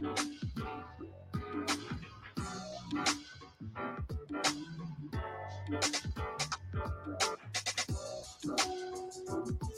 Thank 0.00 0.20
you. 9.62 9.69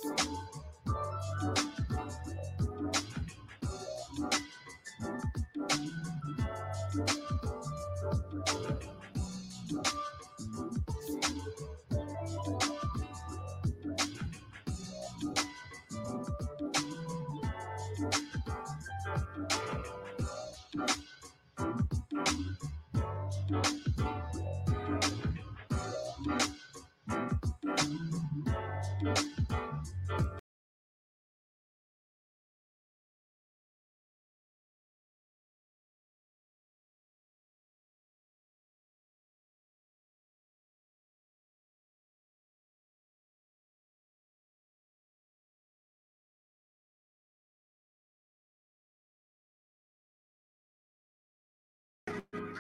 Thank 52.33 52.57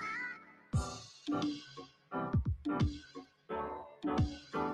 you. 4.54 4.71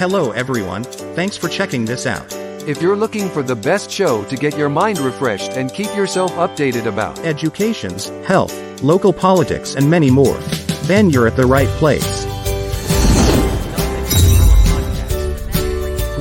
Hello 0.00 0.30
everyone, 0.30 0.82
thanks 1.14 1.36
for 1.36 1.46
checking 1.50 1.84
this 1.84 2.06
out. 2.06 2.26
If 2.66 2.80
you're 2.80 2.96
looking 2.96 3.28
for 3.28 3.42
the 3.42 3.54
best 3.54 3.90
show 3.90 4.24
to 4.24 4.34
get 4.34 4.56
your 4.56 4.70
mind 4.70 4.98
refreshed 4.98 5.58
and 5.58 5.70
keep 5.74 5.94
yourself 5.94 6.32
updated 6.36 6.86
about 6.86 7.18
Educations, 7.18 8.08
health, 8.24 8.82
local 8.82 9.12
politics 9.12 9.74
and 9.74 9.90
many 9.90 10.10
more, 10.10 10.38
then 10.84 11.10
you're 11.10 11.26
at 11.26 11.36
the 11.36 11.44
right 11.44 11.68
place. 11.76 12.24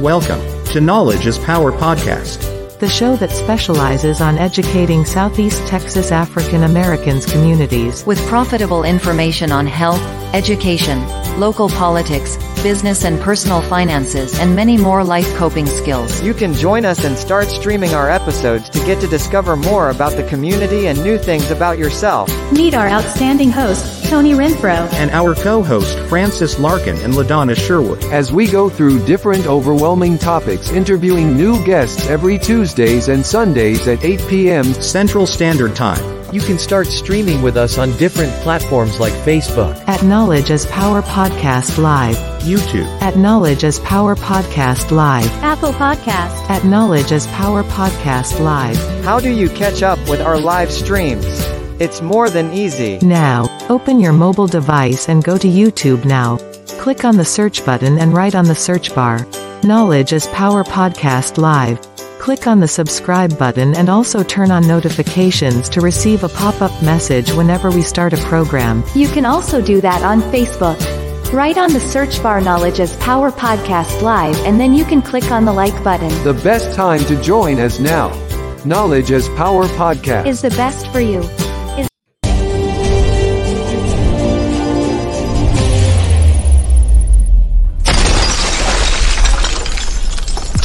Welcome 0.03 0.41
to 0.73 0.81
Knowledge 0.81 1.25
is 1.25 1.37
Power 1.37 1.71
podcast. 1.71 2.47
the 2.79 2.89
show 2.89 3.15
that 3.15 3.31
specializes 3.31 4.19
on 4.19 4.37
educating 4.37 5.05
Southeast 5.05 5.65
Texas 5.67 6.11
African 6.11 6.63
Americans 6.63 7.25
communities. 7.25 8.05
with 8.05 8.19
profitable 8.27 8.83
information 8.83 9.53
on 9.53 9.65
health, 9.65 10.01
education, 10.33 10.99
local 11.39 11.69
politics, 11.69 12.37
business 12.63 13.05
and 13.05 13.19
personal 13.21 13.61
finances 13.61 14.37
and 14.39 14.55
many 14.55 14.77
more 14.77 15.03
life 15.03 15.33
coping 15.35 15.65
skills. 15.65 16.21
You 16.21 16.33
can 16.33 16.53
join 16.53 16.85
us 16.85 17.03
and 17.03 17.17
start 17.17 17.47
streaming 17.47 17.93
our 17.93 18.09
episodes 18.09 18.69
to 18.69 18.79
get 18.79 18.99
to 19.01 19.07
discover 19.07 19.55
more 19.55 19.89
about 19.89 20.13
the 20.13 20.23
community 20.23 20.87
and 20.87 21.01
new 21.03 21.17
things 21.17 21.51
about 21.51 21.77
yourself. 21.77 22.29
Meet 22.51 22.73
our 22.73 22.87
outstanding 22.87 23.51
host, 23.51 24.09
Tony 24.09 24.33
Renfro. 24.33 24.91
And 24.93 25.11
our 25.11 25.35
co-host 25.35 25.97
Francis 26.09 26.59
Larkin 26.59 26.97
and 26.97 27.13
LaDonna 27.13 27.55
Sherwood. 27.55 28.03
as 28.05 28.31
we 28.31 28.47
go 28.47 28.69
through 28.69 29.05
different 29.05 29.45
overwhelming 29.47 30.17
topics 30.17 30.71
interviewing 30.71 31.37
new 31.37 31.63
guests 31.65 32.07
every 32.09 32.37
Tuesdays 32.37 33.07
and 33.07 33.25
Sundays 33.25 33.87
at 33.87 34.03
8 34.03 34.19
p.m. 34.27 34.65
Central 34.65 35.25
Standard 35.25 35.75
Time. 35.75 36.18
You 36.31 36.41
can 36.41 36.59
start 36.59 36.85
streaming 36.85 37.41
with 37.41 37.57
us 37.57 37.79
on 37.79 37.97
different 37.97 38.31
platforms 38.43 38.99
like 38.99 39.13
Facebook. 39.13 39.75
At 39.87 40.03
Knowledge 40.03 40.51
as 40.51 40.67
Power 40.67 41.01
Podcast 41.01 41.79
Live. 41.79 42.15
YouTube. 42.43 42.85
At 43.01 43.17
Knowledge 43.17 43.63
as 43.63 43.79
Power 43.79 44.15
Podcast 44.15 44.91
Live. 44.91 45.25
Apple 45.41 45.71
Podcast. 45.71 46.47
At 46.47 46.63
Knowledge 46.65 47.11
as 47.11 47.25
Power 47.27 47.63
Podcast 47.63 48.39
Live. 48.39 48.77
How 49.03 49.19
do 49.19 49.31
you 49.31 49.49
catch 49.49 49.81
up 49.81 49.97
with 50.07 50.21
our 50.21 50.39
live 50.39 50.71
streams? 50.71 51.25
It's 51.79 51.99
more 52.01 52.29
than 52.29 52.53
easy. 52.53 52.99
Now, 53.01 53.47
open 53.67 53.99
your 53.99 54.13
mobile 54.13 54.47
device 54.47 55.09
and 55.09 55.23
go 55.23 55.35
to 55.35 55.47
YouTube 55.47 56.05
now. 56.05 56.37
Click 56.79 57.05
on 57.05 57.17
the 57.17 57.25
search 57.25 57.65
button 57.65 57.97
and 57.97 58.13
write 58.13 58.35
on 58.35 58.45
the 58.45 58.53
search 58.53 58.93
bar. 58.93 59.25
Knowledge 59.63 60.13
as 60.13 60.27
Power 60.27 60.63
Podcast 60.63 61.39
Live. 61.39 61.79
Click 62.19 62.47
on 62.47 62.59
the 62.59 62.67
subscribe 62.67 63.39
button 63.39 63.73
and 63.75 63.89
also 63.89 64.23
turn 64.23 64.51
on 64.51 64.67
notifications 64.67 65.69
to 65.69 65.79
receive 65.79 66.23
a 66.23 66.29
pop-up 66.29 66.83
message 66.83 67.31
whenever 67.31 67.71
we 67.71 67.81
start 67.81 68.11
a 68.11 68.17
program. 68.17 68.83
You 68.93 69.07
can 69.07 69.25
also 69.25 69.61
do 69.61 69.79
that 69.81 70.03
on 70.03 70.21
Facebook. 70.23 70.77
Write 71.31 71.57
on 71.57 71.71
the 71.71 71.79
search 71.79 72.21
bar 72.21 72.41
Knowledge 72.41 72.81
as 72.81 72.95
Power 72.97 73.31
Podcast 73.31 74.01
Live 74.01 74.37
and 74.45 74.59
then 74.59 74.73
you 74.73 74.83
can 74.83 75.01
click 75.01 75.31
on 75.31 75.45
the 75.45 75.53
like 75.53 75.81
button. 75.81 76.09
The 76.25 76.39
best 76.43 76.75
time 76.75 76.99
to 77.05 77.19
join 77.21 77.57
is 77.57 77.79
now. 77.79 78.09
Knowledge 78.65 79.11
as 79.11 79.29
Power 79.29 79.65
Podcast. 79.67 80.27
Is 80.27 80.41
the 80.41 80.49
best 80.51 80.91
for 80.91 80.99
you. 80.99 81.23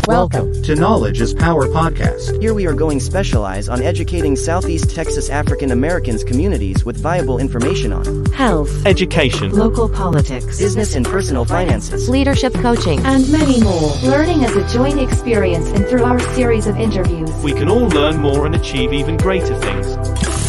Welcome 0.07 0.63
to 0.65 0.75
Knowledge 0.75 1.21
is 1.21 1.33
Power 1.33 1.67
podcast. 1.67 2.41
Here 2.41 2.53
we 2.53 2.67
are 2.67 2.75
going 2.75 3.01
specialize 3.01 3.69
on 3.69 3.81
educating 3.81 4.37
Southeast 4.37 4.91
Texas 4.95 5.31
African 5.31 5.71
Americans 5.71 6.23
communities 6.25 6.85
with 6.85 6.97
viable 6.99 7.39
information 7.39 7.93
on 7.93 8.27
Health. 8.27 8.85
education, 8.87 9.51
Local 9.53 9.89
politics. 9.89 10.59
business 10.59 10.95
and 10.95 11.07
personal 11.07 11.45
finances. 11.45 12.09
Leadership 12.09 12.53
coaching. 12.55 13.01
And 13.07 13.31
many 13.33 13.61
more. 13.63 13.93
Learning 14.03 14.45
as 14.45 14.55
a 14.57 14.69
joint 14.69 14.99
experience 15.01 15.69
and 15.69 15.87
through 15.87 16.05
our 16.05 16.21
series 16.35 16.67
of 16.67 16.77
interviews. 16.77 17.31
we 17.43 17.53
can 17.53 17.69
all 17.71 17.89
learn 17.89 18.19
more 18.21 18.45
and 18.47 18.55
achieve 18.55 18.93
even 18.93 19.17
greater 19.17 19.55
things. 19.61 20.44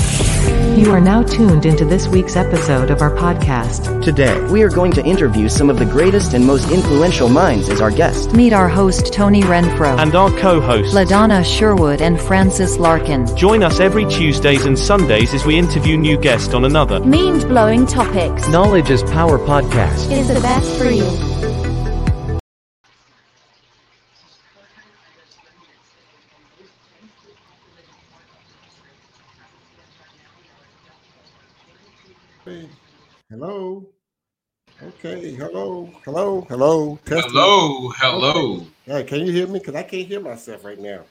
You 0.76 0.92
are 0.92 1.00
now 1.00 1.24
tuned 1.24 1.66
into 1.66 1.86
this 1.86 2.06
week's 2.10 2.36
episode 2.36 2.92
of 2.92 3.02
our 3.02 3.12
podcast. 3.12 4.04
Today, 4.04 4.38
We 4.52 4.62
are 4.62 4.70
going 4.70 4.92
to 4.92 5.06
interview 5.06 5.48
some 5.48 5.70
of 5.70 5.80
the 5.80 5.86
greatest 5.86 6.34
and 6.34 6.46
most 6.46 6.70
influential 6.70 7.30
minds 7.30 7.70
as 7.70 7.80
our 7.80 7.90
guest. 7.90 8.34
Meet 8.34 8.52
our 8.52 8.68
host 8.68 9.14
Tony 9.14 9.42
Renfro, 9.42 9.98
And 9.98 10.14
our 10.16 10.30
co-hosts. 10.32 10.94
LaDonna 10.94 11.46
Sherwood 11.46 12.02
and 12.02 12.20
Francis 12.20 12.78
Larkin. 12.78 13.26
Join 13.38 13.64
us 13.64 13.80
every 13.80 14.06
Tuesdays 14.06 14.66
and 14.66 14.78
Sundays 14.78 15.34
as 15.34 15.46
we 15.46 15.58
interview 15.58 15.96
new 15.98 16.18
guests 16.18 16.54
on 16.54 16.66
another. 16.66 17.00
Mind 17.00 17.48
blowing 17.48 17.86
topics. 17.86 18.48
Knowledge 18.50 18.90
is 18.90 19.02
Power 19.04 19.40
podcast. 19.40 20.12
Is 20.12 20.28
the 20.28 20.42
best 20.42 20.78
for 20.78 20.90
you. 20.90 21.25
Hello. 33.36 33.86
Okay. 34.82 35.34
Hello. 35.34 35.92
Hello. 36.06 36.46
Hello. 36.48 36.98
Testing. 37.04 37.32
Hello, 37.34 37.90
hello. 37.98 38.66
Hey, 38.86 39.04
can 39.04 39.26
you 39.26 39.34
hear 39.34 39.46
me? 39.46 39.60
Because 39.60 39.76
I 39.76 39.84
can't 39.84 40.08
hear 40.08 40.22
myself 40.22 40.64
right 40.64 40.80
now. 40.80 41.02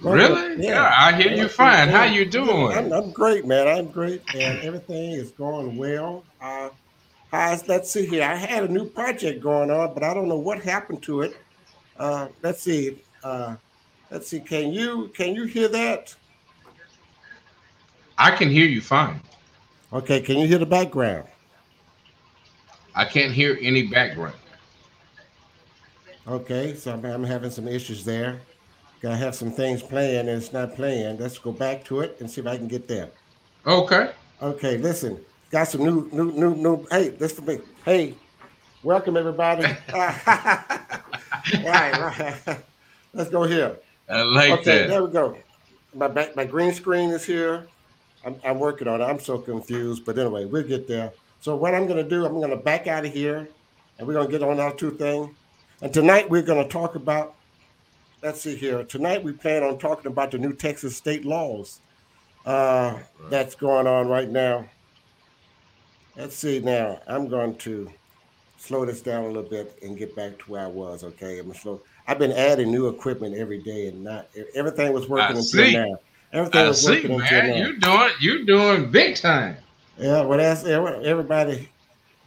Really? 0.00 0.66
Yeah, 0.66 0.92
I 0.92 1.12
hear 1.12 1.30
you 1.30 1.46
fine. 1.46 1.88
How 1.88 2.02
you 2.02 2.24
doing? 2.24 2.72
I'm, 2.76 2.92
I'm 2.92 3.12
great, 3.12 3.46
man. 3.46 3.68
I'm 3.68 3.86
great, 3.92 4.22
and 4.34 4.58
everything 4.58 5.12
is 5.12 5.30
going 5.30 5.76
well. 5.76 6.24
Uh, 6.40 6.70
how's, 7.30 7.68
let's 7.68 7.92
see 7.92 8.06
here. 8.06 8.24
I 8.24 8.34
had 8.34 8.64
a 8.64 8.68
new 8.68 8.86
project 8.86 9.40
going 9.40 9.70
on, 9.70 9.94
but 9.94 10.02
I 10.02 10.12
don't 10.14 10.26
know 10.26 10.40
what 10.40 10.60
happened 10.64 11.00
to 11.04 11.20
it. 11.20 11.36
Uh, 11.96 12.26
let's 12.42 12.60
see. 12.60 13.00
Uh, 13.22 13.54
let's 14.10 14.26
see. 14.26 14.40
Can 14.40 14.72
you 14.72 15.12
can 15.14 15.36
you 15.36 15.44
hear 15.44 15.68
that? 15.68 16.12
I 18.18 18.32
can 18.32 18.50
hear 18.50 18.66
you 18.66 18.80
fine. 18.80 19.20
Okay. 19.92 20.20
Can 20.20 20.38
you 20.38 20.48
hear 20.48 20.58
the 20.58 20.66
background? 20.66 21.28
I 22.94 23.04
can't 23.04 23.32
hear 23.32 23.58
any 23.60 23.82
background. 23.86 24.34
Okay, 26.26 26.74
so 26.74 26.92
I'm, 26.92 27.04
I'm 27.04 27.24
having 27.24 27.50
some 27.50 27.66
issues 27.66 28.04
there. 28.04 28.40
Gotta 29.00 29.16
have 29.16 29.34
some 29.34 29.50
things 29.50 29.82
playing 29.82 30.28
and 30.28 30.28
it's 30.28 30.52
not 30.52 30.76
playing. 30.76 31.18
Let's 31.18 31.38
go 31.38 31.50
back 31.50 31.84
to 31.86 32.00
it 32.00 32.16
and 32.20 32.30
see 32.30 32.40
if 32.40 32.46
I 32.46 32.56
can 32.56 32.68
get 32.68 32.86
there. 32.86 33.10
Okay. 33.66 34.12
Okay, 34.40 34.78
listen. 34.78 35.20
Got 35.50 35.68
some 35.68 35.84
new, 35.84 36.08
new, 36.12 36.32
new, 36.32 36.54
new. 36.54 36.86
Hey, 36.90 37.08
this 37.08 37.32
for 37.32 37.42
me. 37.42 37.58
Hey, 37.84 38.14
welcome 38.82 39.16
everybody. 39.16 39.64
right, 39.92 40.96
right. 41.64 42.58
Let's 43.12 43.30
go 43.30 43.42
here. 43.44 43.76
I 44.08 44.22
like 44.22 44.50
okay, 44.60 44.78
that. 44.78 44.88
there 44.88 45.04
we 45.04 45.10
go. 45.10 45.36
My 45.94 46.08
back, 46.08 46.36
my 46.36 46.44
green 46.44 46.72
screen 46.72 47.10
is 47.10 47.24
here. 47.24 47.66
I'm, 48.24 48.36
I'm 48.44 48.58
working 48.58 48.86
on 48.86 49.00
it. 49.00 49.04
I'm 49.04 49.18
so 49.18 49.38
confused, 49.38 50.04
but 50.04 50.18
anyway, 50.18 50.44
we'll 50.44 50.62
get 50.62 50.86
there. 50.86 51.12
So 51.42 51.56
what 51.56 51.74
I'm 51.74 51.88
going 51.88 51.96
to 51.96 52.08
do, 52.08 52.24
I'm 52.24 52.34
going 52.34 52.50
to 52.50 52.56
back 52.56 52.86
out 52.86 53.04
of 53.04 53.12
here, 53.12 53.48
and 53.98 54.06
we're 54.06 54.14
going 54.14 54.28
to 54.28 54.30
get 54.30 54.44
on 54.44 54.60
our 54.60 54.72
two 54.72 54.92
thing. 54.92 55.34
And 55.80 55.92
tonight 55.92 56.30
we're 56.30 56.40
going 56.40 56.62
to 56.62 56.72
talk 56.72 56.94
about. 56.94 57.34
Let's 58.22 58.40
see 58.40 58.54
here. 58.54 58.84
Tonight 58.84 59.24
we 59.24 59.32
plan 59.32 59.64
on 59.64 59.76
talking 59.76 60.06
about 60.06 60.30
the 60.30 60.38
new 60.38 60.52
Texas 60.52 60.96
state 60.96 61.24
laws 61.24 61.80
uh, 62.46 62.96
that's 63.28 63.56
going 63.56 63.88
on 63.88 64.06
right 64.06 64.30
now. 64.30 64.68
Let's 66.16 66.36
see 66.36 66.60
now. 66.60 67.00
I'm 67.08 67.26
going 67.26 67.56
to 67.56 67.90
slow 68.56 68.86
this 68.86 69.00
down 69.02 69.24
a 69.24 69.26
little 69.26 69.42
bit 69.42 69.76
and 69.82 69.98
get 69.98 70.14
back 70.14 70.38
to 70.38 70.44
where 70.48 70.62
I 70.62 70.68
was. 70.68 71.02
Okay, 71.02 71.40
I'm 71.40 71.52
slow. 71.54 71.82
I've 72.06 72.20
been 72.20 72.30
adding 72.30 72.70
new 72.70 72.86
equipment 72.86 73.34
every 73.34 73.60
day, 73.60 73.88
and 73.88 74.04
not 74.04 74.28
everything 74.54 74.92
was 74.92 75.08
working 75.08 75.24
I 75.24 75.40
until 75.40 75.42
see. 75.42 75.72
now. 75.72 75.96
Everything 76.32 76.60
I 76.60 76.68
was 76.68 76.86
see, 76.86 76.92
working 76.92 77.20
until 77.20 77.42
man. 77.42 77.50
now. 77.50 77.56
You're 77.56 77.72
doing 77.72 78.10
you're 78.20 78.44
doing 78.44 78.90
big 78.92 79.16
time. 79.16 79.56
Yeah, 79.98 80.22
well, 80.22 80.38
that's 80.38 80.64
everybody. 80.64 81.68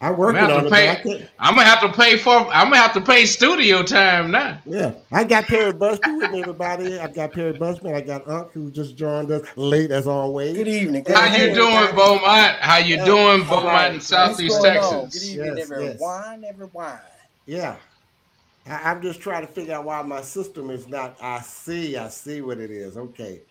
I 0.02 0.12
work 0.12 0.36
I'm 0.36 0.48
gonna, 0.48 0.56
on 0.56 0.72
have 0.72 1.00
it. 1.00 1.04
to 1.04 1.24
I 1.24 1.30
I'm 1.40 1.56
gonna 1.56 1.68
have 1.68 1.82
to 1.82 1.92
pay 1.92 2.18
for 2.18 2.32
I'm 2.32 2.66
gonna 2.66 2.78
have 2.78 2.94
to 2.94 3.02
pay 3.02 3.26
studio 3.26 3.82
time 3.82 4.30
now. 4.32 4.60
Yeah, 4.66 4.94
I 5.12 5.24
got 5.24 5.46
Perry 5.48 5.74
Busby 5.74 6.12
with 6.12 6.32
me, 6.32 6.42
everybody. 6.42 7.00
I 7.00 7.08
got 7.08 7.32
Perry 7.34 7.54
Busby. 7.54 7.92
I 7.94 8.02
got 8.02 8.28
Unc 8.28 8.52
who 8.52 8.70
just 8.72 8.98
joined 8.98 9.32
us 9.32 9.42
late 9.56 9.92
as 9.92 10.06
always. 10.06 10.56
Good 10.56 10.68
evening. 10.68 11.06
How 11.08 11.34
you 11.36 11.54
doing, 11.56 11.96
Beaumont? 11.96 12.58
How 12.60 12.78
you 12.78 12.98
doing, 13.04 13.44
Beaumont 13.46 13.96
in 13.96 14.02
Southeast 14.02 14.62
Texas? 14.62 15.14
Good 15.14 15.24
evening, 15.24 15.58
Yes, 15.58 15.72
yes. 15.72 15.72
everyone. 15.72 16.44
Everyone. 16.46 17.00
Yeah, 17.48 17.78
I, 18.68 18.92
I'm 18.92 19.02
just 19.02 19.22
trying 19.22 19.48
to 19.48 19.52
figure 19.52 19.76
out 19.76 19.86
why 19.86 20.02
my 20.04 20.22
system 20.22 20.70
is 20.70 20.88
not. 20.88 21.18
I 21.22 21.42
see, 21.42 21.98
I 21.98 22.10
see 22.10 22.42
what 22.42 22.60
it 22.60 22.70
is. 22.72 22.98
Okay, 22.98 23.42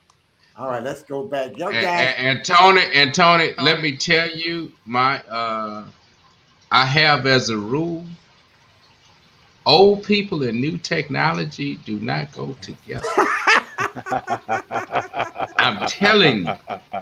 all 0.56 0.68
right, 0.68 0.82
let's 0.82 1.02
go 1.02 1.26
back. 1.26 1.56
Young 1.58 1.72
And, 1.72 1.78
guy, 1.78 2.14
and, 2.16 2.38
and 2.38 2.44
Tony, 2.44 2.82
and 2.94 3.14
Tony, 3.14 3.54
let 3.58 3.82
me 3.82 3.96
tell 3.96 4.30
you, 4.30 4.72
my 4.84 5.20
uh, 5.24 5.86
I 6.70 6.86
have 6.86 7.26
as 7.26 7.50
a 7.50 7.58
rule, 7.58 8.06
old 9.66 10.04
people 10.04 10.42
and 10.44 10.60
new 10.60 10.78
technology 10.78 11.76
do 11.76 12.00
not 12.00 12.32
go 12.32 12.54
together. 12.60 13.08
I'm 15.58 15.86
telling 15.86 16.46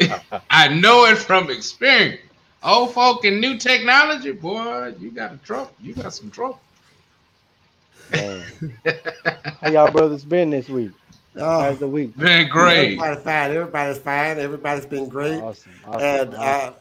you, 0.01 0.15
I 0.51 0.69
know 0.69 1.07
it 1.07 1.19
from 1.19 1.51
experience. 1.51 2.21
Old 2.63 2.95
folk 2.95 3.25
and 3.25 3.41
new 3.41 3.59
technology, 3.59 4.33
boy, 4.33 4.95
you 4.99 5.11
got 5.13 5.35
a 5.35 5.39
trouble. 5.39 5.73
You 5.81 5.95
got 5.95 6.15
some 6.15 6.31
trouble. 6.31 6.61
How 9.63 9.71
y'all 9.71 9.89
brothers 9.91 10.25
been 10.25 10.51
this 10.51 10.69
week? 10.69 10.93
Oh, 11.37 11.61
How's 11.63 11.79
the 11.79 11.89
week? 11.89 12.17
Been 12.17 12.49
great. 12.49 12.99
Everybody's 12.99 13.25
fine. 13.25 13.51
Everybody's 13.53 13.99
fine. 13.99 14.39
Everybody's 14.39 14.87
been 14.87 15.09
great, 15.09 15.41
Awesome. 15.43 15.73
awesome, 15.85 16.05
and 16.05 16.35
awesome. 16.35 16.45
uh, 16.45 16.73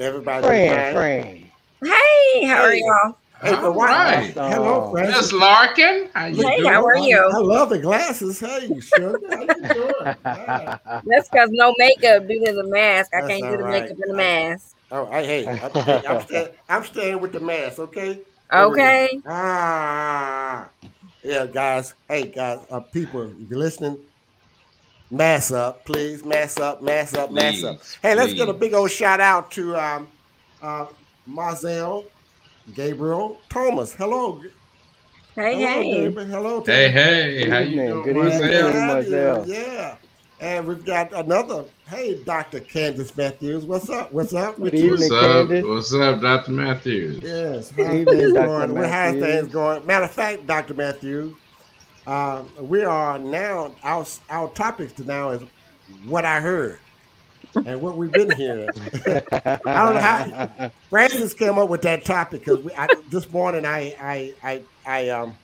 everybody's 0.00 0.46
Fran, 0.46 0.68
fine. 0.68 0.92
Fran. 0.92 1.50
Hey, 1.84 2.46
how 2.46 2.62
are 2.62 2.74
y'all? 2.74 3.18
Hey, 3.42 3.52
but 3.54 3.66
All 3.66 3.74
right. 3.76 4.34
Hello, 4.34 4.90
Francis. 4.90 5.16
Miss 5.22 5.32
Larkin, 5.32 6.08
how 6.14 6.26
you 6.26 6.44
Hey, 6.44 6.56
doing? 6.56 6.74
how 6.74 6.84
are 6.84 6.96
you? 6.98 7.32
I 7.32 7.38
love 7.38 7.68
the 7.70 7.78
glasses. 7.78 8.40
Hey, 8.40 8.80
sugar, 8.80 9.18
how 9.30 9.42
you 9.42 9.64
doing? 9.72 10.16
Yeah. 10.24 10.76
That's 11.06 11.28
because 11.28 11.50
no 11.52 11.74
makeup 11.78 12.26
due 12.26 12.44
to 12.46 12.52
the 12.52 12.64
mask. 12.68 13.10
I 13.14 13.20
That's 13.20 13.28
can't 13.28 13.42
do 13.50 13.56
the 13.58 13.64
right. 13.64 13.82
makeup 13.82 13.96
in 14.02 14.10
the 14.10 14.16
mask. 14.16 14.74
Oh, 14.90 15.06
I, 15.10 15.24
hey, 15.24 15.54
I, 15.60 15.68
hey, 15.84 16.04
I'm, 16.06 16.20
staying, 16.20 16.48
I'm 16.68 16.84
staying 16.84 17.20
with 17.20 17.32
the 17.32 17.40
mask, 17.40 17.78
okay? 17.80 18.20
Okay. 18.52 19.08
Ah, 19.26 20.68
yeah, 21.24 21.46
guys. 21.46 21.94
Hey, 22.08 22.28
guys, 22.28 22.60
uh, 22.70 22.80
people, 22.80 23.32
if 23.32 23.50
you're 23.50 23.58
listening, 23.60 23.98
mass 25.10 25.50
up, 25.52 25.84
please. 25.86 26.24
Mass 26.24 26.58
up, 26.58 26.82
mass 26.82 27.14
up, 27.14 27.32
mass 27.32 27.64
up. 27.64 27.80
Hey, 28.02 28.14
let's 28.16 28.34
get 28.34 28.48
a 28.50 28.54
big 28.54 28.74
old 28.74 28.90
shout 28.92 29.20
out 29.20 29.50
to 29.52 29.76
um, 29.76 30.08
uh, 30.62 30.86
Marzel 31.28 32.06
Gabriel 32.74 33.40
Thomas. 33.50 33.94
Hello. 33.94 34.42
Hey, 35.36 35.60
Hello, 35.60 35.82
hey. 35.82 35.90
Gabriel. 35.90 36.28
Hello. 36.28 36.60
to 36.62 36.72
Hey, 36.72 36.90
hey, 36.90 37.48
how 37.48 37.60
you 37.60 37.80
evening. 37.80 37.86
doing, 37.86 38.02
Good 38.02 38.18
evening. 38.18 38.48
to 38.48 38.50
Marcel? 38.50 38.72
Hey, 38.72 38.82
have 38.86 39.06
you. 39.08 39.44
Marzel. 39.44 39.46
Yeah. 39.46 39.96
And 40.40 40.66
we've 40.66 40.84
got 40.84 41.12
another. 41.14 41.66
Hey, 41.88 42.22
Dr. 42.24 42.60
Candace 42.60 43.16
Matthews. 43.16 43.64
What's 43.66 43.90
up? 43.90 44.12
What's 44.12 44.34
up 44.34 44.58
with 44.58 44.80
Good 44.80 44.82
you? 44.82 44.96
What's 44.96 45.10
up? 45.10 45.52
Candace. 45.52 45.62
What's 45.62 45.94
up, 45.94 46.20
Dr. 46.22 46.52
Matthews? 46.52 47.22
Yes, 47.22 47.72
Good 47.74 47.92
how's 47.92 47.92
evening, 47.92 48.32
things 48.32 48.32
Dr. 48.32 48.62
going? 48.62 48.74
Well, 48.76 48.88
How's 48.90 49.16
Matthews. 49.16 49.18
things 49.18 49.48
going? 49.48 49.86
Matter 49.86 50.06
of 50.06 50.12
fact, 50.12 50.46
Dr. 50.46 50.74
Matthews, 50.74 51.36
uh, 52.06 52.44
we 52.58 52.84
are 52.84 53.18
now 53.18 53.76
our 53.82 54.06
our 54.30 54.50
topics 54.52 54.92
to 54.94 55.04
now 55.04 55.30
is 55.30 55.42
what 55.86 56.24
I 56.24 56.40
heard 56.40 56.80
and 57.64 57.80
what 57.80 57.96
we've 57.96 58.14
been 58.14 58.32
hearing. 58.32 58.72
I 59.66 59.84
don't 59.84 59.94
know 59.94 60.00
how 60.00 60.28
Francis 60.90 61.34
came 61.34 61.58
up 61.58 61.68
with 61.70 61.82
that 61.82 62.04
topic 62.04 62.44
because 62.44 62.60
this 63.08 63.30
morning 63.30 63.66
I 63.66 63.94
I 64.00 64.34
I 64.42 64.66
I 64.86 65.08
um 65.10 65.38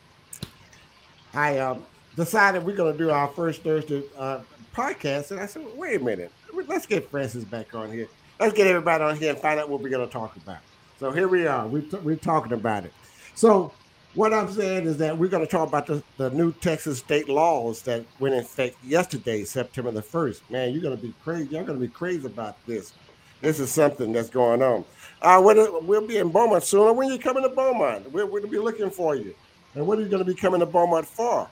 I 1.34 1.58
um 1.58 1.86
decided 2.16 2.64
we're 2.64 2.76
gonna 2.76 2.96
do 2.98 3.10
our 3.10 3.28
first 3.36 3.64
Thursday 3.64 4.04
uh, 4.16 4.42
podcast, 4.74 5.30
and 5.30 5.40
I 5.40 5.46
said, 5.46 5.64
wait 5.76 6.00
a 6.00 6.04
minute, 6.04 6.32
let's 6.66 6.86
get 6.86 7.10
Francis 7.10 7.44
back 7.44 7.74
on 7.74 7.92
here. 7.92 8.08
Let's 8.38 8.54
get 8.54 8.66
everybody 8.66 9.04
on 9.04 9.16
here 9.16 9.30
and 9.30 9.38
find 9.38 9.60
out 9.60 9.68
what 9.68 9.80
we're 9.80 9.90
gonna 9.90 10.06
talk 10.06 10.36
about. 10.36 10.58
So 10.98 11.10
here 11.10 11.28
we 11.28 11.46
are. 11.46 11.66
We 11.66 11.80
we're 12.02 12.16
talking 12.16 12.52
about 12.52 12.84
it. 12.84 12.92
So 13.34 13.72
what 14.14 14.34
I'm 14.34 14.50
saying 14.52 14.86
is 14.86 14.96
that 14.98 15.16
we're 15.16 15.28
going 15.28 15.46
to 15.46 15.50
talk 15.50 15.68
about 15.68 15.86
the, 15.86 16.02
the 16.16 16.30
new 16.30 16.52
Texas 16.52 16.98
state 16.98 17.28
laws 17.28 17.82
that 17.82 18.04
went 18.18 18.34
in 18.34 18.40
effect 18.40 18.76
yesterday, 18.84 19.44
September 19.44 19.92
the 19.92 20.02
1st. 20.02 20.40
Man, 20.50 20.72
you're 20.72 20.82
going 20.82 20.96
to 20.96 21.02
be 21.02 21.14
crazy. 21.22 21.48
You're 21.50 21.62
going 21.62 21.78
to 21.78 21.86
be 21.86 21.92
crazy 21.92 22.26
about 22.26 22.56
this. 22.66 22.92
This 23.40 23.60
is 23.60 23.70
something 23.70 24.12
that's 24.12 24.28
going 24.28 24.62
on. 24.62 24.84
Uh, 25.22 25.40
we'll 25.42 26.06
be 26.06 26.18
in 26.18 26.30
Beaumont 26.30 26.64
soon. 26.64 26.96
When 26.96 27.08
you 27.08 27.18
coming 27.18 27.42
to 27.44 27.48
Beaumont, 27.48 28.10
we're, 28.12 28.26
we'll 28.26 28.46
be 28.46 28.58
looking 28.58 28.90
for 28.90 29.14
you. 29.14 29.34
And 29.74 29.86
what 29.86 29.98
are 29.98 30.02
you 30.02 30.08
going 30.08 30.24
to 30.24 30.30
be 30.30 30.38
coming 30.38 30.60
to 30.60 30.66
Beaumont 30.66 31.06
for? 31.06 31.48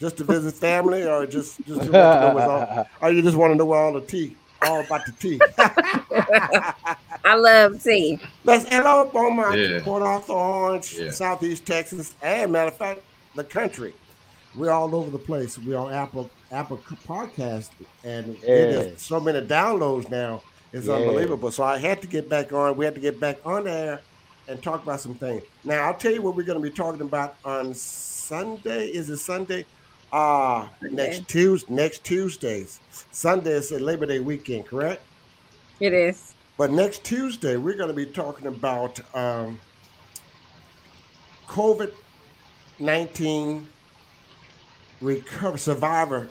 Just 0.00 0.16
to 0.18 0.24
visit 0.24 0.54
family, 0.54 1.04
or 1.04 1.26
just 1.26 1.58
just 1.66 1.82
to 1.82 1.90
want 1.90 1.92
to 1.92 2.20
know 2.20 2.34
what's 2.34 2.46
all, 2.48 2.86
or 3.00 3.10
you 3.12 3.22
just 3.22 3.36
want 3.36 3.52
to 3.52 3.56
know 3.56 3.72
all 3.72 3.92
the 3.92 4.00
tea, 4.00 4.36
all 4.62 4.80
about 4.80 5.04
the 5.06 5.12
tea? 5.12 5.40
I 7.24 7.34
love 7.34 7.82
tea. 7.82 8.18
Let's 8.44 8.68
hello 8.68 9.10
Beaumont, 9.12 9.58
Yeah. 9.58 9.80
Port 9.82 10.02
Arthur, 10.02 10.32
Orange, 10.32 10.94
Yeah. 10.96 11.10
Southeast 11.10 11.66
Texas, 11.66 12.14
and 12.22 12.52
matter 12.52 12.68
of 12.68 12.76
fact, 12.76 13.00
the 13.34 13.44
country. 13.44 13.92
We're 14.54 14.70
all 14.70 14.94
over 14.94 15.10
the 15.10 15.18
place. 15.18 15.58
We're 15.58 15.76
on 15.78 15.92
Apple 15.92 16.30
Apple 16.52 16.78
Podcast, 17.06 17.70
and 18.04 18.36
it 18.42 18.48
is 18.94 19.02
so 19.02 19.20
many 19.20 19.40
downloads 19.46 20.08
now. 20.10 20.42
It's 20.72 20.86
Yes. 20.86 20.96
unbelievable. 20.96 21.50
So 21.50 21.64
I 21.64 21.78
had 21.78 22.00
to 22.02 22.06
get 22.06 22.28
back 22.28 22.52
on. 22.52 22.76
We 22.76 22.84
had 22.84 22.94
to 22.94 23.00
get 23.00 23.18
back 23.20 23.38
on 23.44 23.66
air 23.66 24.00
and 24.46 24.62
talk 24.62 24.82
about 24.82 25.00
some 25.00 25.14
things. 25.14 25.42
Now 25.64 25.86
I'll 25.86 25.94
tell 25.94 26.12
you 26.12 26.22
what 26.22 26.36
we're 26.36 26.44
going 26.44 26.62
to 26.62 26.62
be 26.62 26.74
talking 26.74 27.02
about 27.02 27.34
on 27.44 27.74
Sunday. 27.74 28.86
Is 28.88 29.10
it 29.10 29.18
Sunday? 29.18 29.66
Ah, 30.12 30.70
next 30.80 31.28
Tuesday. 31.28 31.72
Next 31.72 32.04
Tuesdays. 32.04 32.80
Sunday 33.10 33.52
is 33.52 33.72
a 33.72 33.78
Labor 33.78 34.06
Day 34.06 34.20
weekend, 34.20 34.66
correct? 34.66 35.02
It 35.80 35.92
is. 35.92 36.34
But 36.56 36.72
next 36.72 37.04
Tuesday, 37.04 37.56
we're 37.56 37.76
going 37.76 37.88
to 37.88 37.94
be 37.94 38.06
talking 38.06 38.46
about 38.46 39.00
um, 39.14 39.60
COVID 41.46 41.92
19 42.80 43.68
recover 45.00 45.58
survivor 45.58 46.28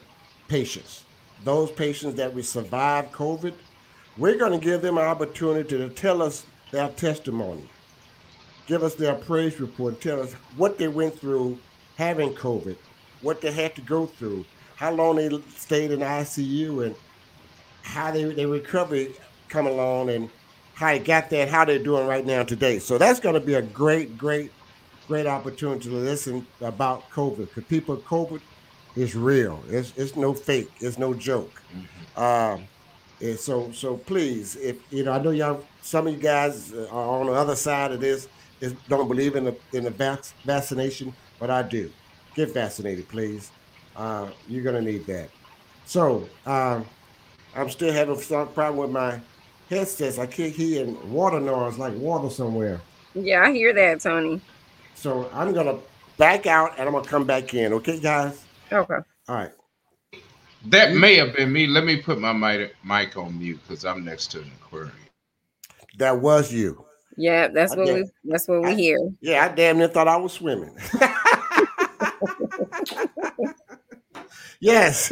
patients. 0.48 1.04
Those 1.44 1.72
patients 1.72 2.16
that 2.16 2.34
we 2.34 2.42
survived 2.42 3.12
COVID, 3.12 3.54
we're 4.18 4.38
going 4.38 4.58
to 4.58 4.64
give 4.64 4.82
them 4.82 4.98
an 4.98 5.06
opportunity 5.06 5.78
to 5.78 5.90
tell 5.90 6.22
us 6.22 6.46
their 6.72 6.90
testimony, 6.90 7.70
give 8.66 8.84
us 8.84 8.96
their 8.96 9.16
praise 9.16 9.60
report, 9.60 10.02
tell 10.02 10.22
us 10.22 10.34
what 10.56 10.78
they 10.78 10.88
went 10.88 11.20
through 11.20 11.58
having 11.96 12.34
COVID, 12.34 12.76
what 13.22 13.42
they 13.42 13.52
had 13.52 13.76
to 13.76 13.82
go 13.82 14.06
through, 14.06 14.46
how 14.76 14.92
long 14.92 15.16
they 15.16 15.30
stayed 15.56 15.92
in 15.92 16.00
the 16.00 16.06
ICU 16.06 16.86
and 16.86 16.96
how 17.82 18.12
they 18.12 18.24
their 18.26 18.48
recovery 18.48 19.14
coming 19.50 19.74
along 19.74 20.10
and 20.10 20.30
how 20.74 20.88
they 20.92 21.00
got 21.00 21.30
there 21.30 21.44
and 21.44 21.50
how 21.50 21.66
they're 21.66 21.80
doing 21.80 22.06
right 22.06 22.26
now 22.26 22.44
today. 22.44 22.80
So 22.80 22.98
that's 22.98 23.20
going 23.20 23.34
to 23.34 23.42
be 23.42 23.56
a 23.56 23.62
great, 23.62 24.18
great, 24.18 24.52
great 25.08 25.26
opportunity 25.26 25.90
to 25.90 25.96
listen 25.96 26.46
about 26.62 27.10
COVID 27.10 27.48
because 27.50 27.64
people, 27.64 27.98
COVID 27.98 28.42
is 28.96 29.16
real. 29.16 29.64
It's 29.70 29.94
it's 29.96 30.16
no 30.16 30.34
fake. 30.34 30.70
It's 30.80 30.98
no 30.98 31.14
joke. 31.14 31.62
Um, 32.16 32.68
and 33.22 33.40
so 33.40 33.72
so 33.72 33.98
please, 33.98 34.56
if 34.58 34.78
you 34.92 35.04
know, 35.04 35.14
I 35.14 35.22
know 35.22 35.32
y'all, 35.32 35.64
some 35.82 36.08
of 36.08 36.14
you 36.14 36.20
guys 36.20 36.74
are 36.74 36.88
on 36.92 37.28
the 37.28 37.34
other 37.34 37.56
side 37.56 37.92
of 37.92 38.00
this, 38.00 38.28
is 38.62 38.74
don't 38.88 39.08
believe 39.08 39.36
in 39.36 39.46
the 39.46 39.56
in 39.74 39.84
the 39.86 39.92
vac- 39.92 40.26
vaccination, 40.44 41.14
but 41.40 41.50
I 41.50 41.64
do. 41.64 41.92
Get 42.38 42.54
vaccinated, 42.54 43.10
please. 43.10 43.50
Uh, 43.96 44.30
you're 44.48 44.64
gonna 44.64 44.80
need 44.80 45.08
that. 45.08 45.30
So 45.88 46.30
um, 46.46 46.86
I'm 47.56 47.68
still 47.72 47.92
having 47.92 48.22
some 48.22 48.48
problem 48.50 48.78
with 48.78 48.92
my 48.92 49.20
headsets. 49.72 50.20
I 50.20 50.28
keep 50.28 50.54
hearing 50.54 51.12
water 51.12 51.40
noise, 51.40 51.80
like 51.80 51.96
water 51.96 52.30
somewhere. 52.30 52.80
Yeah, 53.16 53.42
I 53.42 53.52
hear 53.52 53.74
that, 53.74 54.02
Tony. 54.02 54.40
So 54.94 55.32
I'm 55.34 55.52
gonna 55.52 55.80
back 56.18 56.46
out 56.46 56.78
and 56.78 56.88
I'm 56.88 56.94
gonna 56.94 57.08
come 57.08 57.26
back 57.26 57.56
in. 57.56 57.74
Okay, 57.74 58.00
guys. 58.00 58.40
Okay. 58.72 58.94
All 59.28 59.36
right. 59.36 59.52
That 60.68 60.94
may 60.94 61.16
have 61.16 61.36
been 61.36 61.52
me. 61.52 61.66
Let 61.66 61.86
me 61.86 62.00
put 62.04 62.20
my 62.20 62.34
mic, 62.34 62.76
mic 62.86 63.18
on 63.18 63.40
mute 63.40 63.60
because 63.68 63.84
I'm 63.84 64.06
next 64.06 64.28
to 64.34 64.42
an 64.42 64.52
aquarium. 64.62 64.92
That 65.98 66.20
was 66.22 66.54
you. 66.54 66.86
Yeah, 67.20 67.48
that's 67.48 67.72
I 67.74 67.78
what 67.78 67.86
did- 67.88 67.96
we 67.96 68.32
that's 68.32 68.48
what 68.48 68.62
we 68.62 68.76
hear. 68.76 69.00
Yeah, 69.22 69.46
I 69.46 69.56
damn 69.56 69.80
near 69.80 69.88
thought 69.88 70.08
I 70.08 70.18
was 70.18 70.34
swimming. 70.34 70.78
yes. 74.60 75.12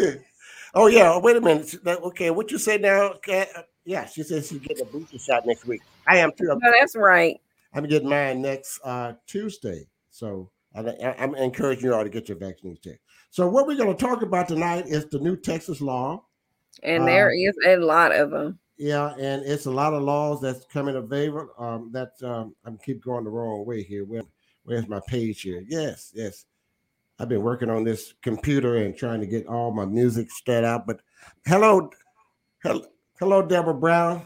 Oh 0.73 0.87
yeah. 0.87 1.17
Wait 1.17 1.37
a 1.37 1.41
minute. 1.41 1.75
Okay, 1.85 2.29
what 2.31 2.51
you 2.51 2.57
say 2.57 2.77
now? 2.77 3.13
Kat? 3.21 3.49
Yeah, 3.85 4.05
she 4.05 4.23
says 4.23 4.47
she's 4.47 4.59
getting 4.59 4.85
a 4.85 4.89
booster 4.89 5.19
shot 5.19 5.45
next 5.45 5.65
week. 5.65 5.81
I 6.07 6.17
am 6.17 6.31
too. 6.37 6.45
No, 6.45 6.59
that's 6.79 6.95
right. 6.95 7.39
I'm 7.73 7.85
getting 7.87 8.09
mine 8.09 8.41
next 8.41 8.79
uh, 8.83 9.13
Tuesday. 9.27 9.85
So 10.09 10.49
I, 10.75 11.15
I'm 11.19 11.35
encouraging 11.35 11.85
you 11.85 11.93
all 11.93 12.03
to 12.03 12.09
get 12.09 12.29
your 12.29 12.37
vaccines 12.37 12.79
checked. 12.79 12.99
So 13.29 13.47
what 13.47 13.67
we're 13.67 13.77
going 13.77 13.95
to 13.95 14.01
talk 14.01 14.21
about 14.21 14.47
tonight 14.47 14.87
is 14.87 15.05
the 15.07 15.19
new 15.19 15.35
Texas 15.35 15.81
law. 15.81 16.23
And 16.83 17.07
there 17.07 17.27
Um, 17.27 17.35
is 17.37 17.55
a 17.65 17.77
lot 17.77 18.13
of 18.13 18.31
them. 18.31 18.59
Yeah, 18.77 19.13
and 19.19 19.43
it's 19.45 19.67
a 19.67 19.71
lot 19.71 19.93
of 19.93 20.03
laws 20.03 20.41
that's 20.41 20.65
coming 20.65 20.95
available. 20.95 21.49
Um, 21.57 21.91
that 21.93 22.11
um, 22.23 22.55
I'm 22.65 22.77
keep 22.77 23.03
going 23.03 23.23
the 23.23 23.29
wrong 23.29 23.65
way 23.65 23.83
here. 23.83 24.03
Where, 24.03 24.23
where's 24.63 24.87
my 24.87 24.99
page 25.07 25.41
here? 25.41 25.63
Yes, 25.67 26.11
yes. 26.13 26.45
I've 27.19 27.29
been 27.29 27.43
working 27.43 27.69
on 27.69 27.84
this 27.84 28.13
computer 28.22 28.77
and 28.77 28.95
trying 28.95 29.22
to 29.22 29.27
get 29.27 29.48
all 29.48 29.72
my 29.72 29.86
music 29.86 30.27
set 30.45 30.63
out. 30.63 30.86
But 30.86 31.00
hello, 31.45 31.89
hello, 32.62 32.86
hello, 33.19 33.41
Deborah 33.41 33.74
Brown. 33.74 34.25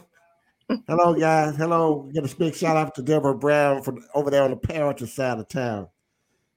Hello, 0.86 1.14
guys. 1.14 1.56
Hello. 1.56 2.08
Get 2.14 2.32
a 2.32 2.36
big 2.36 2.54
shout 2.54 2.76
out 2.76 2.94
to 2.94 3.02
Deborah 3.02 3.36
Brown 3.36 3.82
from 3.82 4.04
over 4.14 4.30
there 4.30 4.44
on 4.44 4.50
the 4.50 4.56
Parrington 4.56 5.08
side 5.08 5.38
of 5.38 5.48
town. 5.48 5.88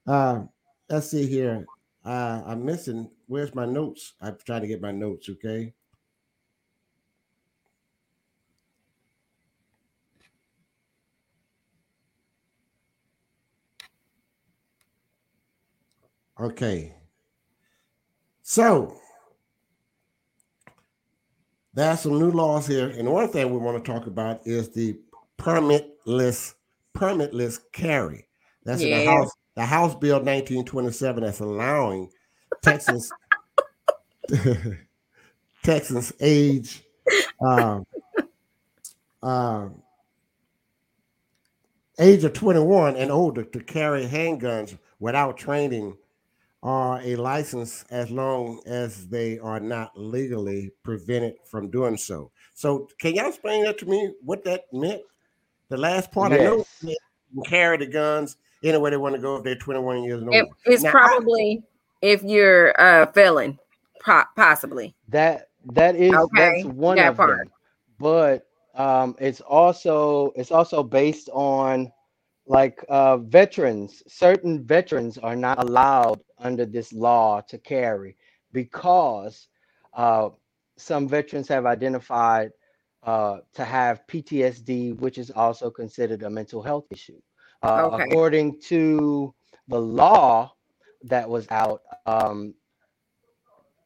Uh, 0.06 0.42
let's 0.88 1.10
see 1.10 1.26
here. 1.26 1.66
Uh, 2.04 2.42
I'm 2.46 2.64
missing. 2.64 3.10
Where's 3.26 3.54
my 3.56 3.66
notes? 3.66 4.12
I'm 4.20 4.36
trying 4.44 4.60
to 4.62 4.68
get 4.68 4.80
my 4.80 4.92
notes. 4.92 5.28
Okay. 5.28 5.74
Okay. 16.40 16.94
So 18.42 18.96
there's 21.72 22.00
some 22.00 22.18
new 22.18 22.30
laws 22.30 22.66
here, 22.66 22.88
and 22.88 23.10
one 23.10 23.28
thing 23.28 23.50
we 23.50 23.58
want 23.58 23.82
to 23.82 23.92
talk 23.92 24.06
about 24.06 24.46
is 24.46 24.70
the 24.70 24.98
permitless 25.38 26.54
permitless 26.94 27.60
carry. 27.72 28.26
That's 28.64 28.82
in 28.82 28.90
the 28.90 29.04
House, 29.04 29.30
the 29.54 29.66
House 29.66 29.94
Bill 29.94 30.16
1927 30.16 31.24
that's 31.24 31.40
allowing 31.40 32.10
Texas 32.62 33.10
Texans 35.62 36.12
age 36.20 36.82
um, 37.44 37.86
uh, 39.22 39.68
age 41.98 42.24
of 42.24 42.32
21 42.32 42.96
and 42.96 43.10
older 43.10 43.44
to 43.44 43.60
carry 43.60 44.06
handguns 44.06 44.78
without 44.98 45.36
training 45.36 45.96
or 46.64 46.98
a 47.02 47.14
license 47.16 47.84
as 47.90 48.10
long 48.10 48.58
as 48.66 49.06
they 49.08 49.38
are 49.38 49.60
not 49.60 49.92
legally 49.96 50.72
prevented 50.82 51.34
from 51.44 51.70
doing 51.70 51.96
so. 51.96 52.30
So, 52.54 52.88
can 52.98 53.14
y'all 53.14 53.28
explain 53.28 53.64
that 53.64 53.76
to 53.78 53.86
me? 53.86 54.12
What 54.22 54.42
that 54.44 54.62
meant? 54.72 55.02
The 55.68 55.76
last 55.76 56.10
part 56.10 56.32
I 56.32 56.38
know 56.38 56.64
they 56.82 56.96
can 57.34 57.42
carry 57.44 57.76
the 57.76 57.86
guns 57.86 58.36
anywhere 58.62 58.90
they 58.90 58.96
want 58.96 59.14
to 59.14 59.20
go 59.20 59.36
if 59.36 59.44
they're 59.44 59.56
21 59.56 60.04
years 60.04 60.22
old. 60.22 60.34
It- 60.34 60.48
it's 60.64 60.82
Now, 60.82 60.88
I- 60.88 60.92
probably 60.92 61.62
if 62.00 62.22
you're 62.22 62.70
a 62.78 63.12
felon, 63.12 63.58
possibly. 64.34 64.94
That 65.08 65.48
that 65.72 65.96
is 65.96 66.14
Okay, 66.14 66.62
that's 66.62 66.64
one 66.64 66.96
that 66.96 67.08
of 67.10 67.16
part. 67.18 67.38
them. 67.38 67.52
But 67.98 68.46
um 68.74 69.16
it's 69.18 69.40
also 69.42 70.32
it's 70.34 70.50
also 70.50 70.82
based 70.82 71.28
on 71.32 71.92
like 72.46 72.84
uh 72.88 73.16
veterans, 73.18 74.02
certain 74.06 74.64
veterans 74.64 75.16
are 75.18 75.36
not 75.36 75.58
allowed 75.58 76.20
under 76.38 76.64
this 76.66 76.92
law 76.92 77.40
to 77.40 77.58
carry 77.58 78.16
because 78.52 79.48
uh 79.94 80.28
some 80.76 81.08
veterans 81.08 81.48
have 81.48 81.66
identified 81.66 82.50
uh 83.02 83.38
to 83.54 83.64
have 83.64 84.06
PTSD, 84.06 84.92
which 84.92 85.18
is 85.18 85.30
also 85.30 85.70
considered 85.70 86.22
a 86.22 86.30
mental 86.30 86.62
health 86.62 86.86
issue. 86.90 87.20
Uh, 87.62 87.82
Okay. 87.84 88.04
according 88.04 88.60
to 88.60 89.34
the 89.68 89.78
law 89.80 90.52
that 91.02 91.28
was 91.28 91.46
out 91.50 91.82
um 92.06 92.54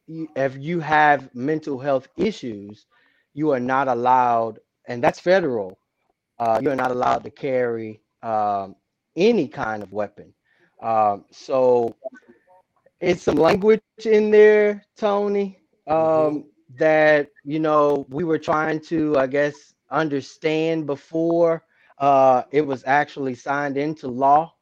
if 0.07 0.57
you 0.57 0.79
have 0.79 1.33
mental 1.35 1.79
health 1.79 2.07
issues, 2.17 2.85
you 3.33 3.51
are 3.51 3.59
not 3.59 3.87
allowed, 3.87 4.59
and 4.87 5.03
that's 5.03 5.19
federal. 5.19 5.79
Uh, 6.39 6.59
you 6.61 6.69
are 6.71 6.75
not 6.75 6.91
allowed 6.91 7.23
to 7.23 7.31
carry 7.31 8.01
um, 8.23 8.75
any 9.15 9.47
kind 9.47 9.83
of 9.83 9.91
weapon. 9.91 10.33
Um, 10.81 11.25
so 11.31 11.95
it's 13.01 13.23
some 13.23 13.35
language 13.35 13.91
in 14.05 14.31
there, 14.31 14.85
Tony, 14.97 15.59
um, 15.87 16.45
that 16.77 17.29
you 17.43 17.59
know 17.59 18.05
we 18.09 18.23
were 18.23 18.37
trying 18.39 18.79
to, 18.81 19.17
I 19.17 19.27
guess, 19.27 19.73
understand 19.89 20.85
before 20.85 21.63
uh, 21.99 22.43
it 22.51 22.61
was 22.61 22.83
actually 22.85 23.35
signed 23.35 23.77
into 23.77 24.07
law. 24.07 24.53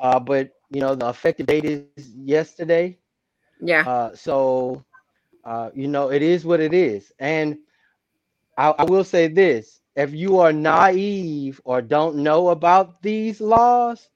Uh, 0.00 0.18
but 0.20 0.50
you 0.70 0.80
know, 0.80 0.94
the 0.94 1.08
effective 1.10 1.46
date 1.46 1.64
is 1.86 2.14
yesterday. 2.16 2.98
Yeah. 3.60 3.86
Uh, 3.86 4.14
so, 4.14 4.84
uh, 5.44 5.70
you 5.74 5.88
know, 5.88 6.10
it 6.10 6.22
is 6.22 6.44
what 6.44 6.60
it 6.60 6.72
is. 6.74 7.12
And 7.18 7.58
I, 8.56 8.70
I 8.78 8.84
will 8.84 9.04
say 9.04 9.28
this 9.28 9.80
if 9.96 10.14
you 10.14 10.38
are 10.38 10.52
naive 10.52 11.60
or 11.64 11.82
don't 11.82 12.16
know 12.16 12.48
about 12.48 13.02
these 13.02 13.40
laws, 13.40 14.08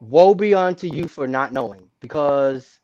woe 0.00 0.34
be 0.34 0.54
unto 0.54 0.86
you 0.88 1.08
for 1.08 1.26
not 1.26 1.52
knowing 1.52 1.89
because 2.00 2.80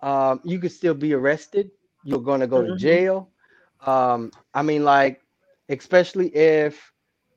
um, 0.00 0.40
you 0.44 0.58
could 0.58 0.72
still 0.72 0.94
be 0.94 1.14
arrested. 1.14 1.70
You're 2.02 2.20
going 2.20 2.40
to 2.40 2.46
go 2.46 2.62
to 2.62 2.72
Mhm. 2.72 2.72
jail. 2.72 3.30
Um, 3.84 4.32
I 4.54 4.62
mean, 4.62 4.84
like, 4.84 5.22
especially 5.68 6.28
if 6.34 6.92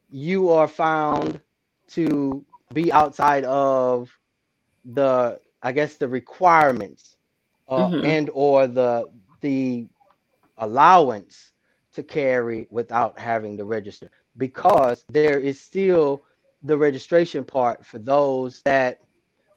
you 0.10 0.50
are 0.50 0.68
found 0.68 1.42
to 1.90 2.46
be 2.74 2.92
outside 2.92 3.44
of 3.46 4.18
the, 4.86 5.40
I 5.62 5.72
guess, 5.72 5.96
the 5.98 6.08
requirements 6.08 7.18
uh, 7.68 7.90
Mhm. 7.90 8.04
and 8.04 8.30
or 8.34 8.68
the 8.68 9.10
the 9.42 9.88
allowance 10.58 11.52
to 11.94 12.04
carry 12.04 12.68
without 12.72 13.20
having 13.20 13.58
to 13.58 13.66
register 13.66 14.10
because 14.38 15.04
there 15.10 15.40
is 15.40 15.60
still 15.60 16.24
the 16.64 16.78
registration 16.78 17.44
part 17.44 17.86
for 17.86 18.00
those 18.00 18.62
that 18.64 19.02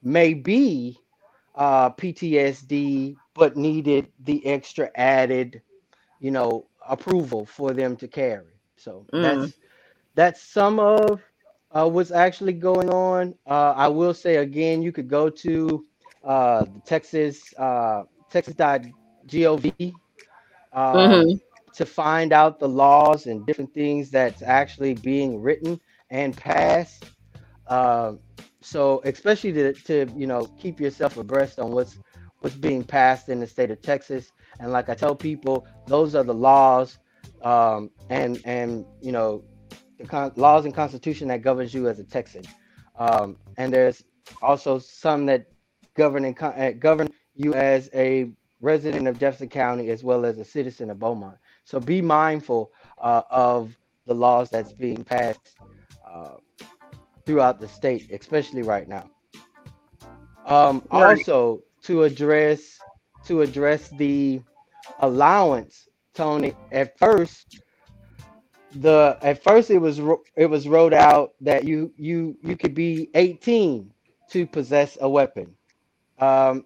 may 0.03 0.35
be 0.35 0.99
uh, 1.55 1.91
PTSD 1.91 3.19
but 3.35 3.57
needed 3.57 4.09
the 4.21 4.45
extra 4.47 4.91
added, 4.97 5.63
you 6.19 6.31
know, 6.31 6.67
approval 6.89 7.45
for 7.47 7.73
them 7.73 7.97
to 7.97 8.09
carry. 8.09 8.61
So 8.77 9.07
Mm. 9.13 9.21
that's 9.21 9.55
that's 10.15 10.43
some 10.43 10.79
of 10.79 11.23
uh, 11.71 11.89
what's 11.89 12.11
actually 12.13 12.53
going 12.55 12.91
on. 12.91 13.35
Uh, 13.47 13.73
I 13.77 13.89
will 13.89 14.15
say 14.15 14.37
again, 14.37 14.83
you 14.83 14.93
could 14.93 15.09
go 15.09 15.29
to 15.31 15.85
uh, 16.25 16.65
the 16.65 16.81
Texas 16.81 17.53
uh, 17.59 18.05
Texas.gov 18.31 19.99
uh, 20.73 21.15
Mhm. 21.15 21.41
to 21.75 21.85
find 21.87 22.33
out 22.33 22.59
the 22.59 22.69
laws 22.69 23.27
and 23.27 23.47
different 23.47 23.73
things 23.75 24.11
that's 24.11 24.43
actually 24.43 24.95
being 24.95 25.41
written 25.41 25.81
and 26.11 26.37
passed. 26.37 27.13
Uh, 27.67 28.15
so 28.65 29.03
especially 29.05 29.53
to, 29.53 29.73
to 29.75 30.07
you 30.17 30.27
know 30.27 30.47
keep 30.59 30.81
yourself 30.81 31.17
abreast 31.17 31.59
on 31.59 31.71
what's 31.73 31.99
what's 32.41 32.57
being 32.57 32.83
passed 32.83 33.29
in 33.29 33.41
the 33.41 33.47
state 33.47 33.71
of 33.71 33.81
Texas. 33.83 34.33
And 34.61 34.73
like 34.73 34.89
I 34.89 34.95
tell 34.95 35.15
people, 35.15 35.67
those 35.87 36.15
are 36.15 36.23
the 36.23 36.35
laws 36.35 36.99
um, 37.43 37.91
and 38.11 38.41
and 38.45 38.85
you 39.01 39.13
know 39.13 39.43
the 39.99 40.07
con- 40.07 40.33
laws 40.37 40.65
and 40.65 40.75
constitution 40.75 41.29
that 41.29 41.43
governs 41.43 41.75
you 41.75 41.89
as 41.89 41.99
a 41.99 42.05
Texan. 42.05 42.43
Um, 42.99 43.37
and 43.57 43.73
there's 43.73 44.03
also 44.43 44.79
some 44.79 45.27
that 45.27 45.47
govern 45.95 46.25
and 46.25 46.37
con- 46.37 46.55
uh, 46.55 46.73
govern 46.79 47.09
you 47.35 47.55
as 47.55 47.91
a 47.95 48.31
resident 48.61 49.07
of 49.07 49.19
Jefferson 49.19 49.49
County 49.49 49.91
as 49.91 50.03
well 50.03 50.25
as 50.25 50.39
a 50.39 50.45
citizen 50.45 50.91
of 50.91 50.99
Beaumont. 50.99 51.37
So 51.65 51.81
be 51.81 52.01
mindful 52.01 52.73
uh, 52.99 53.23
of 53.31 53.77
the 54.07 54.15
laws 54.15 54.51
that's 54.51 54.73
being 54.73 55.05
passed 55.05 55.57
uh, 56.07 56.37
throughout 57.27 57.61
the 57.61 57.69
state, 57.69 58.11
especially 58.13 58.63
right 58.63 58.89
now. 58.89 59.11
Um, 60.47 60.85
Right. 60.91 61.27
also, 61.27 61.63
to 61.83 62.03
address 62.05 62.85
to 63.25 63.43
address 63.43 63.89
the 63.91 64.43
allowance, 65.01 65.89
Tony. 66.15 66.55
At 66.71 66.99
first, 66.99 67.61
the 68.75 69.19
at 69.23 69.43
first 69.43 69.71
it 69.71 69.79
was 69.79 70.01
it 70.37 70.47
was 70.47 70.69
wrote 70.69 70.93
out 70.95 71.35
that 71.41 71.65
you 71.65 71.93
you 71.97 72.37
you 72.43 72.57
could 72.57 72.75
be 72.75 73.11
18 73.15 73.91
to 74.31 74.47
possess 74.47 74.97
a 75.01 75.09
weapon. 75.09 75.55
Um, 76.19 76.65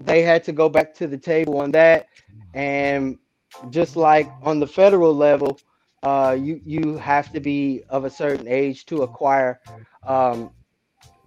they 0.00 0.22
had 0.22 0.44
to 0.44 0.52
go 0.52 0.68
back 0.68 0.94
to 0.94 1.06
the 1.06 1.18
table 1.18 1.58
on 1.60 1.72
that, 1.72 2.06
and 2.54 3.18
just 3.70 3.96
like 3.96 4.34
on 4.42 4.58
the 4.60 4.66
federal 4.66 5.14
level, 5.14 5.58
uh, 6.02 6.36
you 6.38 6.60
you 6.64 6.96
have 6.96 7.32
to 7.32 7.40
be 7.40 7.82
of 7.88 8.04
a 8.04 8.10
certain 8.10 8.48
age 8.48 8.84
to 8.86 9.02
acquire 9.02 9.60
um, 10.06 10.50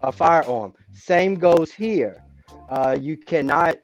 a 0.01 0.11
firearm. 0.11 0.73
Same 0.93 1.35
goes 1.35 1.71
here. 1.71 2.21
Uh, 2.69 2.97
you 2.99 3.17
cannot 3.17 3.77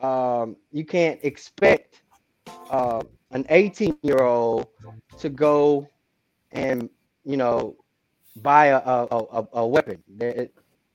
um, 0.00 0.56
you 0.72 0.84
can't 0.84 1.20
expect 1.22 2.02
uh, 2.70 3.02
an 3.30 3.46
18 3.48 3.96
year 4.02 4.22
old 4.22 4.66
to 5.18 5.28
go 5.28 5.86
and 6.52 6.90
you 7.24 7.36
know 7.36 7.76
buy 8.36 8.66
a 8.66 8.78
a, 8.78 9.46
a, 9.52 9.66
weapon. 9.66 10.02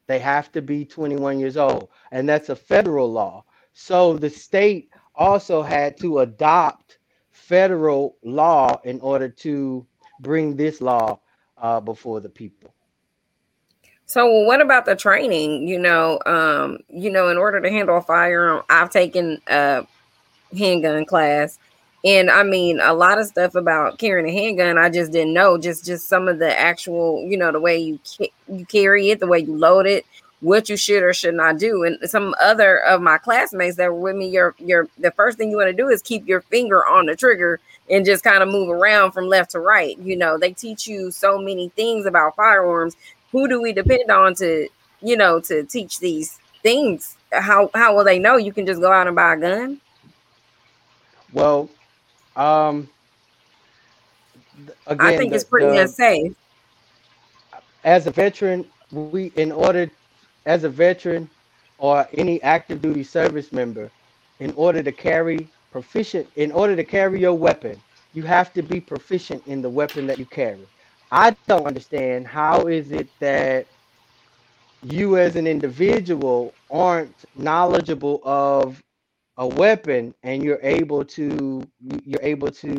They 0.07 0.19
have 0.19 0.51
to 0.51 0.61
be 0.61 0.83
21 0.83 1.39
years 1.39 1.55
old, 1.55 1.89
and 2.11 2.27
that's 2.27 2.49
a 2.49 2.55
federal 2.55 3.11
law. 3.11 3.45
So 3.73 4.17
the 4.17 4.29
state 4.29 4.89
also 5.15 5.61
had 5.61 5.97
to 5.99 6.19
adopt 6.19 6.97
federal 7.31 8.17
law 8.23 8.79
in 8.83 8.99
order 9.01 9.29
to 9.29 9.85
bring 10.19 10.55
this 10.55 10.81
law 10.81 11.19
uh, 11.57 11.79
before 11.79 12.19
the 12.19 12.29
people. 12.29 12.73
So 14.05 14.27
what 14.41 14.59
about 14.59 14.85
the 14.85 14.95
training? 14.95 15.67
You 15.67 15.79
know, 15.79 16.19
um, 16.25 16.79
you 16.89 17.09
know, 17.09 17.29
in 17.29 17.37
order 17.37 17.61
to 17.61 17.69
handle 17.69 17.97
a 17.97 18.01
firearm, 18.01 18.63
I've 18.69 18.89
taken 18.89 19.41
a 19.47 19.87
handgun 20.57 21.05
class, 21.05 21.57
and 22.03 22.29
I 22.29 22.43
mean 22.43 22.81
a 22.81 22.93
lot 22.93 23.19
of 23.19 23.27
stuff 23.27 23.55
about 23.55 23.99
carrying 23.99 24.27
a 24.27 24.33
handgun. 24.33 24.77
I 24.77 24.89
just 24.89 25.13
didn't 25.13 25.33
know. 25.33 25.57
Just 25.57 25.85
just 25.85 26.09
some 26.09 26.27
of 26.27 26.39
the 26.39 26.59
actual, 26.59 27.25
you 27.25 27.37
know, 27.37 27.53
the 27.53 27.61
way 27.61 27.77
you 27.77 27.99
ca- 28.05 28.33
you 28.49 28.65
carry 28.65 29.11
it, 29.11 29.21
the 29.21 29.27
way 29.27 29.39
you 29.39 29.55
load 29.55 29.85
it, 29.85 30.05
what 30.41 30.69
you 30.69 30.75
should 30.75 31.03
or 31.03 31.13
should 31.13 31.35
not 31.35 31.57
do. 31.57 31.83
And 31.83 31.97
some 32.09 32.35
other 32.41 32.79
of 32.79 33.01
my 33.01 33.17
classmates 33.17 33.77
that 33.77 33.91
were 33.93 33.99
with 33.99 34.15
me, 34.15 34.27
your 34.27 34.55
your 34.59 34.87
the 34.97 35.11
first 35.11 35.37
thing 35.37 35.49
you 35.49 35.57
want 35.57 35.69
to 35.69 35.73
do 35.73 35.87
is 35.89 36.01
keep 36.01 36.27
your 36.27 36.41
finger 36.41 36.85
on 36.85 37.05
the 37.05 37.15
trigger 37.15 37.59
and 37.89 38.05
just 38.05 38.23
kind 38.23 38.41
of 38.43 38.49
move 38.49 38.69
around 38.69 39.11
from 39.11 39.27
left 39.27 39.51
to 39.51 39.59
right. 39.59 39.97
You 39.99 40.17
know, 40.17 40.37
they 40.37 40.51
teach 40.51 40.87
you 40.87 41.11
so 41.11 41.37
many 41.37 41.69
things 41.69 42.05
about 42.05 42.35
firearms. 42.35 42.95
Who 43.31 43.47
do 43.47 43.61
we 43.61 43.71
depend 43.71 44.09
on 44.09 44.35
to 44.35 44.67
you 45.01 45.15
know 45.15 45.39
to 45.41 45.63
teach 45.63 45.99
these 45.99 46.39
things? 46.63 47.17
How 47.31 47.69
how 47.75 47.95
will 47.95 48.03
they 48.03 48.19
know? 48.19 48.37
You 48.37 48.51
can 48.51 48.65
just 48.65 48.81
go 48.81 48.91
out 48.91 49.07
and 49.07 49.15
buy 49.15 49.35
a 49.35 49.37
gun? 49.37 49.79
Well, 51.33 51.69
um, 52.35 52.89
again, 54.87 55.05
i 55.05 55.15
think 55.15 55.29
the- 55.29 55.35
it's 55.35 55.45
pretty 55.45 55.67
the- 55.67 55.81
unsafe. 55.83 56.33
As 57.83 58.05
a 58.05 58.11
veteran, 58.11 58.65
we 58.91 59.31
in 59.35 59.51
order 59.51 59.89
as 60.45 60.63
a 60.65 60.69
veteran 60.69 61.29
or 61.77 62.07
any 62.13 62.41
active 62.43 62.81
duty 62.81 63.03
service 63.03 63.51
member, 63.53 63.91
in 64.39 64.53
order 64.53 64.83
to 64.83 64.91
carry 64.93 65.51
proficient, 65.71 66.29
in 66.35 66.51
order 66.51 66.75
to 66.75 66.83
carry 66.85 67.21
your 67.21 67.35
weapon, 67.35 67.83
you 68.13 68.23
have 68.23 68.53
to 68.53 68.63
be 68.63 68.81
proficient 68.81 69.43
in 69.47 69.61
the 69.61 69.69
weapon 69.69 70.07
that 70.07 70.19
you 70.19 70.25
carry. 70.25 70.69
I 71.11 71.35
don't 71.47 71.67
understand 71.67 72.27
how 72.27 72.67
is 72.67 72.91
it 72.91 73.09
that 73.19 73.67
you 74.81 75.17
as 75.17 75.35
an 75.35 75.47
individual 75.47 76.57
aren't 76.71 77.25
knowledgeable 77.35 78.21
of 78.23 78.81
a 79.37 79.47
weapon 79.47 80.13
and 80.23 80.43
you're 80.43 80.59
able 80.61 81.05
to 81.05 81.63
you're 82.05 82.21
able 82.23 82.51
to 82.51 82.77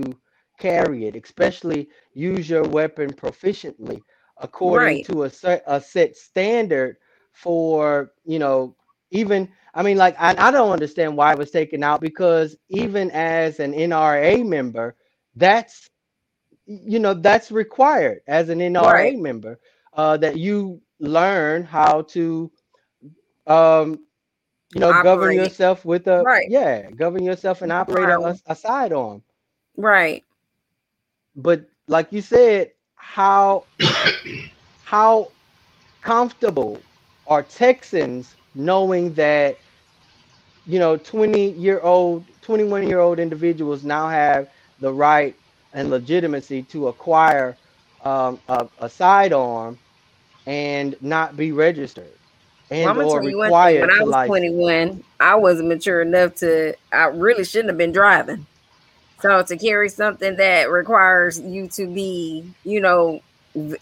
carry 0.59 1.07
it, 1.07 1.17
especially 1.17 1.89
use 2.15 2.49
your 2.49 2.65
weapon 2.65 3.13
proficiently 3.13 4.03
according 4.39 4.99
Right. 4.99 5.03
to 5.03 5.25
a 5.25 5.31
set 5.31 5.63
a 5.67 5.81
set 5.81 6.17
standard 6.17 6.97
for 7.33 8.13
you 8.25 8.39
know 8.39 8.77
even 9.11 9.49
I 9.75 9.83
mean 9.83 9.97
like 9.97 10.17
I, 10.19 10.35
I 10.49 10.51
don't 10.51 10.73
understand 10.73 11.17
why 11.17 11.33
it 11.33 11.39
was 11.39 11.51
taken 11.51 11.83
out 11.83 12.01
because 12.01 12.57
even 12.69 13.11
as 13.13 13.61
an 13.61 13.73
NRA 13.75 14.43
member, 14.45 14.97
that's 15.37 15.91
you 16.67 16.99
know 16.99 17.15
that's 17.15 17.51
required 17.51 18.21
as 18.27 18.49
an 18.49 18.61
NRA 18.61 19.17
Right. 19.17 19.17
member 19.17 19.59
uh, 19.95 20.17
that 20.19 20.37
you 20.37 20.81
learn 21.01 21.65
how 21.65 22.03
to 22.03 22.51
um 23.47 23.99
you 24.75 24.81
know 24.81 24.93
govern 24.93 25.33
yourself 25.33 25.85
with 25.85 26.07
a 26.09 26.29
Right. 26.29 26.47
yeah 26.47 26.91
govern 26.91 27.25
yourself 27.25 27.63
and 27.63 27.73
operate 27.73 28.09
a, 28.09 28.17
Firearm. 28.21 28.41
a 28.47 28.55
sidearm 28.57 29.23
right 29.77 30.25
but 31.37 31.65
like 31.89 32.13
you 32.13 32.21
said 32.21 32.73
how 32.97 33.67
how 34.83 35.33
comfortable 36.03 36.87
are 37.33 37.43
texans 37.43 38.35
knowing 38.55 39.13
that 39.15 39.59
you 40.67 40.79
know 40.79 40.97
20 40.97 41.51
year 41.53 41.81
old 41.81 42.25
21 42.43 42.87
year 42.87 43.01
old 43.01 43.19
individuals 43.19 43.83
now 43.85 44.09
have 44.09 44.49
the 44.81 44.93
right 44.93 45.35
and 45.73 45.91
legitimacy 45.91 46.63
to 46.63 46.89
acquire 46.89 47.57
um, 48.05 48.39
a, 48.49 48.69
a 48.81 48.89
sidearm 48.89 49.79
and 50.47 50.97
not 51.01 51.37
be 51.37 51.53
registered 51.53 52.13
and 52.71 52.97
well, 52.97 53.11
or 53.11 53.21
thing. 53.21 53.35
required 53.35 53.81
When 53.83 53.91
I 53.91 54.03
was 54.03 54.11
license. 54.11 54.29
21, 54.29 55.05
I 55.21 55.35
wasn't 55.37 55.69
mature 55.69 56.03
enough 56.03 56.35
to. 56.37 56.75
I 56.93 57.05
really 57.05 57.45
shouldn't 57.45 57.69
have 57.69 57.79
been 57.79 57.93
driving. 57.93 58.47
So 59.21 59.43
to 59.43 59.57
carry 59.57 59.89
something 59.89 60.37
that 60.37 60.71
requires 60.71 61.39
you 61.39 61.69
to 61.69 61.87
be, 61.87 62.45
you 62.65 62.81
know, 62.81 63.21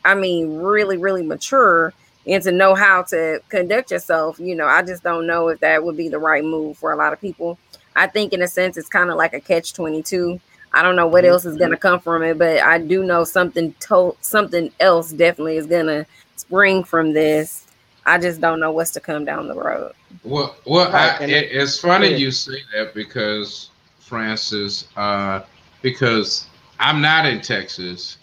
I 0.04 0.14
mean, 0.14 0.58
really, 0.58 0.98
really 0.98 1.22
mature 1.22 1.94
and 2.31 2.43
to 2.45 2.53
know 2.53 2.75
how 2.75 3.03
to 3.03 3.40
conduct 3.49 3.90
yourself, 3.90 4.38
you 4.38 4.55
know, 4.55 4.66
I 4.66 4.83
just 4.83 5.03
don't 5.03 5.27
know 5.27 5.49
if 5.49 5.61
that 5.61 5.85
would 5.85 5.97
be 5.97 6.09
the 6.09 6.19
right 6.19 6.45
move 6.45 6.79
for 6.79 6.93
a 6.93 6.97
lot 6.97 7.12
of 7.12 7.21
people. 7.21 7.59
I 7.97 8.07
think, 8.07 8.33
in 8.33 8.40
a 8.40 8.49
sense, 8.49 8.77
it's 8.77 8.88
kind 8.88 9.11
of 9.11 9.16
like 9.16 9.35
a 9.35 9.40
catch 9.40 9.75
22. 9.75 10.40
I 10.73 10.83
don't 10.83 10.95
know 10.95 11.09
what 11.09 11.25
Mhm. 11.25 11.29
else 11.31 11.45
is 11.45 11.57
going 11.57 11.73
to 11.73 11.77
come 11.77 11.99
from 11.99 12.23
it, 12.23 12.38
but 12.38 12.62
I 12.62 12.79
do 12.79 13.03
know 13.03 13.25
something 13.25 13.75
to- 13.81 14.16
something 14.21 14.71
else 14.79 15.11
definitely 15.11 15.57
is 15.57 15.66
going 15.66 15.87
to 15.87 16.07
spring 16.37 16.85
from 16.85 17.12
this. 17.12 17.66
I 18.07 18.16
just 18.19 18.40
don't 18.40 18.61
know 18.61 18.71
what's 18.71 18.93
to 18.93 19.01
come 19.01 19.25
down 19.25 19.49
the 19.49 19.55
road. 19.55 19.93
Well, 20.23 20.55
well, 20.64 20.90
Right, 20.93 21.21
I, 21.21 21.25
it, 21.25 21.31
it- 21.31 21.53
it's 21.53 21.81
funny 21.81 22.11
yeah. 22.11 22.16
you 22.16 22.31
say 22.31 22.62
that 22.75 22.95
because 22.95 23.71
Francis, 23.99 24.87
uh, 24.97 25.40
because 25.83 26.47
I'm 26.79 27.01
not 27.01 27.27
in 27.27 27.40
Texas. 27.40 28.19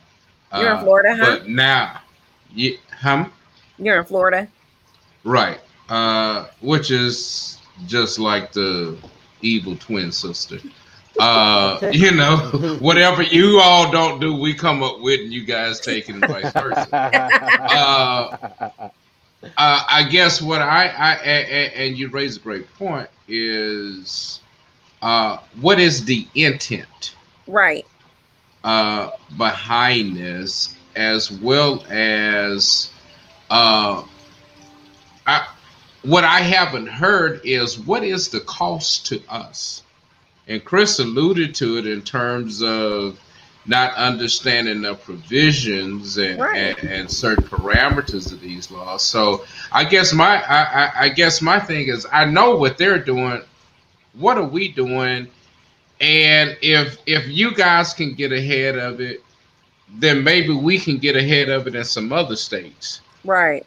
You're 0.55 0.71
in 0.71 0.77
uh, 0.77 0.81
Florida, 0.83 1.15
huh? 1.15 1.25
But 1.39 1.49
now, 1.49 1.99
yeah, 2.55 2.77
hum, 2.97 3.31
You're 3.79 3.99
in 3.99 4.05
Florida. 4.05 4.47
right, 5.23 5.59
uh, 5.89 6.47
which 6.61 6.91
is 6.91 7.59
just 7.85 8.17
like 8.19 8.51
the 8.53 8.97
evil 9.41 9.75
twin 9.75 10.11
sister. 10.11 10.57
Uh, 11.19 11.79
you 11.93 12.11
know, 12.11 12.37
whatever 12.79 13.21
you 13.23 13.59
all 13.59 13.91
don't 13.91 14.19
do, 14.19 14.33
we 14.35 14.53
come 14.53 14.81
up 14.83 14.99
with, 15.01 15.19
and 15.21 15.33
you 15.33 15.43
guys 15.45 15.79
take 15.79 16.09
it, 16.09 16.13
and 16.15 16.25
vice 16.27 16.51
versa. 16.53 16.87
Uh, 16.91 18.37
uh, 19.43 19.49
I 19.57 20.07
guess 20.09 20.41
what 20.41 20.61
I, 20.61 20.87
I 20.87 21.13
a- 21.23 21.45
a- 21.45 21.85
and 21.87 21.97
you 21.97 22.09
raise 22.09 22.37
a 22.37 22.39
great 22.39 22.71
point 22.75 23.09
is 23.27 24.39
uh, 25.01 25.37
what 25.61 25.79
is 25.79 26.05
the 26.05 26.27
intent 26.35 27.15
Right. 27.47 27.85
uh, 28.63 29.11
behind 29.37 30.17
this, 30.17 30.75
as 30.95 31.31
well 31.31 31.83
as 31.89 32.91
uh, 33.49 34.03
I, 35.25 35.47
what 36.03 36.23
I 36.23 36.39
haven't 36.39 36.87
heard 36.87 37.41
is 37.43 37.79
what 37.79 38.03
is 38.03 38.29
the 38.29 38.41
cost 38.41 39.05
to 39.07 39.21
us, 39.29 39.83
and 40.47 40.63
Chris 40.63 40.99
alluded 40.99 41.53
to 41.55 41.77
it 41.77 41.85
in 41.87 42.01
terms 42.01 42.61
of 42.63 43.19
not 43.65 43.93
understanding 43.95 44.81
the 44.81 44.95
provisions 44.95 46.17
and, 46.17 46.39
Right. 46.39 46.77
and, 46.81 46.89
and 46.89 47.11
certain 47.11 47.43
parameters 47.43 48.31
of 48.31 48.39
these 48.39 48.71
laws. 48.71 49.03
So 49.03 49.43
I 49.73 49.83
guess 49.83 50.13
my 50.13 50.41
I, 50.45 50.63
I, 50.85 50.91
I 51.05 51.09
guess 51.09 51.41
my 51.41 51.59
thing 51.59 51.89
is 51.89 52.07
I 52.11 52.23
know 52.25 52.55
what 52.55 52.77
they're 52.77 52.99
doing. 52.99 53.41
What 54.13 54.37
are 54.37 54.47
we 54.47 54.69
doing? 54.69 55.27
And 55.99 56.57
if 56.61 56.97
if 57.05 57.27
you 57.27 57.53
guys 57.53 57.93
can 57.93 58.13
get 58.13 58.31
ahead 58.31 58.77
of 58.77 59.01
it, 59.01 59.21
then 59.95 60.23
maybe 60.23 60.53
we 60.53 60.79
can 60.79 60.97
get 60.97 61.17
ahead 61.17 61.49
of 61.49 61.67
it 61.67 61.75
in 61.75 61.83
some 61.83 62.13
other 62.13 62.37
states 62.37 63.01
Right. 63.25 63.65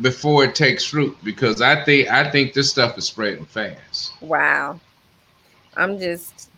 before 0.00 0.44
it 0.44 0.54
takes 0.54 0.92
root, 0.92 1.16
Because 1.24 1.60
I 1.60 1.84
think 1.84 2.08
I 2.10 2.30
think 2.30 2.52
this 2.52 2.70
stuff 2.70 2.96
is 2.98 3.04
spreading 3.06 3.44
fast. 3.46 4.12
Wow. 4.22 4.80
I'm 5.76 5.98
just 5.98 6.50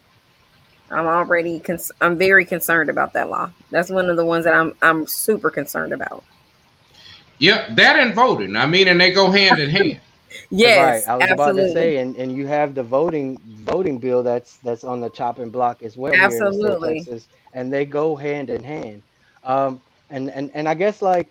I'm 0.90 1.06
already 1.06 1.58
cons- 1.60 1.92
I'm 2.00 2.18
very 2.18 2.44
concerned 2.44 2.90
about 2.90 3.12
that 3.14 3.30
law. 3.30 3.50
That's 3.70 3.90
one 3.90 4.10
of 4.10 4.16
the 4.16 4.24
ones 4.24 4.44
that 4.44 4.54
I'm 4.54 4.74
I'm 4.82 5.06
super 5.06 5.50
concerned 5.50 5.92
about. 5.92 6.22
Yep, 7.38 7.76
that 7.76 7.98
and 7.98 8.14
voting. 8.14 8.54
I 8.56 8.66
mean, 8.66 8.88
and 8.88 9.00
they 9.00 9.10
go 9.10 9.30
hand 9.30 9.58
in 9.58 9.70
hand. 9.70 10.00
Yes, 10.50 11.04
right. 11.06 11.12
I 11.12 11.16
was 11.16 11.28
absolutely. 11.28 11.62
about 11.62 11.66
to 11.66 11.72
say, 11.72 11.96
and, 11.96 12.16
and 12.16 12.36
you 12.36 12.46
have 12.46 12.74
the 12.74 12.82
voting 12.82 13.38
voting 13.64 13.98
bill 13.98 14.22
that's 14.22 14.58
that's 14.58 14.84
on 14.84 15.00
the 15.00 15.10
chopping 15.10 15.50
block 15.50 15.82
as 15.82 15.96
well. 15.96 16.12
here 16.12 16.22
in 16.24 16.30
the 16.30 16.36
state 16.36 16.46
of 16.46 16.54
Absolutely. 16.54 16.98
Texas, 17.00 17.28
and 17.54 17.72
they 17.72 17.84
go 17.84 18.14
hand 18.14 18.50
in 18.50 18.62
hand. 18.62 19.02
Um, 19.44 19.80
and 20.10 20.30
and 20.30 20.50
and 20.54 20.68
I 20.68 20.74
guess 20.74 21.02
like, 21.02 21.28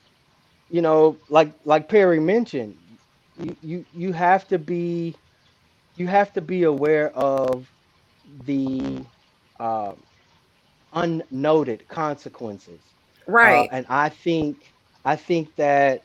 you 0.72 0.84
know, 0.84 1.22
like 1.30 1.56
like 1.66 1.90
Perry 1.90 2.22
mentioned, 2.22 2.78
you 3.38 3.58
you 3.62 3.86
you 3.94 4.14
have 4.14 4.48
to 4.50 4.60
be, 4.60 5.18
you 5.96 6.08
have 6.08 6.34
to 6.34 6.42
be 6.42 6.64
aware 6.64 7.12
of 7.16 7.72
the 8.26 9.06
uh, 9.60 9.94
unnoted 10.94 11.88
consequences. 11.90 12.84
Right. 13.28 13.42
Uh, 13.42 13.66
and 13.72 13.86
I 13.90 14.10
think 14.10 14.74
I 15.06 15.18
think 15.18 15.56
that 15.58 16.04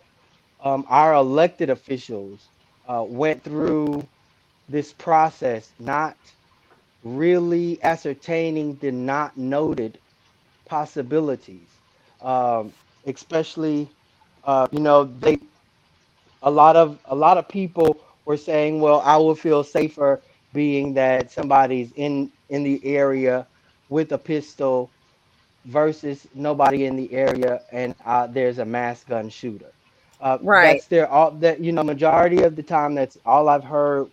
um, 0.60 0.86
our 0.88 1.14
elected 1.14 1.70
officials 1.70 2.50
uh, 2.86 3.04
went 3.06 3.44
through 3.44 4.08
this 4.68 4.92
process 4.94 5.72
not 5.78 6.18
really 7.04 7.82
ascertaining 7.84 8.78
the 8.78 8.92
not 8.92 9.36
noted 9.38 10.00
possibilities, 10.68 11.80
um, 12.20 12.74
especially 13.06 13.95
uh, 14.46 14.68
you 14.72 14.80
know 14.80 15.04
they 15.04 15.38
a 16.42 16.50
lot 16.50 16.76
of 16.76 16.98
a 17.06 17.14
lot 17.16 17.38
of 17.38 17.48
people 17.48 18.00
were 18.26 18.36
saying, 18.36 18.80
well, 18.80 19.00
I 19.04 19.16
will 19.16 19.34
feel 19.36 19.64
safer 19.64 20.22
being 20.52 20.94
that 20.94 21.30
somebody's 21.32 21.92
in 21.92 22.32
in 22.48 22.64
the 22.64 22.84
area 22.84 23.48
with 23.88 24.12
a 24.12 24.18
pistol 24.18 24.92
versus 25.66 26.26
nobody 26.34 26.86
in 26.86 26.96
the 26.96 27.12
area 27.12 27.62
and 27.72 27.94
uh, 28.04 28.26
there's 28.26 28.58
a 28.58 28.64
mass 28.64 29.04
gun 29.04 29.28
shooter. 29.30 29.72
Uh, 30.20 30.38
Right. 30.40 30.60
That's 30.60 30.86
their 30.86 31.08
all 31.08 31.32
that 31.38 31.60
you 31.60 31.72
know 31.72 31.84
majority 31.84 32.42
of 32.42 32.56
the 32.56 32.62
time. 32.62 32.94
That's 32.94 33.18
all 33.26 33.48
I've 33.48 33.64
heard 33.64 34.08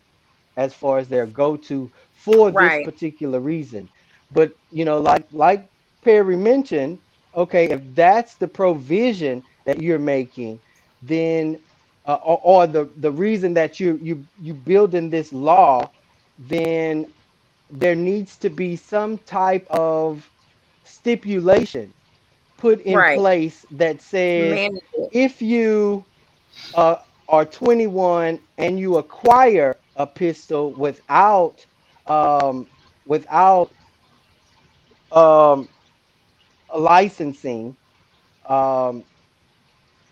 as 0.58 0.74
far 0.74 1.00
as 1.00 1.10
their 1.10 1.26
go-to 1.28 1.92
for 2.12 2.52
Right. 2.52 2.76
this 2.76 2.78
particular 2.78 3.40
reason. 3.40 3.90
But 4.32 4.54
you 4.72 4.86
know, 4.86 5.00
like 5.00 5.26
like 5.32 5.70
Perry 6.04 6.38
mentioned, 6.38 7.00
okay, 7.36 7.70
if 7.70 7.82
that's 7.96 8.36
the 8.36 8.48
provision 8.48 9.44
that 9.66 9.82
you're 9.82 10.00
making, 10.00 10.60
then 11.02 11.62
uh, 12.06 12.16
or, 12.24 12.40
or 12.44 12.68
the 12.68 12.92
the 12.98 13.12
reason 13.12 13.54
that 13.54 13.80
you 13.80 14.00
you 14.02 14.28
you 14.40 14.54
building 14.54 15.10
this 15.10 15.34
law, 15.34 15.92
then 16.38 17.14
there 17.70 17.96
needs 17.96 18.38
to 18.38 18.50
be 18.50 18.76
some 18.76 19.18
type 19.20 19.66
of 19.70 20.30
stipulation 20.84 21.94
put 22.58 22.82
in 22.82 23.04
Right. 23.04 23.24
place 23.24 23.66
that 23.72 24.02
says 24.02 24.68
if 25.12 25.42
you 25.42 26.06
uh, 26.74 26.98
are 27.28 27.46
21 27.46 28.40
and 28.58 28.80
you 28.80 28.98
acquire 28.98 29.76
a 29.96 30.06
pistol 30.08 30.74
without 30.74 31.66
um, 32.08 32.68
without 33.06 33.72
um, 35.12 35.70
a 36.70 36.80
licensing 36.80 37.76
um, 38.48 39.06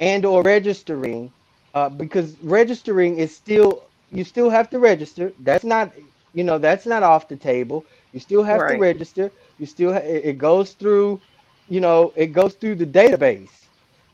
and 0.02 0.26
or 0.26 0.44
registering 0.44 1.34
uh, 1.76 1.90
because 1.90 2.38
registering 2.42 3.18
is 3.18 3.36
still 3.36 3.90
you 4.12 4.26
still 4.26 4.50
have 4.50 4.70
to 4.72 4.80
register. 4.80 5.34
That's 5.40 5.66
not 5.66 5.94
you 6.34 6.44
know 6.44 6.60
that's 6.60 6.88
not 6.88 7.04
off 7.04 7.30
the 7.30 7.38
table. 7.38 7.88
You 8.14 8.20
still 8.20 8.44
have 8.44 8.68
to 8.68 8.76
register. 8.76 9.34
You 9.58 9.68
still 9.68 9.94
ha- 9.94 10.00
it 10.16 10.26
it 10.26 10.40
goes 10.40 10.74
through 10.74 11.24
you 11.68 11.82
know 11.82 12.14
it 12.18 12.28
goes 12.30 12.56
through 12.56 12.76
the 12.78 12.88
database. 12.88 13.70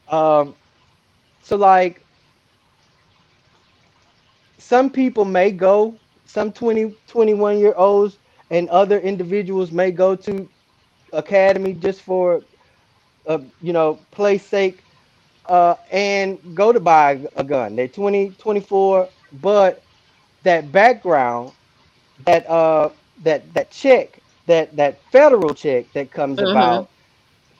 Um, 0.07 0.55
so 1.41 1.57
like 1.57 2.07
some 4.59 4.89
people 4.91 5.25
may 5.25 5.51
go 5.51 6.01
some 6.25 6.51
20 6.53 6.95
21 7.07 7.59
year 7.59 7.73
olds 7.77 8.19
and 8.51 8.69
other 8.69 8.99
individuals 8.99 9.71
may 9.71 9.91
go 9.91 10.15
to 10.15 10.49
academy 11.13 11.73
just 11.73 12.01
for 12.01 12.45
uh, 13.27 13.39
you 13.61 13.73
know 13.73 14.05
play 14.11 14.37
sake 14.37 14.86
uh, 15.47 15.75
and 15.91 16.39
go 16.55 16.71
to 16.73 16.79
buy 16.79 17.25
a 17.35 17.43
gun. 17.43 17.75
They're 17.75 17.87
20 17.87 18.31
24 18.31 19.09
but 19.31 19.85
that 20.43 20.71
background 20.71 21.53
that 22.25 22.47
uh 22.49 22.89
that 23.17 23.53
that 23.53 23.71
check 23.71 24.23
that 24.47 24.75
that 24.77 25.01
federal 25.11 25.53
check 25.53 25.93
that 25.93 26.11
comes 26.11 26.41
Mhm. 26.41 26.41
about 26.41 26.89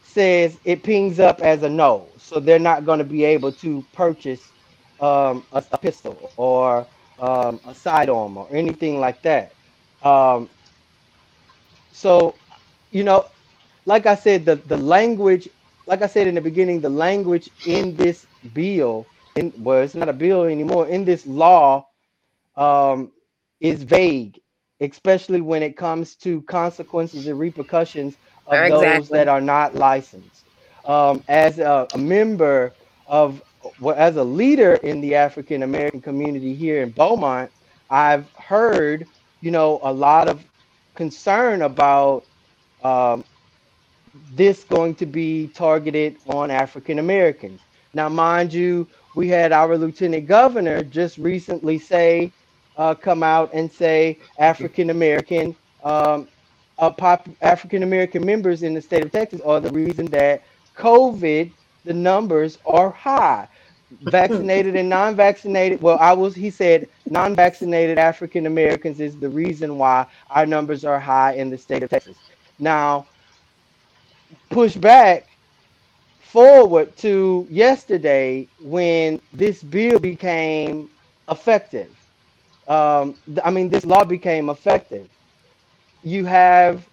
says 0.02 0.60
it 0.64 0.84
pings 0.84 1.20
up 1.20 1.42
as 1.42 1.64
a 1.64 1.70
no. 1.70 2.14
So 2.18 2.40
they're 2.40 2.60
not 2.60 2.86
going 2.86 3.00
to 3.00 3.06
be 3.06 3.24
able 3.26 3.52
to 3.54 3.84
purchase 3.94 4.54
um, 5.00 5.46
a, 5.52 5.64
a 5.72 5.78
pistol 5.78 6.34
or 6.38 6.88
um, 7.20 7.60
a 7.66 7.74
sidearm 7.76 8.38
or 8.38 8.48
anything 8.54 9.00
like 9.00 9.22
that. 9.24 9.56
Um, 10.02 10.50
so 11.92 12.40
you 12.92 13.04
know 13.04 13.26
like 13.86 14.06
i 14.06 14.16
said 14.16 14.46
the 14.46 14.56
the 14.56 14.78
language 14.78 15.50
like 15.88 16.04
i 16.04 16.08
said 16.08 16.28
in 16.28 16.36
the 16.36 16.42
beginning 16.42 16.82
the 16.82 16.90
language 16.90 17.50
in 17.66 17.96
this 17.98 18.28
bill 18.54 19.08
in 19.36 19.54
well 19.60 19.82
it's 19.82 19.96
not 19.96 20.10
a 20.10 20.14
bill 20.14 20.46
anymore. 20.46 20.88
In 20.88 21.06
this 21.06 21.26
law 21.28 21.88
um, 22.58 23.12
is 23.62 23.84
vague 23.84 24.40
especially 24.82 25.42
when 25.42 25.64
it 25.64 25.78
comes 25.78 26.16
to 26.16 26.42
consequences 26.44 27.28
and 27.28 27.40
repercussions 27.40 28.18
of 28.48 28.68
those 28.68 29.10
that 29.10 29.28
are 29.28 29.42
not 29.42 29.76
licensed. 29.76 30.46
Um, 30.86 31.24
as 31.28 31.60
a, 31.60 31.88
a 31.94 31.98
member 31.98 32.74
of 33.08 33.44
well, 33.82 33.96
as 33.98 34.18
a 34.18 34.24
leader 34.24 34.76
in 34.76 35.02
the 35.02 35.16
African 35.16 35.64
American 35.64 36.02
community 36.02 36.56
here 36.56 36.84
in 36.84 36.92
Beaumont, 36.92 37.52
I've 37.90 38.30
heard, 38.34 39.08
you 39.42 39.52
know, 39.52 39.80
a 39.84 39.92
lot 39.92 40.30
of 40.30 40.46
concern 40.96 41.64
about 41.64 42.26
um, 42.84 43.26
this 44.34 44.64
going 44.64 44.96
to 44.96 45.06
be 45.06 45.48
targeted 45.48 46.18
on 46.28 46.52
African 46.52 47.00
Americans. 47.00 47.62
Now, 47.94 48.10
mind 48.10 48.54
you, 48.54 48.88
we 49.16 49.28
had 49.28 49.52
our 49.52 49.78
lieutenant 49.78 50.28
governor 50.28 50.84
just 50.84 51.18
recently 51.18 51.80
say, 51.80 52.32
uh, 52.78 52.94
come 52.94 53.24
out 53.24 53.50
and 53.54 53.72
say 53.72 54.20
African 54.38 54.92
American, 54.92 55.56
um, 55.84 56.28
uh, 56.78 56.92
pop 56.92 57.28
African 57.42 57.82
American 57.82 58.24
members 58.24 58.62
in 58.62 58.74
the 58.74 58.82
state 58.82 59.04
of 59.04 59.12
Texas 59.12 59.42
are 59.42 59.60
the 59.60 59.72
reason 59.72 60.06
that 60.08 60.44
COVID, 60.76 61.52
the 61.86 61.94
numbers 61.94 62.60
are 62.66 62.92
high. 62.92 63.48
Vaccinated 64.02 64.76
and 64.76 64.90
non-vaccinated. 64.90 65.82
Well, 65.82 65.98
I 66.00 66.12
was. 66.12 66.36
He 66.36 66.50
said 66.50 66.90
non-vaccinated 67.10 67.98
African 67.98 68.46
Americans 68.46 69.00
is 69.00 69.18
the 69.18 69.30
reason 69.30 69.78
why 69.78 70.06
our 70.30 70.46
numbers 70.46 70.84
are 70.84 71.00
high 71.00 71.36
in 71.36 71.50
the 71.50 71.58
state 71.58 71.84
of 71.84 71.90
Texas. 71.90 72.18
Now, 72.60 73.08
push 74.50 74.76
back 74.76 75.28
forward 76.22 76.96
to 76.98 77.48
yesterday 77.50 78.48
when 78.62 79.20
this 79.34 79.64
bill 79.64 80.00
became 80.00 80.90
effective. 81.30 81.90
Um, 82.68 83.16
I 83.44 83.50
mean, 83.50 83.70
this 83.70 83.86
law 83.86 84.04
became 84.04 84.50
effective. 84.50 85.08
You 86.04 86.26
have 86.26 86.86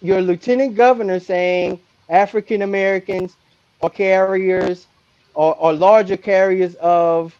your 0.00 0.20
lieutenant 0.20 0.74
governor 0.74 1.20
saying 1.20 1.80
African 2.08 2.62
Americans 2.62 3.36
are 3.82 3.90
carriers 3.90 4.86
or, 5.34 5.54
or 5.56 5.72
larger 5.72 6.16
carriers 6.16 6.74
of 6.76 7.36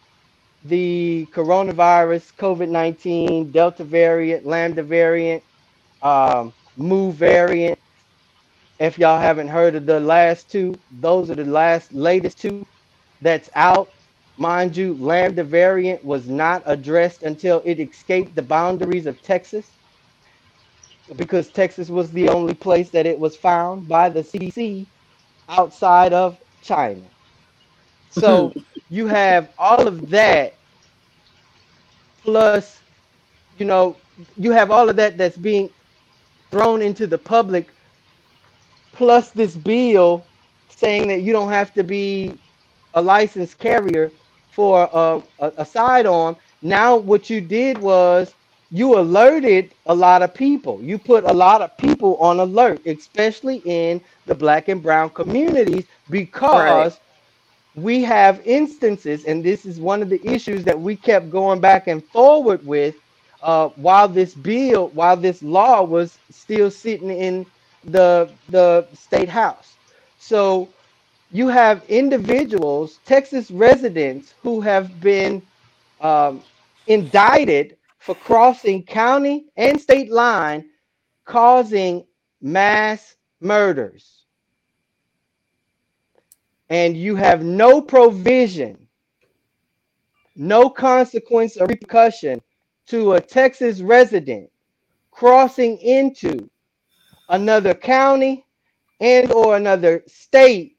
the 0.65 1.27
coronavirus, 1.33 2.33
COVID 2.37 2.69
19, 2.69 3.51
Delta 3.51 3.85
variant, 3.85 4.47
Lambda 4.47 4.83
variant, 4.83 5.43
um, 6.03 6.53
Mu 6.77 7.13
variant. 7.13 7.79
If 8.79 8.99
y'all 8.99 9.21
haven't 9.21 9.49
heard 9.49 9.75
of 9.77 9.87
the 9.87 10.01
last 10.01 10.51
two, 10.51 10.81
those 10.91 11.31
are 11.31 11.35
the 11.37 11.45
last 11.45 11.93
latest 11.93 12.41
two 12.41 12.67
that's 13.21 13.49
out. 13.55 13.93
Mind 14.37 14.77
you, 14.77 14.95
Lambda 14.97 15.45
variant 15.45 16.05
was 16.05 16.29
not 16.29 16.63
addressed 16.67 17.23
until 17.23 17.63
it 17.65 17.81
escaped 17.81 18.35
the 18.37 18.43
boundaries 18.43 19.07
of 19.07 19.23
Texas. 19.23 19.73
because 21.17 21.51
Texas 21.51 21.89
was 21.91 22.11
the 22.13 22.29
only 22.29 22.55
place 22.55 22.91
that 22.91 23.07
it 23.07 23.19
was 23.19 23.37
found 23.37 23.89
by 23.89 24.09
the 24.09 24.25
CDC 24.25 24.89
outside 25.49 26.13
of 26.13 26.39
China. 26.61 27.11
So 28.11 28.57
you 28.89 29.07
have 29.07 29.51
all 29.59 29.87
of 29.89 30.11
that 30.11 30.59
plus 32.23 32.75
you 33.59 33.65
know 33.67 33.97
you 34.37 34.51
have 34.53 34.71
all 34.71 34.89
of 34.89 34.97
that 34.97 35.17
that's 35.19 35.37
being 35.37 35.71
thrown 36.51 36.83
into 36.83 37.07
the 37.07 37.19
public 37.19 37.75
plus 38.99 39.31
this 39.31 39.55
bill 39.55 40.25
saying 40.71 41.07
that 41.07 41.23
you 41.23 41.33
don't 41.33 41.53
have 41.53 41.73
to 41.73 41.85
be 41.85 42.37
a 42.95 43.01
licensed 43.01 43.57
carrier 43.61 44.11
for 44.51 44.91
a, 44.93 45.23
a, 45.39 45.53
a 45.59 45.65
sidearm 45.65 46.35
now 46.63 46.97
what 46.97 47.31
you 47.31 47.41
did 47.41 47.79
was 47.79 48.35
you 48.73 48.99
alerted 48.99 49.71
a 49.87 49.95
lot 49.95 50.21
of 50.21 50.35
people 50.35 50.83
you 50.83 50.99
put 50.99 51.23
a 51.23 51.33
lot 51.33 51.63
of 51.63 51.75
people 51.77 52.17
on 52.17 52.41
alert 52.41 52.85
especially 52.87 53.63
in 53.65 54.01
the 54.27 54.35
black 54.35 54.67
and 54.67 54.83
brown 54.83 55.09
communities 55.11 55.85
because 56.11 56.95
right. 56.95 57.01
we 57.77 58.03
have 58.03 58.45
instances 58.45 59.25
and 59.27 59.45
this 59.45 59.65
is 59.65 59.79
one 59.79 60.03
of 60.03 60.09
the 60.09 60.21
issues 60.27 60.65
that 60.65 60.79
we 60.79 60.97
kept 60.97 61.31
going 61.31 61.61
back 61.61 61.87
and 61.87 62.05
forward 62.07 62.67
with 62.67 62.97
uh, 63.41 63.69
while 63.77 64.09
this 64.09 64.35
bill, 64.35 64.89
while 64.89 65.17
this 65.17 65.45
law 65.45 65.81
was 65.83 66.19
still 66.31 66.73
sitting 66.73 67.11
in 67.11 67.47
the 67.85 68.31
the 68.49 68.87
state 68.95 69.29
house. 69.29 69.75
So 70.19 70.69
you 71.33 71.49
have 71.49 71.85
individuals, 71.89 73.01
Texas 73.07 73.51
residents, 73.51 74.35
who 74.43 74.61
have 74.61 75.01
been 75.01 75.43
um, 76.01 76.43
indicted 76.87 77.77
for 77.99 78.15
crossing 78.15 78.83
county 78.85 79.47
and 79.57 79.81
state 79.81 80.11
line, 80.11 80.67
causing 81.25 82.07
mass 82.41 83.17
murders. 83.41 84.25
And 86.71 86.97
you 86.97 87.17
have 87.17 87.45
no 87.45 87.83
provision, 87.83 88.89
no 90.37 90.71
consequence 90.71 91.57
or 91.57 91.67
repercussion 91.67 92.43
to 92.89 93.15
a 93.15 93.21
Texas 93.21 93.81
resident 93.81 94.51
crossing 95.13 95.79
into 95.79 96.49
another 97.29 97.75
county 97.75 98.45
and 99.01 99.33
or 99.33 99.57
another 99.57 100.03
state 100.07 100.77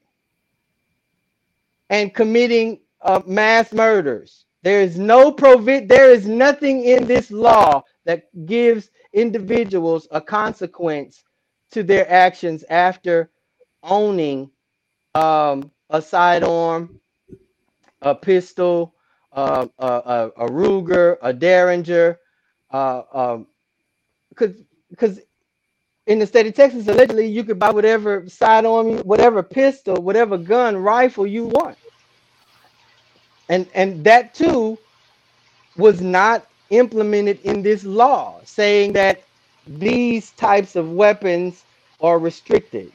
and 1.90 2.14
committing 2.14 2.80
uh, 3.02 3.22
mass 3.26 3.72
murders. 3.72 4.46
There 4.62 4.82
is 4.82 4.98
no 4.98 5.32
provi- 5.32 5.86
there 5.86 6.10
is 6.10 6.26
nothing 6.26 6.84
in 6.84 7.06
this 7.06 7.30
law 7.30 7.82
that 8.04 8.24
gives 8.46 8.90
individuals 9.12 10.08
a 10.10 10.20
consequence 10.20 11.22
to 11.72 11.82
their 11.82 12.10
actions 12.10 12.64
after 12.70 13.30
owning 13.82 14.50
um, 15.14 15.70
a 15.90 16.02
sidearm, 16.02 17.00
a 18.02 18.14
pistol, 18.14 18.94
uh, 19.32 19.66
a, 19.78 19.86
a, 19.86 20.30
Ruger, 20.48 21.16
a 21.22 21.32
Derringer, 21.32 22.18
uh, 22.72 23.02
um, 23.12 23.46
because 24.30 24.62
because 24.90 25.20
in 26.10 26.20
the 26.20 26.28
state 26.28 26.46
of 26.48 26.54
Texas, 26.54 26.88
allegedly 26.88 27.28
you 27.28 27.44
could 27.44 27.60
buy 27.60 27.70
whatever 27.72 28.28
sidearm, 28.28 28.98
whatever 29.00 29.42
pistol, 29.42 30.02
whatever 30.02 30.38
gun, 30.38 30.76
rifle 30.78 31.26
you 31.26 31.46
want, 31.46 31.78
and 33.50 33.68
and 33.74 34.04
that 34.04 34.34
too 34.34 34.78
was 35.76 36.02
not 36.02 36.46
implemented 36.70 37.40
in 37.42 37.62
this 37.62 37.84
law, 37.84 38.40
saying 38.44 38.94
that 38.94 39.24
these 39.66 40.32
types 40.32 40.76
of 40.76 40.90
weapons 40.90 41.66
are 42.00 42.18
restricted 42.18 42.92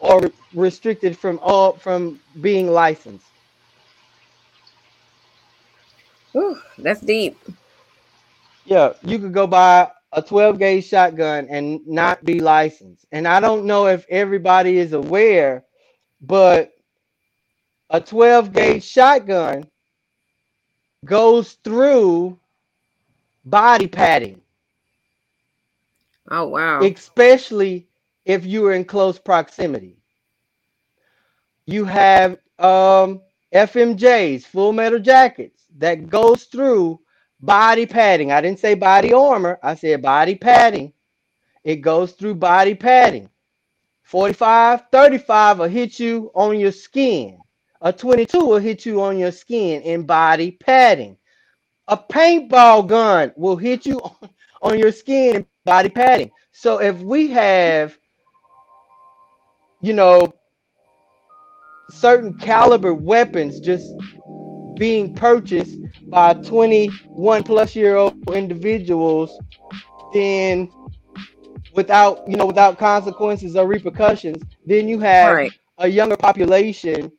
or 0.00 0.30
restricted 0.54 1.18
from 1.18 1.40
all 1.42 1.74
from 1.78 2.20
being 2.40 2.68
licensed. 2.68 3.26
Whew, 6.32 6.58
that's 6.78 7.00
deep. 7.02 7.38
Yeah, 8.66 8.94
you 9.02 9.18
could 9.20 9.34
go 9.34 9.46
buy 9.46 9.90
a 10.12 10.22
12 10.22 10.58
gauge 10.58 10.86
shotgun 10.86 11.48
and 11.50 11.86
not 11.86 12.24
be 12.24 12.40
licensed. 12.40 13.06
And 13.12 13.28
I 13.28 13.40
don't 13.40 13.66
know 13.66 13.86
if 13.86 14.06
everybody 14.08 14.78
is 14.78 14.92
aware, 14.92 15.64
but 16.20 16.72
a 17.90 18.00
12 18.00 18.52
gauge 18.52 18.84
shotgun 18.84 19.66
goes 21.04 21.54
through 21.64 22.38
body 23.44 23.86
padding. 23.86 24.40
Oh, 26.30 26.48
wow. 26.48 26.80
Especially 26.82 27.88
if 28.24 28.44
you 28.44 28.66
are 28.66 28.72
in 28.72 28.84
close 28.84 29.18
proximity. 29.18 29.98
You 31.66 31.84
have 31.84 32.32
um, 32.58 33.22
FMJs, 33.54 34.44
full 34.44 34.72
metal 34.72 34.98
jackets 34.98 35.64
that 35.78 36.08
goes 36.08 36.44
through 36.44 37.00
body 37.40 37.86
padding. 37.86 38.32
I 38.32 38.40
didn't 38.40 38.60
say 38.60 38.74
body 38.74 39.12
armor, 39.12 39.58
I 39.62 39.74
said 39.74 40.02
body 40.02 40.34
padding. 40.34 40.92
It 41.64 41.76
goes 41.76 42.12
through 42.12 42.36
body 42.36 42.74
padding. 42.74 43.28
45, 44.04 44.84
35 44.92 45.58
will 45.58 45.68
hit 45.68 45.98
you 45.98 46.30
on 46.34 46.60
your 46.60 46.72
skin. 46.72 47.38
A 47.80 47.92
22 47.92 48.38
will 48.38 48.58
hit 48.58 48.86
you 48.86 49.02
on 49.02 49.18
your 49.18 49.32
skin 49.32 49.82
in 49.82 50.04
body 50.04 50.52
padding. 50.52 51.16
A 51.88 51.96
paintball 51.96 52.86
gun 52.86 53.32
will 53.36 53.56
hit 53.56 53.84
you 53.84 53.98
on, 53.98 54.30
on 54.62 54.78
your 54.78 54.92
skin 54.92 55.36
in 55.36 55.46
body 55.64 55.88
padding. 55.88 56.30
So 56.52 56.80
if 56.80 56.98
we 57.00 57.28
have, 57.28 57.98
you 59.80 59.92
know, 59.92 60.32
certain 61.90 62.34
caliber 62.38 62.94
weapons 62.94 63.60
just 63.60 63.92
being 64.76 65.14
purchased 65.14 65.78
by 66.06 66.34
21 66.34 67.42
plus 67.42 67.74
year 67.74 67.96
old 67.96 68.14
individuals, 68.30 69.38
then 70.12 70.70
without 71.74 72.28
you 72.28 72.36
know 72.36 72.46
without 72.46 72.78
consequences 72.78 73.56
or 73.56 73.66
repercussions, 73.66 74.42
then 74.64 74.88
you 74.88 74.98
have 75.00 75.34
right. 75.34 75.52
a 75.78 75.88
younger 75.88 76.16
population. 76.16 77.12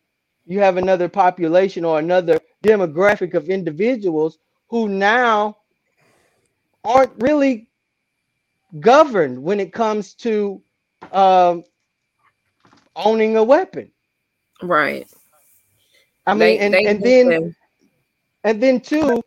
You 0.45 0.59
have 0.59 0.77
another 0.77 1.09
population 1.09 1.83
or 1.83 1.99
another 1.99 2.39
demographic 2.63 3.33
of 3.33 3.49
individuals 3.49 4.39
who 4.69 4.87
now 4.87 5.57
aren't 6.83 7.11
really 7.21 7.67
governed 8.79 9.41
when 9.41 9.59
it 9.59 9.73
comes 9.73 10.13
to 10.15 10.61
um, 11.11 11.63
owning 12.95 13.35
a 13.35 13.43
weapon. 13.43 13.91
Right. 14.61 15.07
I 16.25 16.33
mean, 16.33 16.39
they, 16.39 16.57
and, 16.59 16.73
they 16.73 16.85
and 16.85 17.03
then 17.03 17.29
them. 17.29 17.55
And 18.43 18.61
then 18.61 18.79
too, 18.81 19.21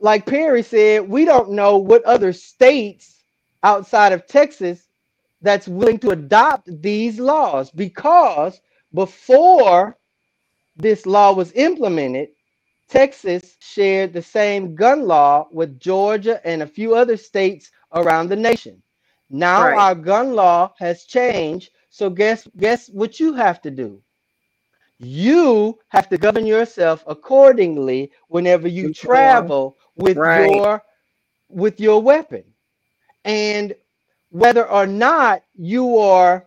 like 0.00 0.26
Perry 0.26 0.62
said, 0.62 1.08
we 1.08 1.24
don't 1.24 1.52
know 1.52 1.78
what 1.78 2.04
other 2.04 2.32
states 2.32 3.24
outside 3.62 4.12
of 4.12 4.26
Texas 4.26 4.88
that's 5.42 5.68
willing 5.68 5.98
to 6.00 6.10
adopt 6.10 6.68
these 6.82 7.18
laws 7.20 7.70
because 7.70 8.60
before 8.94 9.98
this 10.76 11.06
law 11.06 11.32
was 11.32 11.52
implemented, 11.52 12.30
Texas 12.88 13.56
shared 13.60 14.12
the 14.12 14.22
same 14.22 14.74
gun 14.74 15.06
law 15.06 15.48
with 15.52 15.80
Georgia 15.80 16.46
and 16.46 16.62
a 16.62 16.66
few 16.66 16.94
other 16.94 17.16
states 17.16 17.70
around 17.94 18.28
the 18.28 18.36
nation. 18.36 18.82
Now 19.30 19.68
right. 19.68 19.78
our 19.78 19.94
gun 19.94 20.34
law 20.34 20.74
has 20.78 21.04
changed. 21.04 21.70
So 21.90 22.10
guess 22.10 22.48
guess 22.58 22.88
what 22.88 23.20
you 23.20 23.32
have 23.34 23.62
to 23.62 23.70
do? 23.70 24.02
You 25.02 25.78
have 25.88 26.08
to 26.08 26.18
govern 26.18 26.46
yourself 26.46 27.04
accordingly 27.06 28.12
whenever 28.28 28.68
you 28.68 28.88
travel 28.88 29.76
with 29.96 30.16
right. 30.16 30.50
your 30.50 30.82
with 31.48 31.80
your 31.80 32.00
weapon 32.02 32.44
and 33.24 33.74
whether 34.30 34.68
or 34.68 34.86
not 34.86 35.42
you 35.54 35.98
are 35.98 36.46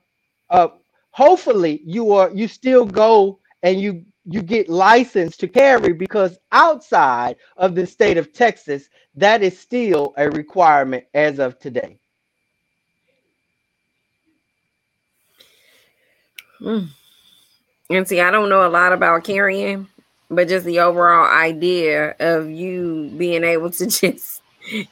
uh, 0.49 0.69
hopefully 1.11 1.81
you 1.85 2.13
are 2.13 2.31
you 2.31 2.47
still 2.47 2.85
go 2.85 3.39
and 3.63 3.81
you 3.81 4.05
you 4.25 4.41
get 4.41 4.69
licensed 4.69 5.39
to 5.39 5.47
carry 5.47 5.93
because 5.93 6.39
outside 6.51 7.35
of 7.57 7.75
the 7.75 7.85
state 7.85 8.17
of 8.17 8.33
Texas 8.33 8.89
that 9.15 9.43
is 9.43 9.59
still 9.59 10.13
a 10.17 10.29
requirement 10.29 11.05
as 11.13 11.39
of 11.39 11.59
today. 11.59 11.99
Mm. 16.61 16.89
And 17.89 18.07
see, 18.07 18.19
I 18.19 18.31
don't 18.31 18.49
know 18.49 18.65
a 18.65 18.69
lot 18.69 18.93
about 18.93 19.23
carrying, 19.23 19.87
but 20.29 20.47
just 20.47 20.65
the 20.65 20.79
overall 20.79 21.31
idea 21.31 22.15
of 22.19 22.49
you 22.49 23.11
being 23.17 23.43
able 23.43 23.69
to 23.71 23.85
just 23.87 24.41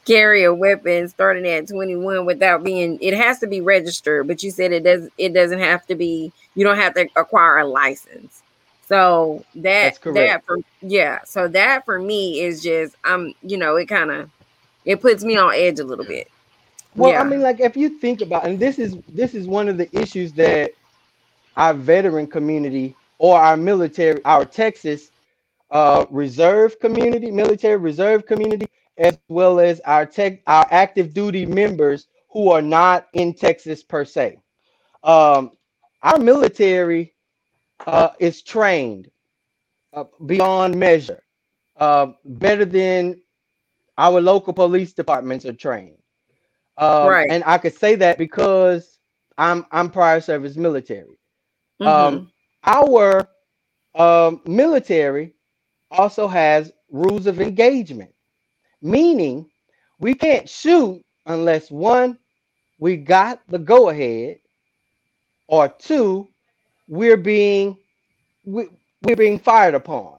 carry 0.04 0.44
a 0.44 0.54
weapon 0.54 1.08
starting 1.08 1.46
at 1.46 1.68
21 1.68 2.24
without 2.26 2.62
being 2.62 2.98
it 3.00 3.14
has 3.14 3.40
to 3.40 3.46
be 3.46 3.60
registered, 3.60 4.28
but 4.28 4.42
you 4.42 4.50
said 4.50 4.72
it 4.72 4.84
does 4.84 5.08
it 5.18 5.34
doesn't 5.34 5.58
have 5.58 5.84
to 5.86 5.96
be 5.96 6.32
you 6.54 6.64
don't 6.64 6.76
have 6.76 6.94
to 6.94 7.08
acquire 7.16 7.58
a 7.58 7.66
license. 7.66 8.42
So 8.86 9.44
that 9.56 9.98
that 10.14 10.44
for 10.44 10.58
yeah, 10.82 11.20
so 11.24 11.48
that 11.48 11.84
for 11.84 11.98
me 11.98 12.40
is 12.40 12.62
just 12.62 12.94
I'm 13.04 13.34
you 13.42 13.56
know, 13.56 13.76
it 13.76 13.86
kind 13.86 14.10
of 14.12 14.30
it 14.84 15.00
puts 15.00 15.24
me 15.24 15.36
on 15.36 15.52
edge 15.54 15.80
a 15.80 15.84
little 15.84 16.04
bit. 16.04 16.30
Well, 16.94 17.10
Yeah. 17.10 17.22
I 17.22 17.24
mean, 17.24 17.40
like 17.42 17.58
if 17.58 17.76
you 17.76 17.88
think 17.98 18.20
about, 18.20 18.46
and 18.46 18.60
this 18.60 18.78
is 18.78 18.96
this 19.08 19.34
is 19.34 19.48
one 19.48 19.68
of 19.68 19.78
the 19.78 19.88
issues 19.98 20.32
that 20.34 20.70
our 21.56 21.74
veteran 21.74 22.26
community 22.26 22.96
or 23.18 23.38
our 23.38 23.56
military, 23.56 24.24
our 24.24 24.44
Texas 24.44 25.10
uh, 25.70 26.06
reserve 26.10 26.78
community, 26.80 27.30
military 27.30 27.76
reserve 27.76 28.26
community, 28.26 28.66
as 28.98 29.18
well 29.28 29.60
as 29.60 29.80
our 29.80 30.06
tech, 30.06 30.42
our 30.46 30.66
active 30.70 31.12
duty 31.14 31.46
members 31.46 32.06
who 32.30 32.50
are 32.50 32.62
not 32.62 33.08
in 33.14 33.34
Texas 33.34 33.82
per 33.82 34.04
se. 34.04 34.38
Um, 35.02 35.52
our 36.02 36.18
military 36.18 37.14
uh, 37.86 38.10
is 38.20 38.42
trained 38.42 39.10
uh, 39.92 40.04
beyond 40.26 40.76
measure, 40.78 41.22
uh, 41.76 42.08
better 42.24 42.64
than 42.64 43.20
our 43.98 44.20
local 44.20 44.52
police 44.52 44.92
departments 44.92 45.44
are 45.46 45.52
trained. 45.52 45.98
Um, 46.76 47.08
Right. 47.08 47.30
And 47.30 47.44
I 47.46 47.58
could 47.58 47.74
say 47.74 47.94
that 47.96 48.18
because 48.18 48.98
I'm 49.38 49.66
I'm 49.70 49.90
prior 49.90 50.20
service 50.20 50.56
military. 50.56 51.18
Mhm. 51.84 52.26
Um, 52.26 52.32
our 52.64 53.28
um, 53.94 54.42
military 54.46 55.34
also 55.90 56.28
has 56.28 56.72
rules 56.90 57.26
of 57.26 57.40
engagement, 57.40 58.12
meaning 58.82 59.50
we 60.00 60.14
can't 60.14 60.48
shoot 60.48 61.02
unless 61.26 61.70
one, 61.70 62.18
we 62.80 62.96
got 62.96 63.40
the 63.48 63.58
go 63.58 63.90
ahead, 63.90 64.38
or 65.48 65.68
two, 65.68 66.28
we're 66.88 67.16
being 67.18 67.78
we, 68.44 68.68
we're 69.02 69.16
being 69.16 69.38
fired 69.38 69.74
upon. 69.74 70.18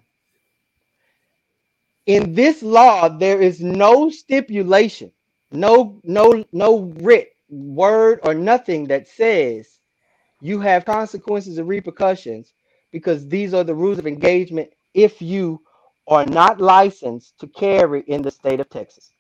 In 2.07 2.33
this 2.35 2.63
law, 2.63 3.09
there 3.09 3.41
is 3.41 3.61
no 3.61 4.09
stipulation, 4.09 5.11
no 5.51 5.99
no 6.03 6.45
no 6.53 6.81
writ 6.99 7.29
word 7.49 8.19
or 8.23 8.33
nothing 8.35 8.87
that 8.87 9.07
says 9.07 9.74
you 10.41 10.59
have 10.61 10.85
consequences 10.85 11.57
and 11.59 11.67
repercussions 11.69 12.53
because 12.91 13.27
these 13.27 13.53
are 13.53 13.63
the 13.63 13.75
rules 13.75 13.99
of 13.99 14.07
engagement 14.07 14.69
if 14.93 15.21
you 15.21 15.61
are 16.07 16.25
not 16.25 16.61
licensed 16.61 17.39
to 17.39 17.47
carry 17.47 18.03
in 18.07 18.21
the 18.23 18.31
state 18.31 18.59
of 18.61 18.69
Texas. 18.69 19.11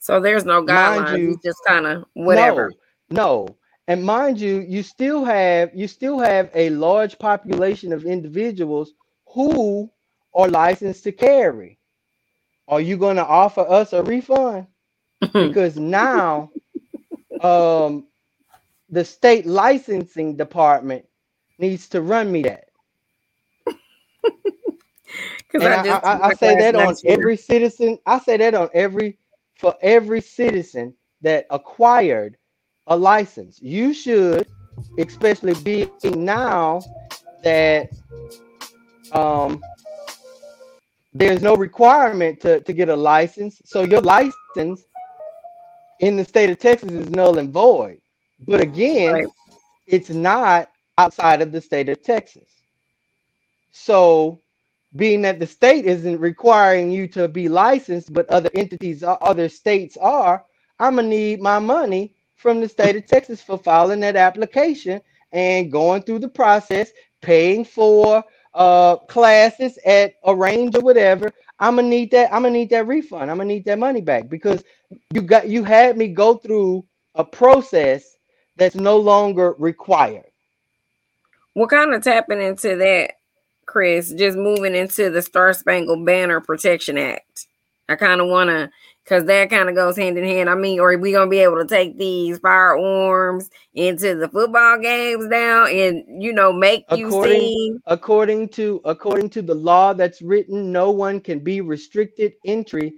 So 0.00 0.20
there's 0.20 0.44
no 0.46 0.62
guidelines. 0.64 1.28
you- 1.28 1.32
it's 1.32 1.42
just 1.42 1.60
kind 1.66 1.86
of 1.86 2.04
whatever. 2.14 2.70
No, 2.70 2.76
no. 3.10 3.56
And 3.88 4.04
mind 4.04 4.40
you, 4.40 4.60
you 4.60 4.82
still 4.82 5.24
have 5.24 5.70
you 5.74 5.88
still 5.88 6.18
have 6.20 6.50
a 6.54 6.70
large 6.70 7.18
population 7.18 7.92
of 7.92 8.06
individuals 8.06 8.92
who 9.34 9.90
are 10.34 10.48
licensed 10.48 11.04
to 11.04 11.12
carry. 11.12 11.78
Are 12.68 12.80
you 12.80 12.96
going 12.98 13.16
to 13.16 13.26
offer 13.26 13.62
us 13.62 13.92
a 13.94 14.02
refund? 14.02 14.66
because 15.40 15.78
now 15.78 16.52
um 17.40 18.08
the 18.90 19.04
state 19.04 19.46
licensing 19.46 20.36
department 20.36 21.06
needs 21.58 21.88
to 21.90 22.02
run 22.02 22.32
me 22.32 22.42
that. 22.44 22.66
'Cause 25.50 25.64
And 25.64 25.74
I 25.74 25.78
I, 25.88 25.98
I, 25.98 26.26
I 26.28 26.30
say 26.32 26.56
that 26.56 26.76
on 26.76 26.98
year. 27.02 27.06
every 27.06 27.36
citizen. 27.36 27.98
I 28.06 28.20
say 28.20 28.38
that 28.38 28.54
on 28.54 28.70
every 28.74 29.18
for 29.58 29.76
every 29.82 30.20
citizen 30.22 30.94
that 31.22 31.46
acquired 31.50 32.36
a 32.88 32.96
license. 32.96 33.60
You 33.62 33.94
should, 33.94 34.48
especially 34.98 35.54
being 35.54 35.92
now 36.16 36.88
that 37.42 37.90
um 39.12 39.64
there's 41.14 41.42
no 41.42 41.56
requirement 41.56 42.40
to, 42.42 42.60
to 42.60 42.72
get 42.74 42.88
a 42.90 42.96
license. 42.96 43.62
So 43.64 43.82
your 43.84 44.02
license 44.02 44.84
in 46.00 46.16
the 46.16 46.24
state 46.24 46.50
of 46.50 46.58
Texas 46.58 46.92
is 46.92 47.10
null 47.10 47.38
and 47.38 47.52
void. 47.52 48.00
But 48.46 48.60
again, 48.60 49.30
it's 49.86 50.10
not 50.10 50.70
outside 50.98 51.42
of 51.42 51.52
the 51.52 51.60
state 51.60 51.88
of 51.90 52.02
Texas. 52.02 52.50
So 53.72 54.40
being 54.96 55.22
that 55.22 55.38
the 55.40 55.46
state 55.46 55.86
isn't 55.86 56.20
requiring 56.20 56.90
you 56.90 57.08
to 57.08 57.28
be 57.28 57.48
licensed, 57.48 58.12
but 58.12 58.28
other 58.28 58.50
entities, 58.54 59.02
are- 59.02 59.18
other 59.22 59.48
states 59.48 59.96
are, 59.98 60.44
I'm 60.80 60.96
gonna 60.96 61.08
need 61.08 61.40
my 61.40 61.58
money 61.58 62.14
from 62.36 62.60
the 62.60 62.68
state 62.68 62.96
of 62.96 63.06
Texas 63.06 63.42
for 63.42 63.58
filing 63.58 64.00
that 64.00 64.16
application 64.16 65.00
and 65.32 65.72
going 65.72 66.02
through 66.02 66.20
the 66.20 66.28
process, 66.28 66.92
paying 67.22 67.64
for 67.64 68.24
uh 68.54 68.96
classes 68.96 69.78
at 69.86 70.14
a 70.24 70.34
range 70.34 70.74
or 70.76 70.80
whatever. 70.80 71.30
I'm 71.60 71.76
gonna 71.76 71.88
need 71.88 72.10
that. 72.12 72.32
I'm 72.34 72.42
gonna 72.42 72.54
need 72.54 72.70
that 72.70 72.86
refund. 72.88 73.30
I'm 73.30 73.36
gonna 73.38 73.48
need 73.48 73.64
that 73.66 73.78
money 73.78 74.00
back 74.00 74.28
because 74.28 74.64
you 75.14 75.22
got 75.22 75.48
you 75.48 75.64
had 75.64 75.96
me 75.98 76.08
go 76.08 76.34
through 76.36 76.84
a 77.16 77.24
process 77.24 78.16
that's 78.60 78.76
no 78.76 78.98
longer 78.98 79.54
required. 79.58 80.30
We're 81.54 81.66
kind 81.66 81.94
of 81.94 82.04
tapping 82.04 82.42
into 82.42 82.76
that, 82.76 83.12
Chris, 83.64 84.12
just 84.12 84.36
moving 84.36 84.74
into 84.74 85.08
the 85.10 85.22
Star 85.22 85.54
Spangled 85.54 86.04
Banner 86.04 86.42
Protection 86.42 86.98
Act. 86.98 87.46
I 87.88 87.96
kind 87.96 88.20
of 88.20 88.28
want 88.28 88.50
to, 88.50 88.70
because 89.02 89.24
that 89.24 89.48
kind 89.48 89.70
of 89.70 89.74
goes 89.74 89.96
hand 89.96 90.18
in 90.18 90.24
hand. 90.24 90.50
I 90.50 90.54
mean, 90.54 90.78
are 90.78 90.96
we 90.98 91.12
going 91.12 91.26
to 91.26 91.30
be 91.30 91.38
able 91.38 91.56
to 91.56 91.66
take 91.66 91.98
these 91.98 92.38
firearms 92.38 93.48
into 93.72 94.14
the 94.14 94.28
football 94.28 94.78
games 94.78 95.26
now 95.26 95.64
and, 95.64 96.22
you 96.22 96.32
know, 96.34 96.52
make 96.52 96.84
you 96.94 97.10
see? 97.10 97.78
according 97.86 98.50
to 98.50 98.82
according 98.84 99.30
to 99.30 99.40
the 99.40 99.54
law 99.54 99.94
that's 99.94 100.20
written 100.20 100.70
no 100.70 100.90
one 100.90 101.18
can 101.18 101.38
be 101.38 101.62
restricted 101.62 102.34
entry 102.44 102.92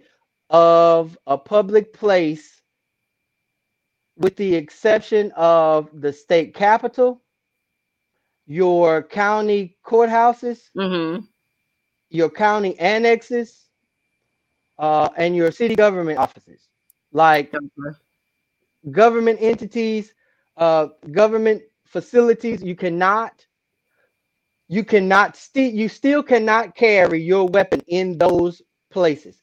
of 0.50 1.16
a 1.28 1.38
public 1.38 1.92
place 1.94 2.61
with 4.22 4.36
the 4.36 4.54
exception 4.56 5.32
of 5.36 5.90
the 6.00 6.12
state 6.12 6.54
capitol 6.54 7.22
your 8.46 9.02
county 9.02 9.76
courthouses 9.84 10.70
Mm-hmm. 10.76 11.24
your 12.10 12.30
county 12.30 12.78
annexes 12.78 13.70
uh, 14.78 15.08
and 15.16 15.36
your 15.36 15.50
city 15.52 15.74
government 15.76 16.18
offices. 16.18 16.68
Like 17.12 17.58
government 18.90 19.38
entities 19.40 20.14
uh, 20.56 20.88
government 21.12 21.62
facilities 21.86 22.62
you 22.62 22.74
cannot 22.76 23.46
you 24.68 24.84
cannot 24.84 25.36
still 25.36 25.70
you 25.70 25.88
still 25.88 26.22
cannot 26.22 26.74
carry 26.74 27.20
your 27.22 27.46
weapon 27.48 27.82
in 27.88 28.18
those 28.18 28.62
places. 28.90 29.42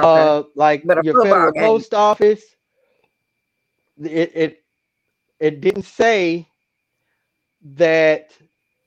Uh 0.00 0.42
like 0.54 0.84
But 0.84 0.98
your 0.98 1.14
federal 1.14 1.52
post 1.52 1.94
office 1.94 2.56
it 4.00 4.32
it 4.34 4.64
it 5.40 5.60
didn't 5.60 5.84
say 5.84 6.46
that 7.76 8.30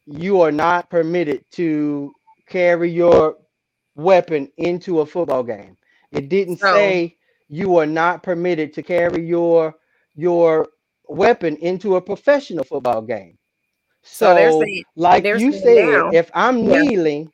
you 0.06 0.42
are 0.42 0.52
not 0.52 0.90
permitted 0.90 1.46
to 1.52 2.14
carry 2.48 2.92
your 2.92 3.38
weapon 3.96 4.52
into 4.58 5.02
a 5.02 5.06
football 5.06 5.44
game. 5.44 5.78
It 6.12 6.30
didn't 6.30 6.58
So- 6.58 6.74
say 6.74 7.18
you 7.50 7.78
are 7.78 7.86
not 7.86 8.24
permitted 8.24 8.74
to 8.74 8.84
carry 8.84 9.26
your 9.26 9.76
your 10.16 10.68
weapon 11.08 11.58
into 11.58 11.96
a 11.96 12.02
professional 12.02 12.64
football 12.64 13.02
game. 13.02 13.38
So 14.04 14.36
so, 14.36 14.62
saying- 14.62 14.84
like 14.96 15.26
you 15.26 15.52
said 15.52 15.90
now- 15.92 16.10
if 16.12 16.30
i'm 16.34 16.58
Yeah. 16.64 16.82
kneeling 16.82 17.32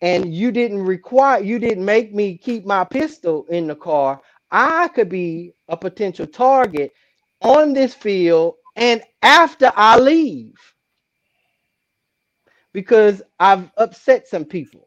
and 0.00 0.32
you 0.34 0.50
didn't 0.52 0.84
require 0.84 1.42
you 1.42 1.58
didn't 1.58 1.84
make 1.84 2.14
me 2.14 2.36
keep 2.38 2.64
my 2.64 2.84
pistol 2.84 3.44
in 3.50 3.66
the 3.66 3.74
car 3.74 4.20
i 4.50 4.88
could 4.88 5.08
be 5.08 5.52
a 5.68 5.76
potential 5.76 6.26
target 6.26 6.92
on 7.42 7.72
this 7.72 7.94
field 7.94 8.54
and 8.76 9.02
after 9.22 9.72
i 9.76 9.98
leave 9.98 10.54
because 12.72 13.22
i've 13.40 13.70
upset 13.76 14.26
some 14.28 14.44
people 14.44 14.86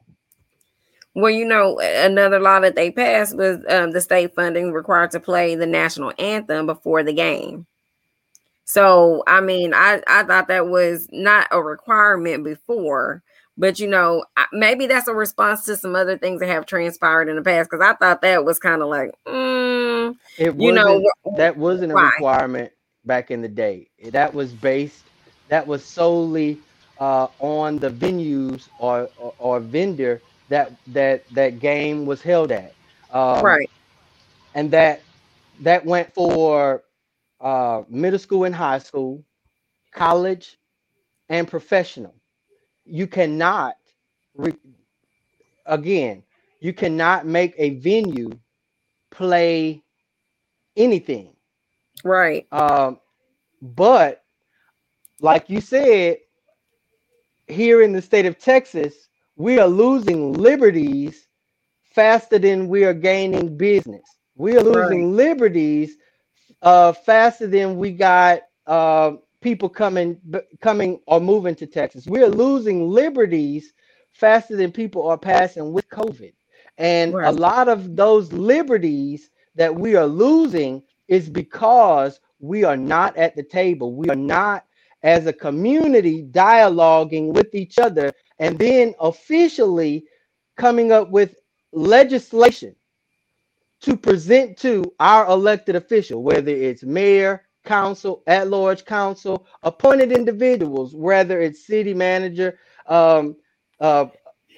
Well, 1.14 1.32
you 1.32 1.46
know, 1.46 1.80
another 1.80 2.40
law 2.40 2.60
that 2.62 2.76
they 2.76 2.92
passed 2.92 3.36
was 3.36 3.60
um, 3.70 3.92
the 3.92 4.00
state 4.02 4.34
funding 4.34 4.72
required 4.72 5.12
to 5.12 5.20
play 5.20 5.56
the 5.56 5.66
national 5.66 6.14
anthem 6.20 6.66
before 6.68 7.04
the 7.04 7.14
game. 7.14 7.68
So, 8.66 9.24
I 9.28 9.42
mean, 9.42 9.74
I, 9.74 10.02
I 10.08 10.24
thought 10.24 10.48
that 10.48 10.68
was 10.70 11.08
not 11.12 11.48
a 11.52 11.62
requirement 11.62 12.44
before, 12.46 13.24
but 13.58 13.80
you 13.80 13.88
know, 13.88 14.24
maybe 14.54 14.88
that's 14.88 15.08
a 15.10 15.14
response 15.14 15.66
to 15.66 15.76
some 15.76 15.96
other 15.96 16.18
things 16.18 16.40
that 16.40 16.48
have 16.48 16.66
transpired 16.66 17.28
in 17.28 17.36
the 17.36 17.42
past. 17.42 17.70
Because 17.70 17.86
I 17.86 17.96
thought 17.96 18.22
that 18.22 18.46
was 18.46 18.60
kind 18.60 18.82
of 18.82 18.88
like, 18.90 19.12
mm, 19.28 19.71
it 20.38 20.56
you 20.58 20.72
know, 20.72 21.02
that 21.36 21.56
wasn't 21.58 21.92
a 21.92 21.96
why? 21.96 22.10
requirement 22.10 22.72
back 23.06 23.32
in 23.32 23.42
the 23.42 23.48
day 23.50 23.90
that 24.12 24.34
was 24.34 24.54
based 24.54 25.10
that 25.48 25.66
was 25.66 25.86
solely 25.86 26.62
uh, 27.00 27.28
on 27.40 27.80
the 27.80 27.90
venues 27.90 28.70
or, 28.78 29.10
or 29.18 29.34
or 29.38 29.60
vendor 29.60 30.22
that 30.50 30.74
that 30.88 31.24
that 31.34 31.60
game 31.60 32.06
was 32.06 32.22
held 32.22 32.52
at 32.52 32.76
um, 33.12 33.60
right. 33.60 33.70
and 34.54 34.72
that 34.72 35.06
that 35.60 35.86
went 35.86 36.14
for 36.14 36.84
uh, 37.40 37.84
middle 37.90 38.20
school 38.20 38.44
and 38.46 38.56
high 38.56 38.78
school, 38.80 39.24
college, 39.92 40.58
and 41.30 41.48
professional. 41.48 42.16
You 42.86 43.08
cannot, 43.08 43.76
re- 44.36 44.54
again, 45.66 46.24
you 46.60 46.74
cannot 46.74 47.26
make 47.26 47.54
a 47.58 47.72
venue 47.72 48.30
play 49.12 49.82
anything 50.78 51.34
Right. 52.04 52.48
Um, 52.52 53.00
but 53.62 54.24
like 55.22 55.50
you 55.50 55.62
said, 55.62 56.18
here 57.48 57.82
in 57.82 57.94
the 57.94 58.02
state 58.02 58.26
of 58.26 58.40
Texas, 58.40 59.10
we 59.36 59.60
are 59.60 59.68
losing 59.68 60.34
liberties 60.34 61.28
faster 61.84 62.40
than 62.40 62.70
we 62.70 62.86
are 62.86 62.94
gaining 62.94 63.58
business. 63.58 64.04
We 64.36 64.58
are 64.58 64.64
losing 64.64 65.16
liberties 65.16 65.98
uh, 66.62 66.94
faster 66.94 67.48
than 67.48 67.78
we 67.78 67.92
got 67.92 68.42
uh, 68.68 69.14
people 69.42 69.70
coming 69.70 70.20
b- 70.30 70.40
coming 70.62 71.00
or 71.08 71.20
moving 71.20 71.56
to 71.56 71.68
Texas. 71.68 72.08
We 72.08 72.24
are 72.24 72.30
losing 72.30 72.90
liberties 72.90 73.74
faster 74.14 74.56
than 74.56 74.72
people 74.72 75.08
are 75.08 75.18
passing 75.18 75.74
with 75.74 75.90
COVID. 75.90 76.34
And 76.78 77.18
a 77.24 77.32
lot 77.32 77.70
of 77.70 77.96
those 77.96 78.32
liberties 78.34 79.30
that 79.56 79.74
we 79.74 79.96
are 79.96 80.08
losing 80.08 80.84
is 81.08 81.30
because 81.30 82.20
we 82.40 82.64
are 82.64 82.78
not 82.78 83.16
at 83.18 83.36
the 83.36 83.44
table. 83.44 83.94
We 83.96 84.10
are 84.10 84.16
not 84.16 84.66
as 85.04 85.26
a 85.26 85.34
community 85.34 86.24
dialoguing 86.24 87.34
with 87.34 87.54
each 87.56 87.80
other 87.80 88.14
and 88.40 88.58
then 88.58 88.94
officially 89.00 90.06
coming 90.58 90.92
up 90.92 91.10
with 91.10 91.36
legislation 91.72 92.76
to 93.82 93.98
present 93.98 94.58
to 94.60 94.84
our 95.00 95.28
elected 95.28 95.76
official, 95.76 96.24
whether 96.24 96.52
it's 96.52 96.84
mayor, 96.84 97.46
council, 97.66 98.24
at 98.28 98.50
large 98.50 98.86
council, 98.86 99.48
appointed 99.64 100.12
individuals, 100.12 100.96
whether 100.96 101.42
it's 101.42 101.66
city 101.66 101.94
manager, 101.94 102.60
um, 102.88 103.36
uh, 103.80 104.06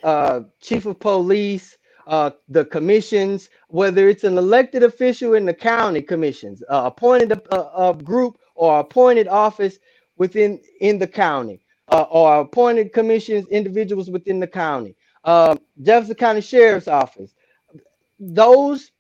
uh, 0.04 0.41
chief 0.62 0.86
of 0.86 1.00
police, 1.00 1.78
uh, 2.08 2.32
the 2.49 2.66
commissions, 2.66 3.49
whether 3.68 4.10
it's 4.10 4.24
an 4.24 4.38
elected 4.38 4.84
official 4.84 5.34
in 5.34 5.45
the 5.45 5.54
county 5.54 6.01
commissions, 6.01 6.64
uh, 6.70 6.84
appointed 6.86 7.32
a, 7.32 7.89
a, 7.89 7.93
group 7.93 8.38
or 8.56 8.80
appointed 8.80 9.28
office 9.28 9.80
within 10.18 10.60
in 10.82 10.99
the 10.99 11.08
county, 11.08 11.62
uh, 11.89 12.06
or 12.10 12.41
appointed 12.41 12.93
commissions, 12.93 13.47
individuals 13.47 14.10
within 14.10 14.39
the 14.39 14.47
county, 14.47 14.95
uh, 15.24 15.56
Jefferson 15.82 16.16
County 16.16 16.41
Sheriff's 16.41 16.88
Office. 16.88 17.34
Those 18.20 18.91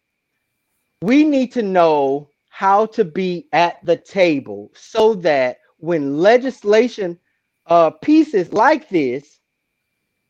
we 1.01 1.25
need 1.25 1.51
to 1.51 1.61
know 1.61 2.29
how 2.47 2.85
to 2.85 3.03
be 3.03 3.49
at 3.51 3.85
the 3.85 3.97
table 3.97 4.71
so 4.73 5.15
that 5.15 5.57
when 5.79 6.17
legislation 6.17 7.19
uh, 7.65 7.89
pieces 7.89 8.53
like 8.53 8.87
this 8.87 9.39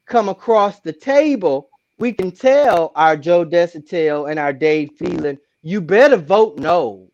come 0.07 0.29
across 0.29 0.79
the 0.79 0.93
table, 0.93 1.69
we 2.03 2.11
can 2.11 2.31
tell 2.31 2.91
our 2.97 3.15
Joe 3.15 3.45
Deshotel 3.45 4.29
and 4.29 4.37
our 4.37 4.51
Dade 4.51 4.91
Phelan, 4.97 5.37
you 5.61 5.79
better 5.79 6.17
vote 6.17 6.59
no. 6.59 7.07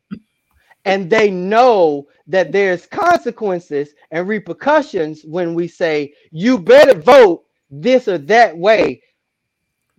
And 0.83 1.11
they 1.11 1.29
know 1.29 2.07
that 2.25 2.51
there's 2.51 2.87
consequences 2.87 3.93
and 4.09 4.27
repercussions 4.27 5.21
when 5.23 5.53
we 5.53 5.67
say, 5.67 6.15
you 6.31 6.57
better 6.57 6.95
vote 6.99 7.43
this 7.69 8.07
or 8.07 8.17
that 8.17 8.57
way 8.57 9.03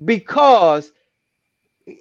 because 0.04 0.90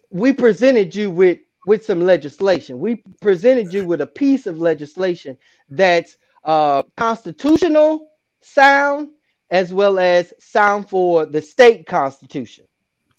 we 0.09 0.33
presented 0.33 0.95
you 0.95 1.11
with 1.11 1.37
with 1.67 1.85
some 1.85 2.01
legislation. 2.01 2.79
We 2.79 3.03
presented 3.21 3.71
you 3.71 3.85
with 3.85 4.01
a 4.01 4.07
piece 4.07 4.47
of 4.47 4.57
legislation 4.57 5.37
that's 5.69 6.17
uh, 6.43 6.81
constitutional, 6.97 8.07
sound, 8.41 9.09
as 9.51 9.71
well 9.71 9.99
as 9.99 10.33
sound 10.39 10.89
for 10.89 11.27
the 11.27 11.39
state 11.39 11.85
constitution. 11.85 12.65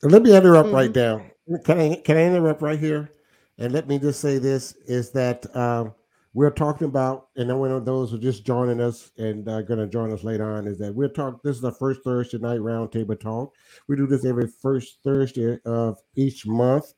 Let 0.03 0.22
me 0.22 0.34
interrupt 0.36 0.68
Mm-hmm. 0.68 0.74
right 0.74 0.94
now. 0.94 1.26
Can 1.64 1.78
I 1.78 1.96
can 1.96 2.16
I 2.16 2.24
interrupt 2.24 2.62
right 2.62 2.78
here? 2.78 3.12
And 3.59 3.72
let 3.72 3.88
me 3.88 3.98
just 3.98 4.20
say 4.20 4.38
this 4.38 4.74
is 4.86 5.11
that 5.12 5.44
um, 5.55 5.94
we're 6.32 6.51
talking 6.51 6.86
about, 6.86 7.28
and 7.36 7.51
I 7.51 7.55
want 7.55 7.84
those 7.84 8.11
who 8.11 8.16
are 8.16 8.20
just 8.20 8.46
joining 8.46 8.80
us 8.80 9.11
and 9.18 9.46
uh, 9.48 9.62
going 9.62 9.80
to 9.80 9.86
join 9.86 10.12
us 10.12 10.24
later 10.24 10.51
on, 10.51 10.66
is 10.66 10.78
that 10.78 10.94
we're 10.94 11.09
talking. 11.09 11.40
This 11.44 11.57
is 11.57 11.62
the 11.62 11.72
first 11.72 12.03
Thursday 12.05 12.38
night 12.38 12.61
roundtable 12.61 13.18
talk. 13.20 13.53
We 13.88 13.96
do 13.96 14.07
this 14.07 14.24
every 14.24 14.46
first 14.46 15.01
Thursday 15.05 15.59
of 15.66 15.98
each 16.14 16.46
month, 16.46 16.94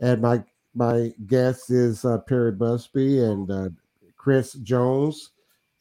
and 0.00 0.22
my 0.22 0.42
my 0.74 1.12
guest 1.26 1.70
is 1.70 2.04
uh, 2.04 2.18
Perry 2.18 2.52
Busby 2.52 3.20
and 3.20 3.50
uh, 3.50 3.68
Chris 4.16 4.54
Jones, 4.54 5.32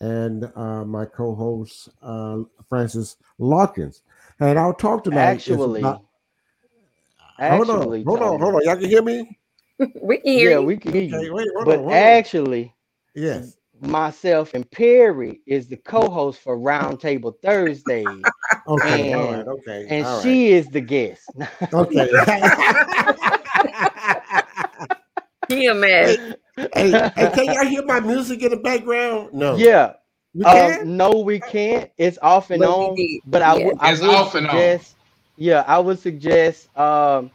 and 0.01 0.51
uh, 0.55 0.83
my 0.83 1.05
co-host 1.05 1.89
uh, 2.01 2.39
Francis 2.67 3.15
Lawkins. 3.37 4.01
And 4.39 4.57
our 4.59 4.73
talk 4.73 5.03
tonight 5.03 5.47
is 5.47 5.57
Actually, 7.39 8.03
hold 8.03 8.21
on, 8.21 8.29
hold 8.29 8.33
on, 8.33 8.39
hold 8.41 8.55
on. 8.55 8.61
Y'all 8.63 8.75
can 8.77 8.89
hear 8.89 9.01
me? 9.03 9.39
we 10.01 10.17
can 10.19 10.33
hear 10.33 10.51
yeah, 10.51 10.59
you. 10.59 10.65
we 10.65 10.77
can 10.77 10.93
hear 10.93 11.03
you. 11.03 11.17
Okay, 11.17 11.29
wait, 11.31 11.47
hold 11.55 11.67
but 11.67 11.79
on, 11.79 11.83
hold 11.83 12.03
on. 12.03 12.23
actually, 12.25 12.73
Yes. 13.15 13.57
myself 13.81 14.53
and 14.55 14.69
Perry 14.71 15.41
is 15.47 15.67
the 15.67 15.77
co-host 15.77 16.41
for 16.41 16.57
Roundtable 16.57 17.33
Thursdays. 17.43 18.25
Okay, 18.67 19.13
all 19.13 19.31
and, 19.31 19.31
right, 19.31 19.47
okay, 19.47 19.89
and 19.89 20.05
all 20.05 20.17
right. 20.19 20.23
she 20.23 20.51
is 20.51 20.69
the 20.69 20.81
guest. 20.81 21.31
Okay. 21.73 22.09
Can 25.49 25.61
you 25.61 25.71
imagine? 25.71 26.35
hey, 26.75 27.11
hey, 27.15 27.29
can 27.33 27.45
y'all 27.45 27.65
hear 27.65 27.85
my 27.85 28.01
music 28.01 28.43
in 28.43 28.51
the 28.51 28.57
background? 28.57 29.33
No. 29.33 29.55
Yeah. 29.57 29.93
You 30.33 30.45
Uh, 30.45 30.51
can? 30.51 30.85
no, 30.85 31.11
we 31.11 31.39
can't. 31.39 31.91
It's 31.97 32.17
off 32.21 32.51
and 32.51 32.61
But 32.61 32.69
on. 32.69 32.97
But 33.25 33.41
I 33.43 33.55
Yeah. 33.55 33.65
would 33.67 33.77
I 33.79 33.93
It's 33.93 34.01
would 34.01 34.09
off 34.09 34.35
and 34.35 34.47
on. 34.47 34.53
suggest, 34.53 34.96
yeah, 35.37 35.63
I 35.67 35.79
would 35.79 35.99
suggest 35.99 36.75
um, 36.77 37.31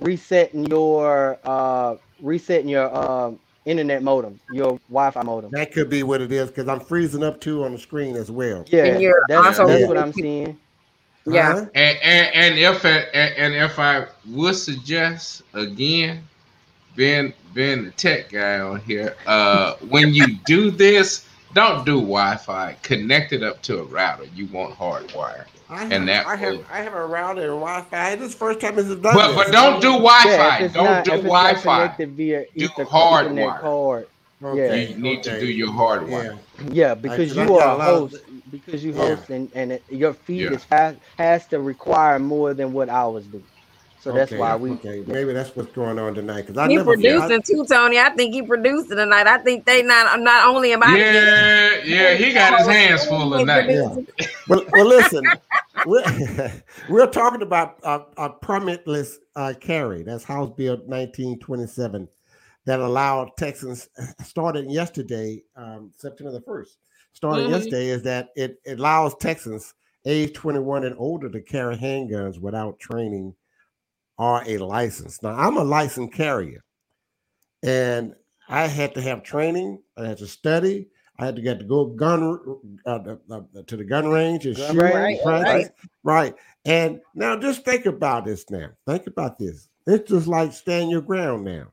resetting 0.00 0.66
your 0.66 1.38
uh, 1.44 1.96
resetting 2.22 2.68
your 2.68 2.94
um, 2.96 3.38
internet 3.66 4.02
modem, 4.02 4.40
your 4.52 4.78
Wi-Fi 4.88 5.22
modem. 5.22 5.50
That 5.50 5.72
could 5.72 5.90
be 5.90 6.02
what 6.02 6.20
it 6.20 6.32
is 6.32 6.48
because 6.48 6.68
I'm 6.68 6.80
freezing 6.80 7.22
up 7.22 7.40
too 7.40 7.64
on 7.64 7.72
the 7.72 7.78
screen 7.78 8.16
as 8.16 8.30
well. 8.30 8.64
Yeah, 8.68 9.12
that's, 9.28 9.58
also- 9.58 9.66
that's 9.66 9.86
what 9.86 9.98
I'm 9.98 10.12
seeing. 10.12 10.58
Yeah. 11.26 11.52
Huh? 11.52 11.66
And, 11.74 11.98
and, 12.02 12.34
and 12.34 12.58
if 12.58 12.84
I, 12.84 12.88
and, 12.88 13.54
and 13.54 13.54
if 13.54 13.78
I 13.78 14.06
would 14.28 14.56
suggest 14.56 15.42
again, 15.52 16.26
being 16.96 17.32
being 17.54 17.84
the 17.84 17.90
tech 17.92 18.30
guy 18.30 18.58
on 18.60 18.80
here, 18.80 19.16
uh, 19.26 19.74
when 19.88 20.14
you 20.14 20.26
do 20.46 20.70
this, 20.70 21.26
don't 21.52 21.84
do 21.84 21.96
Wi-Fi. 21.96 22.76
Connect 22.82 23.32
it 23.32 23.42
up 23.42 23.60
to 23.62 23.80
a 23.80 23.84
router. 23.84 24.24
You 24.34 24.46
want 24.46 24.74
hardwire. 24.76 25.44
I 25.70 25.78
have, 25.84 25.92
And 25.92 26.08
that 26.08 26.26
I 26.26 26.36
have 26.36 26.64
I 26.70 26.78
have 26.82 26.94
a 26.94 27.06
router 27.06 27.42
and 27.42 27.60
Wi-Fi. 27.60 28.16
This 28.16 28.26
is 28.28 28.32
the 28.32 28.38
first 28.38 28.60
time 28.60 28.78
it's 28.78 28.88
done. 28.88 29.00
But 29.02 29.28
this. 29.28 29.36
but 29.36 29.52
don't 29.52 29.80
do 29.80 29.92
Wi-Fi. 29.92 30.56
if 30.56 30.62
it's 30.62 30.74
don't 30.74 30.84
not, 30.84 31.04
do 31.04 31.12
if 31.12 31.22
Wi-Fi. 31.22 31.60
connected 31.82 32.10
via 32.12 32.44
Do 32.56 32.64
Ether, 32.64 32.84
hardwire. 32.84 33.30
Ethernet 33.30 33.60
card. 33.60 34.06
Okay, 34.42 34.88
You 34.88 34.96
need 34.98 35.22
to 35.24 35.38
do 35.38 35.46
your 35.46 35.68
hardwire. 35.68 36.38
Yeah. 36.72 36.72
Yeah, 36.72 36.94
because 36.94 37.36
I 37.36 37.42
you 37.42 37.48
got 37.48 37.62
are 37.62 37.76
a 37.76 37.78
a 37.90 37.94
of- 38.04 38.10
host. 38.10 38.22
Because 38.50 38.82
you 38.84 38.92
Yeah. 38.92 38.98
host 38.98 39.30
and, 39.30 39.48
and 39.54 39.72
it, 39.72 39.84
your 39.90 40.12
feed 40.12 40.50
Yeah. 40.50 40.52
is 40.54 40.64
fast, 40.64 40.96
has 41.18 41.46
to 41.48 41.60
require 41.60 42.18
more 42.18 42.52
than 42.52 42.72
what 42.72 42.88
ours 42.88 43.24
do. 43.26 43.40
So 44.00 44.12
that's 44.12 44.32
why 44.32 44.56
we. 44.56 44.72
Okay, 44.72 45.04
maybe 45.06 45.34
that's 45.34 45.54
what's 45.54 45.72
going 45.72 45.98
on 45.98 46.14
tonight. 46.14 46.42
Because 46.46 46.56
I 46.56 46.68
He 46.68 46.76
never. 46.76 46.94
producing 46.94 47.42
too, 47.42 47.66
Tony. 47.66 47.98
I 47.98 48.08
think 48.10 48.32
he 48.32 48.42
producing 48.42 48.96
tonight. 48.96 49.26
I 49.26 49.38
think 49.38 49.66
they 49.66 49.82
not 49.82 50.20
not 50.20 50.48
only 50.48 50.72
am 50.72 50.82
I 50.82 50.96
Yeah, 50.96 51.80
yeah, 51.84 52.14
he 52.14 52.32
got 52.32 52.58
his 52.58 52.66
hands 52.66 53.04
full 53.04 53.30
tonight. 53.30 53.68
Yeah. 53.68 53.94
well, 54.48 54.64
well, 54.72 54.86
listen, 54.86 55.30
we're, 55.84 56.52
we're 56.88 57.06
talking 57.06 57.42
about 57.42 57.78
a, 57.82 58.00
a 58.16 58.30
permitless 58.30 59.16
uh, 59.36 59.52
carry. 59.60 60.02
That's 60.02 60.24
House 60.24 60.50
Bill 60.56 60.76
1927 60.76 62.08
that 62.64 62.80
allowed 62.80 63.36
Texans 63.36 63.88
started 64.24 64.70
yesterday, 64.70 65.42
um, 65.56 65.90
September 65.96 66.32
the 66.32 66.40
1st. 66.40 66.76
Started 67.12 67.46
Mhm. 67.46 67.50
yesterday 67.50 67.88
is 67.88 68.02
that 68.04 68.28
it, 68.36 68.60
it 68.64 68.78
allows 68.78 69.14
Texans 69.16 69.74
age 70.06 70.32
21 70.32 70.84
and 70.84 70.96
older 70.98 71.28
to 71.28 71.40
carry 71.42 71.76
handguns 71.76 72.38
without 72.38 72.78
training 72.78 73.34
or 74.20 74.42
a 74.46 74.58
license. 74.58 75.22
Now, 75.22 75.30
I'm 75.30 75.56
a 75.56 75.64
licensed 75.64 76.12
carrier, 76.12 76.62
and 77.62 78.14
I 78.48 78.66
had 78.66 78.94
to 78.94 79.00
have 79.00 79.22
training. 79.22 79.82
I 79.96 80.08
had 80.08 80.18
to 80.18 80.26
study. 80.26 80.88
I 81.18 81.24
had 81.24 81.36
to 81.36 81.42
get 81.42 81.58
to 81.58 81.64
go 81.64 81.86
gun 81.86 82.22
uh, 82.86 82.98
the- 82.98 83.20
the- 83.52 83.62
to 83.64 83.76
the 83.76 83.84
gun 83.84 84.08
range 84.08 84.44
and 84.46 84.56
Gun 84.56 84.72
shoot 84.72 84.82
range, 84.82 85.20
and 85.24 85.42
practice. 85.44 85.70
Right. 86.02 86.34
And 86.64 87.00
now 87.14 87.36
just 87.38 87.64
think 87.64 87.86
about 87.86 88.24
this 88.26 88.48
now. 88.50 88.68
Think 88.86 89.06
about 89.06 89.38
this. 89.38 89.68
It's 89.86 90.10
just 90.10 90.26
like 90.26 90.52
stand 90.52 90.90
your 90.90 91.00
ground 91.02 91.44
now. 91.44 91.68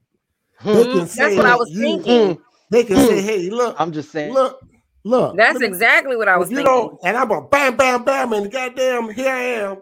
They 0.64 0.72
Mhm. 0.74 0.84
can 0.84 0.98
That's 1.00 1.14
say 1.14 1.36
what 1.38 1.46
I 1.46 1.50
that 1.50 1.60
was 1.60 1.70
you- 1.72 1.82
thinking. 1.82 2.42
They 2.70 2.84
can 2.84 2.96
say, 2.98 3.22
hey, 3.22 3.50
look, 3.50 3.76
I'm 3.80 3.92
just 3.94 4.12
saying. 4.12 4.34
look, 4.34 4.60
look. 5.06 5.38
That's 5.38 5.56
look 5.60 5.64
exactly 5.64 6.18
what 6.18 6.28
I 6.28 6.36
was 6.38 6.50
you 6.50 6.58
thinking. 6.58 6.74
know, 6.74 7.00
and 7.04 7.16
I'm 7.16 7.32
a 7.32 7.42
bam, 7.42 7.78
bam, 7.78 8.04
bam, 8.04 8.34
and 8.34 8.52
goddamn, 8.52 9.10
here 9.12 9.30
I 9.32 9.42
am. 9.64 9.78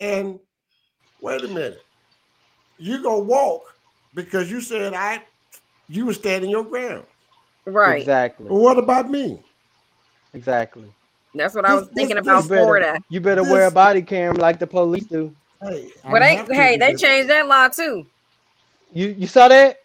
And 0.00 0.40
wait 1.20 1.44
a 1.44 1.48
minute, 1.48 1.80
you 2.78 3.02
gonna 3.02 3.20
walk 3.20 3.74
because 4.14 4.50
you 4.50 4.60
said 4.60 4.94
I, 4.94 5.22
you 5.88 6.06
were 6.06 6.14
standing 6.14 6.50
your 6.50 6.64
ground. 6.64 7.04
right. 7.64 8.00
Exactly. 8.00 8.46
Well, 8.48 8.60
what 8.60 8.78
about 8.78 9.10
me? 9.10 9.42
Exactly. 10.34 10.84
That's 11.34 11.54
what 11.54 11.64
I 11.64 11.74
was 11.74 11.88
thinking 11.88 12.16
this- 12.16 12.24
about 12.24 12.42
this 12.42 12.48
better- 12.48 12.62
Florida. 12.62 12.98
You 13.08 13.20
better 13.20 13.42
wear 13.42 13.66
a 13.66 13.70
body 13.70 14.02
cam 14.02 14.34
like 14.36 14.58
the 14.58 14.66
police 14.66 15.04
do. 15.04 15.34
Hey, 15.62 15.90
I 16.04 16.10
But 16.10 16.20
they 16.20 16.36
hey, 16.54 16.76
they 16.76 16.86
because- 16.88 17.00
changed 17.00 17.30
that 17.30 17.46
law 17.46 17.68
too. 17.68 18.06
You 18.92 19.08
you 19.18 19.26
saw 19.26 19.48
that? 19.48 19.78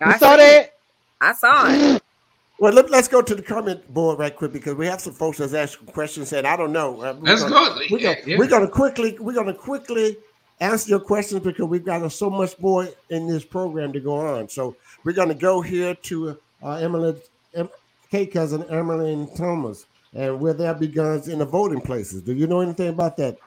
You 0.00 0.06
I 0.06 0.18
saw 0.18 0.36
seen 0.36 0.40
it. 0.40 0.50
that? 0.50 0.74
I 1.20 1.32
saw 1.34 1.66
it. 1.68 2.02
Well, 2.60 2.72
let, 2.72 2.92
us 2.92 3.06
go 3.06 3.22
to 3.22 3.36
the 3.36 3.42
comment 3.42 3.86
board 3.94 4.18
right 4.18 4.34
quick 4.34 4.52
because 4.52 4.74
we 4.74 4.84
have 4.86 5.00
some 5.00 5.12
folks 5.12 5.38
that's 5.38 5.54
asking 5.54 5.86
questions. 5.86 6.28
Said 6.28 6.44
I 6.44 6.56
don't 6.56 6.72
know. 6.72 7.00
Uh, 7.00 7.14
let's 7.20 7.44
gonna, 7.44 7.54
go. 7.54 7.80
We're 7.88 8.00
gonna, 8.00 8.16
yeah. 8.26 8.36
we're 8.36 8.48
gonna 8.48 8.66
quickly. 8.66 9.16
We're 9.20 9.32
gonna 9.34 9.54
quickly 9.54 10.16
answer 10.60 10.90
your 10.90 11.00
questions 11.00 11.42
because 11.42 11.66
we've 11.66 11.84
got 11.84 12.10
so 12.12 12.30
much 12.30 12.58
more 12.58 12.88
in 13.10 13.26
this 13.26 13.44
program 13.44 13.92
to 13.92 14.00
go 14.00 14.14
on. 14.14 14.48
So 14.48 14.76
we're 15.04 15.12
gonna 15.12 15.34
go 15.34 15.60
here 15.60 15.94
to 15.94 16.38
uh, 16.62 16.74
Emily, 16.74 17.16
em, 17.54 17.68
K 18.10 18.26
cousin 18.26 18.64
Emily 18.70 19.12
and 19.12 19.34
Thomas, 19.36 19.86
and 20.14 20.40
where 20.40 20.54
there 20.54 20.74
be 20.74 20.88
guns 20.88 21.28
in 21.28 21.38
the 21.38 21.44
voting 21.44 21.80
places. 21.80 22.22
Do 22.22 22.32
you 22.32 22.46
know 22.46 22.60
anything 22.60 22.88
about 22.88 23.16
that? 23.18 23.38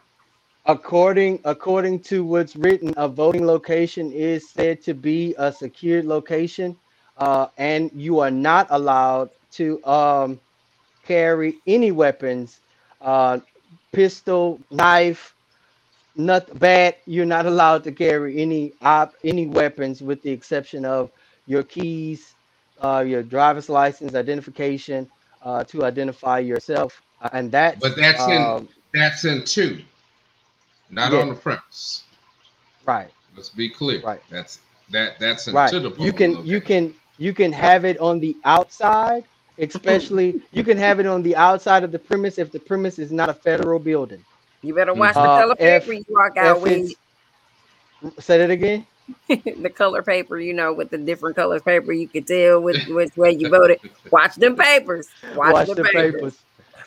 According 0.66 1.40
according 1.44 2.02
to 2.02 2.24
what's 2.24 2.56
written, 2.56 2.94
a 2.98 3.08
voting 3.08 3.46
location 3.46 4.12
is 4.12 4.50
said 4.50 4.82
to 4.84 4.94
be 4.94 5.34
a 5.38 5.52
secured 5.52 6.06
location, 6.06 6.78
uh, 7.18 7.48
and 7.58 7.90
you 7.94 8.20
are 8.20 8.32
not 8.32 8.68
allowed 8.70 9.32
to 9.54 9.84
um, 9.86 10.40
carry 11.04 11.58
any 11.66 11.92
weapons, 11.92 12.62
uh, 13.02 13.40
pistol, 13.92 14.60
knife, 14.70 15.36
not 16.26 16.60
bad. 16.60 16.96
You're 17.06 17.26
not 17.26 17.46
allowed 17.46 17.84
to 17.86 17.92
carry 17.92 18.40
any 18.40 18.74
op, 18.82 19.14
any 19.24 19.48
weapons, 19.48 20.02
with 20.02 20.22
the 20.22 20.32
exception 20.32 20.86
of 20.86 21.12
your 21.48 21.64
keys, 21.64 22.34
uh, 22.82 23.04
your 23.08 23.24
driver's 23.24 23.70
license, 23.70 24.16
identification 24.16 25.10
uh, 25.44 25.64
to 25.66 25.84
identify 25.84 26.40
yourself, 26.40 27.02
uh, 27.22 27.30
and 27.34 27.52
that. 27.52 27.80
But 27.80 27.96
that's 27.96 28.24
in 28.28 28.42
um, 28.42 28.70
that's 28.94 29.26
in 29.26 29.44
two 29.46 29.82
not 30.92 31.12
yeah. 31.12 31.20
on 31.20 31.30
the 31.30 31.36
premise. 31.36 32.04
Right. 32.86 33.10
Let's 33.36 33.50
be 33.50 33.70
clear. 33.70 34.02
Right. 34.02 34.22
That's 34.30 34.60
that 34.92 35.20
that's 35.20 35.48
in 35.48 35.54
right. 35.54 35.74
You 36.00 36.14
can 36.14 36.46
you 36.46 36.62
can 36.62 36.94
you 37.18 37.34
can 37.34 37.52
have 37.52 37.86
it 37.86 37.98
on 38.00 38.20
the 38.20 38.36
outside, 38.44 39.24
especially 39.58 40.42
you 40.52 40.64
can 40.64 40.78
have 40.78 41.00
it 41.00 41.06
on 41.06 41.24
the 41.24 41.36
outside 41.36 41.84
of 41.84 41.92
the 41.92 42.00
premise 42.00 42.38
if 42.38 42.52
the 42.52 42.60
premise 42.60 43.00
is 43.00 43.12
not 43.12 43.30
a 43.30 43.34
federal 43.34 43.80
building. 43.80 44.24
You 44.62 44.76
better 44.76 44.94
watch 44.94 45.16
uh, 45.16 45.24
the 45.24 45.28
color 45.28 45.56
paper 45.56 45.94
you 45.94 46.06
walk 46.10 46.38
out 46.38 46.62
with. 46.62 46.94
Say 48.20 48.38
that 48.38 48.50
again. 48.50 48.86
the 49.28 49.70
color 49.70 50.02
paper, 50.02 50.40
you 50.40 50.54
know, 50.54 50.74
with 50.74 50.90
the 50.90 50.98
different 50.98 51.36
colors 51.36 51.62
paper, 51.62 51.92
you 51.92 52.08
can 52.08 52.24
tell 52.24 52.62
which, 52.62 52.86
which 52.88 53.16
way 53.18 53.32
you 53.32 53.50
voted. 53.50 53.80
Watch 54.12 54.36
them 54.36 54.56
papers. 54.56 55.10
Watch, 55.36 55.54
watch 55.54 55.68
the, 55.68 55.76
the 55.76 55.84
papers. 55.84 56.14
papers. 56.14 56.40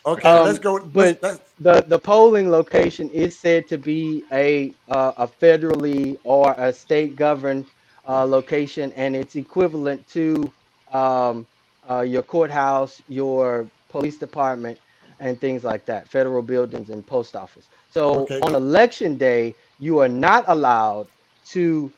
Okay, 0.06 0.28
um, 0.28 0.44
let's 0.44 0.58
go. 0.58 0.78
But 0.80 1.18
let's, 1.22 1.40
the 1.60 1.84
the 1.88 1.98
polling 1.98 2.50
location 2.50 3.08
is 3.10 3.38
said 3.38 3.66
to 3.68 3.78
be 3.78 4.22
a 4.32 4.74
uh, 4.88 5.12
a 5.16 5.26
federally 5.26 6.18
or 6.24 6.54
a 6.58 6.72
state 6.72 7.16
governed 7.16 7.66
uh, 8.06 8.24
location, 8.24 8.92
and 8.96 9.16
it's 9.16 9.34
equivalent 9.34 10.06
to 10.10 10.52
um, 10.92 11.46
uh, 11.88 12.00
your 12.00 12.22
courthouse, 12.22 13.00
your 13.08 13.66
police 13.88 14.18
department, 14.18 14.78
and 15.24 15.40
things 15.40 15.64
like 15.64 15.86
that. 15.86 16.06
Federal 16.06 16.42
buildings 16.42 16.90
and 16.90 17.04
post 17.04 17.34
office. 17.34 17.66
So 17.90 18.20
okay. 18.20 18.40
on 18.40 18.54
election 18.54 19.16
day, 19.16 19.54
you 19.80 19.98
are 19.98 20.08
not 20.08 20.44
allowed 20.46 21.08
to 21.46 21.90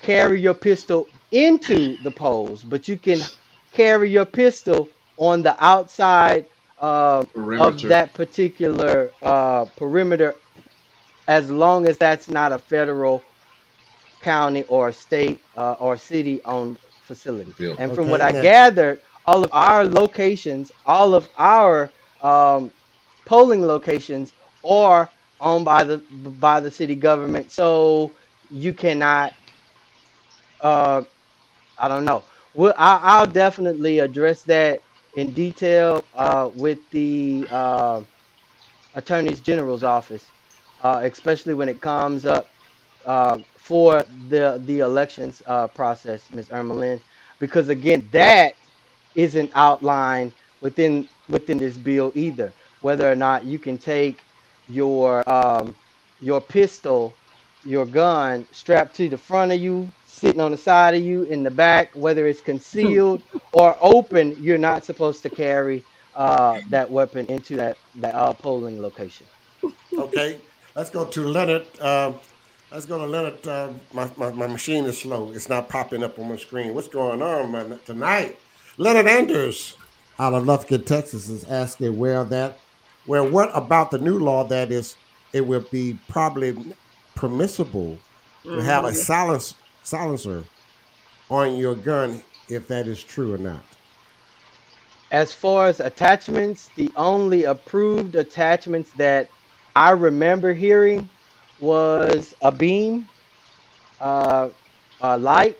carry 0.00 0.40
your 0.40 0.54
pistol 0.54 1.08
into 1.32 1.96
the 2.04 2.10
polls, 2.10 2.62
but 2.62 2.86
you 2.86 2.98
can 2.98 3.20
carry 3.72 4.10
your 4.10 4.26
pistol 4.26 4.88
on 5.16 5.42
the 5.42 5.56
outside 5.64 6.44
uh, 6.80 7.24
of 7.34 7.80
that 7.82 8.12
particular 8.12 9.10
uh, 9.22 9.64
perimeter, 9.76 10.34
as 11.28 11.50
long 11.50 11.88
as 11.88 11.96
that's 11.96 12.28
not 12.28 12.52
a 12.52 12.58
federal, 12.58 13.24
county, 14.20 14.64
or 14.64 14.92
state 14.92 15.40
uh, 15.56 15.76
or 15.78 15.96
city 15.96 16.42
owned 16.44 16.76
facility. 17.04 17.74
And 17.78 17.94
from 17.94 18.04
okay. 18.04 18.10
what 18.10 18.20
I 18.20 18.32
gathered, 18.32 19.00
all 19.24 19.42
of 19.42 19.50
our 19.54 19.84
locations, 19.84 20.70
all 20.84 21.14
of 21.14 21.26
our 21.38 21.90
um, 22.26 22.72
polling 23.26 23.62
locations 23.62 24.34
are 24.64 25.10
owned 25.40 25.66
by 25.66 25.84
the 25.84 25.98
by 25.98 26.60
the 26.60 26.70
city 26.70 26.96
government. 26.96 27.52
So 27.52 28.16
you 28.50 28.74
cannot. 28.74 29.34
Uh, 30.60 31.02
I 31.78 31.88
don't 31.88 32.04
know. 32.04 32.24
Well, 32.54 32.74
I, 32.78 33.00
I'll 33.02 33.26
definitely 33.26 34.00
address 34.00 34.42
that 34.44 34.84
in 35.14 35.32
detail 35.32 36.04
uh, 36.14 36.50
with 36.54 36.80
the 36.90 37.48
uh, 37.50 38.02
attorneys 38.94 39.40
general's 39.40 39.84
office, 39.84 40.32
uh, 40.82 41.00
especially 41.04 41.54
when 41.54 41.68
it 41.68 41.80
comes 41.80 42.26
up 42.26 42.50
uh, 43.06 43.38
for 43.58 44.04
the 44.28 44.62
the 44.66 44.80
elections 44.80 45.42
uh, 45.46 45.68
process, 45.68 46.30
Ms. 46.32 46.48
Ermelin, 46.48 47.02
because 47.40 47.68
again, 47.70 48.08
that 48.12 48.54
isn't 49.14 49.52
outlined 49.54 50.34
within 50.60 51.08
within 51.28 51.58
this 51.58 51.76
bill 51.76 52.12
either. 52.14 52.52
Whether 52.80 53.10
or 53.10 53.16
not 53.16 53.44
you 53.44 53.58
can 53.58 53.78
take 53.78 54.20
your 54.68 55.28
um, 55.28 55.74
your 56.20 56.40
pistol, 56.40 57.14
your 57.64 57.86
gun 57.86 58.46
strapped 58.52 58.96
to 58.96 59.08
the 59.08 59.18
front 59.18 59.52
of 59.52 59.60
you 59.60 59.90
sitting 60.06 60.40
on 60.40 60.50
the 60.50 60.56
side 60.56 60.94
of 60.94 61.02
you 61.02 61.24
in 61.24 61.42
the 61.42 61.50
back, 61.50 61.90
whether 61.94 62.26
it's 62.26 62.40
concealed 62.40 63.22
or 63.52 63.76
open, 63.80 64.34
you're 64.42 64.56
not 64.56 64.84
supposed 64.84 65.22
to 65.22 65.28
carry 65.28 65.84
uh, 66.14 66.60
that 66.70 66.90
weapon 66.90 67.26
into 67.26 67.56
that 67.56 67.76
that 67.96 68.14
uh, 68.14 68.32
polling 68.32 68.80
location. 68.80 69.26
Okay, 69.96 70.38
let's 70.74 70.90
go 70.90 71.04
to 71.04 71.28
Leonard. 71.28 71.66
Uh, 71.80 72.12
let's 72.70 72.86
go 72.86 72.98
to 72.98 73.06
Leonard. 73.06 73.46
Uh, 73.46 73.70
my, 73.92 74.10
my, 74.16 74.30
my 74.30 74.46
machine 74.46 74.84
is 74.86 74.98
slow; 74.98 75.30
it's 75.32 75.48
not 75.48 75.68
popping 75.68 76.02
up 76.02 76.18
on 76.18 76.28
my 76.28 76.36
screen. 76.36 76.74
What's 76.74 76.88
going 76.88 77.20
on 77.20 77.52
man, 77.52 77.78
tonight? 77.84 78.38
Leonard 78.78 79.06
Anders 79.06 79.76
out 80.18 80.34
of 80.34 80.44
Lufkin, 80.44 80.84
Texas, 80.84 81.28
is 81.28 81.44
asking 81.44 81.96
where 81.96 82.24
that, 82.24 82.58
where 83.06 83.24
what 83.24 83.50
about 83.54 83.90
the 83.90 83.98
new 83.98 84.18
law 84.18 84.44
that 84.44 84.72
is 84.72 84.96
it 85.32 85.46
will 85.46 85.64
be 85.70 85.98
probably 86.08 86.56
permissible 87.14 87.98
to 88.44 88.62
have 88.62 88.84
a 88.84 88.88
mm-hmm. 88.88 88.96
silence 88.96 89.54
silencer 89.82 90.44
on 91.30 91.56
your 91.56 91.74
gun 91.74 92.22
if 92.48 92.66
that 92.68 92.86
is 92.86 93.02
true 93.02 93.34
or 93.34 93.38
not. 93.38 93.64
As 95.10 95.32
far 95.32 95.68
as 95.68 95.80
attachments, 95.80 96.70
the 96.76 96.90
only 96.96 97.44
approved 97.44 98.16
attachments 98.16 98.90
that 98.96 99.28
I 99.76 99.90
remember 99.90 100.52
hearing 100.52 101.08
was 101.60 102.34
a 102.42 102.50
beam, 102.50 103.08
uh, 104.00 104.48
a 105.00 105.18
light, 105.18 105.58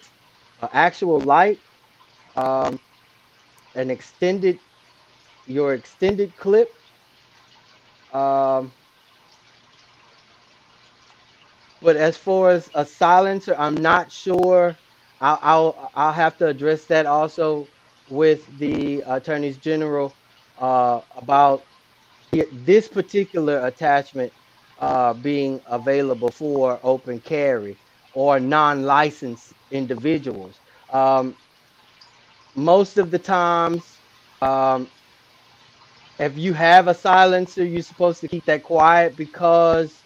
an 0.63 0.69
actual 0.73 1.21
light, 1.21 1.59
um, 2.37 2.81
an 3.77 3.91
extended, 3.91 4.59
your 5.47 5.75
extended 5.75 6.37
clip, 6.37 6.75
um, 8.13 8.73
but 11.83 11.97
as 11.97 12.17
far 12.17 12.51
as 12.51 12.71
a 12.75 12.85
silencer, 12.87 13.55
I'm 13.59 13.77
not 13.77 14.11
sure. 14.13 14.77
I'll 15.21 15.39
I'll, 15.43 15.91
I'll 15.95 16.13
have 16.13 16.39
to 16.39 16.49
address 16.49 16.87
that 16.87 17.07
also 17.07 17.69
with 18.11 18.47
the 18.59 19.03
attorneys 19.07 19.57
general 19.59 20.15
uh, 20.59 21.03
about 21.17 21.65
this 22.33 22.89
particular 22.89 23.67
attachment 23.67 24.33
uh, 24.81 25.15
being 25.15 25.61
available 25.67 26.31
for 26.31 26.81
open 26.83 27.21
carry 27.21 27.77
or 28.15 28.41
non-licensed 28.41 29.55
individuals. 29.71 30.59
Um, 30.93 31.37
most 32.57 32.99
of 32.99 33.11
the 33.13 33.21
times, 33.21 34.01
um, 34.43 34.91
if 36.19 36.39
you 36.39 36.55
have 36.55 36.89
a 36.89 36.95
silencer, 36.95 37.65
you're 37.65 37.83
supposed 37.83 38.21
to 38.23 38.29
keep 38.29 38.47
that 38.47 38.65
quiet 38.65 39.17
because 39.17 40.05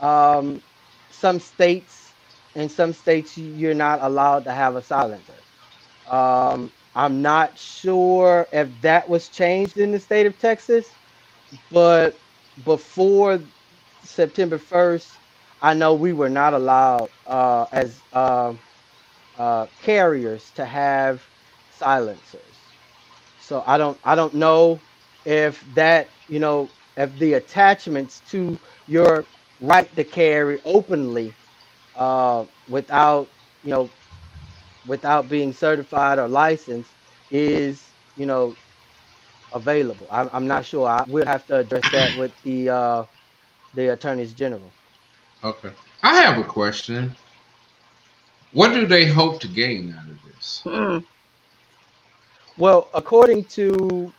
um, 0.00 0.62
some 1.10 1.40
states, 1.40 2.14
in 2.54 2.68
some 2.68 2.92
states, 2.94 3.38
you're 3.38 3.74
not 3.74 4.00
allowed 4.02 4.44
to 4.46 4.52
have 4.52 4.76
a 4.76 4.82
silencer. 4.82 5.44
Um, 6.06 6.72
I'm 6.94 7.22
not 7.22 7.58
sure 7.58 8.48
if 8.52 8.80
that 8.82 9.08
was 9.08 9.28
changed 9.30 9.78
in 9.78 9.92
the 9.92 10.00
state 10.00 10.26
of 10.26 10.38
Texas, 10.38 10.98
but 11.70 12.20
before 12.64 13.40
September 14.04 14.58
1st, 14.58 15.18
I 15.62 15.74
know 15.74 15.94
we 15.94 16.12
were 16.12 16.30
not 16.30 16.54
allowed 16.54 17.10
uh, 17.26 17.66
as 17.72 18.04
uh, 18.12 18.54
uh, 19.36 19.68
carriers 19.82 20.52
to 20.52 20.64
have 20.66 21.22
silencers. 21.82 22.58
So 23.38 23.64
I 23.66 23.78
don't 23.78 23.98
I 24.04 24.14
don't 24.14 24.34
know 24.34 24.82
if 25.24 25.64
that 25.74 26.14
you 26.28 26.40
know 26.40 26.70
if 26.96 27.16
the 27.18 27.34
attachments 27.34 28.20
to 28.32 28.58
your 28.86 29.26
right 29.60 29.94
to 29.96 30.04
carry 30.04 30.60
openly 30.64 31.36
uh, 31.94 32.46
without 32.68 33.30
you 33.64 33.70
know 33.70 33.90
without 34.86 35.28
being 35.28 35.52
certified 35.52 36.18
or 36.18 36.28
licensed 36.28 36.94
is 37.30 37.94
you 38.16 38.26
know 38.26 38.56
available. 39.52 40.08
I'm, 40.10 40.30
I'm 40.32 40.46
not 40.48 40.66
sure. 40.66 40.88
I 40.88 41.04
will 41.08 41.26
have 41.26 41.46
to 41.48 41.58
address 41.58 41.88
that 41.88 42.14
with 42.14 42.32
the 42.42 42.70
uh, 42.70 43.04
the 43.74 43.88
attorneys 43.94 44.34
general. 44.34 44.74
Okay, 45.44 45.72
I 46.02 46.16
have 46.22 46.38
a 46.38 46.44
question. 46.44 47.16
What 48.52 48.74
do 48.74 48.86
they 48.86 49.06
hope 49.06 49.40
to 49.42 49.48
gain 49.48 49.94
out 49.98 50.10
of 50.10 50.22
this? 50.24 50.64
Hmm. 50.64 50.98
Well, 52.58 52.88
according 52.94 53.44
to 53.56 54.12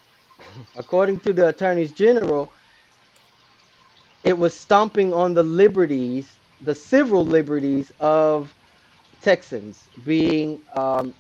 according 0.76 1.20
to 1.22 1.34
the 1.34 1.48
attorneys 1.50 1.92
general, 1.92 2.52
it 4.24 4.38
was 4.38 4.54
stomping 4.54 5.14
on 5.14 5.34
the 5.34 5.44
liberties, 5.44 6.28
the 6.62 6.76
civil 6.76 7.26
liberties 7.26 7.92
of 8.00 8.54
Texans 9.22 9.84
being, 10.06 10.62
um, 10.76 11.14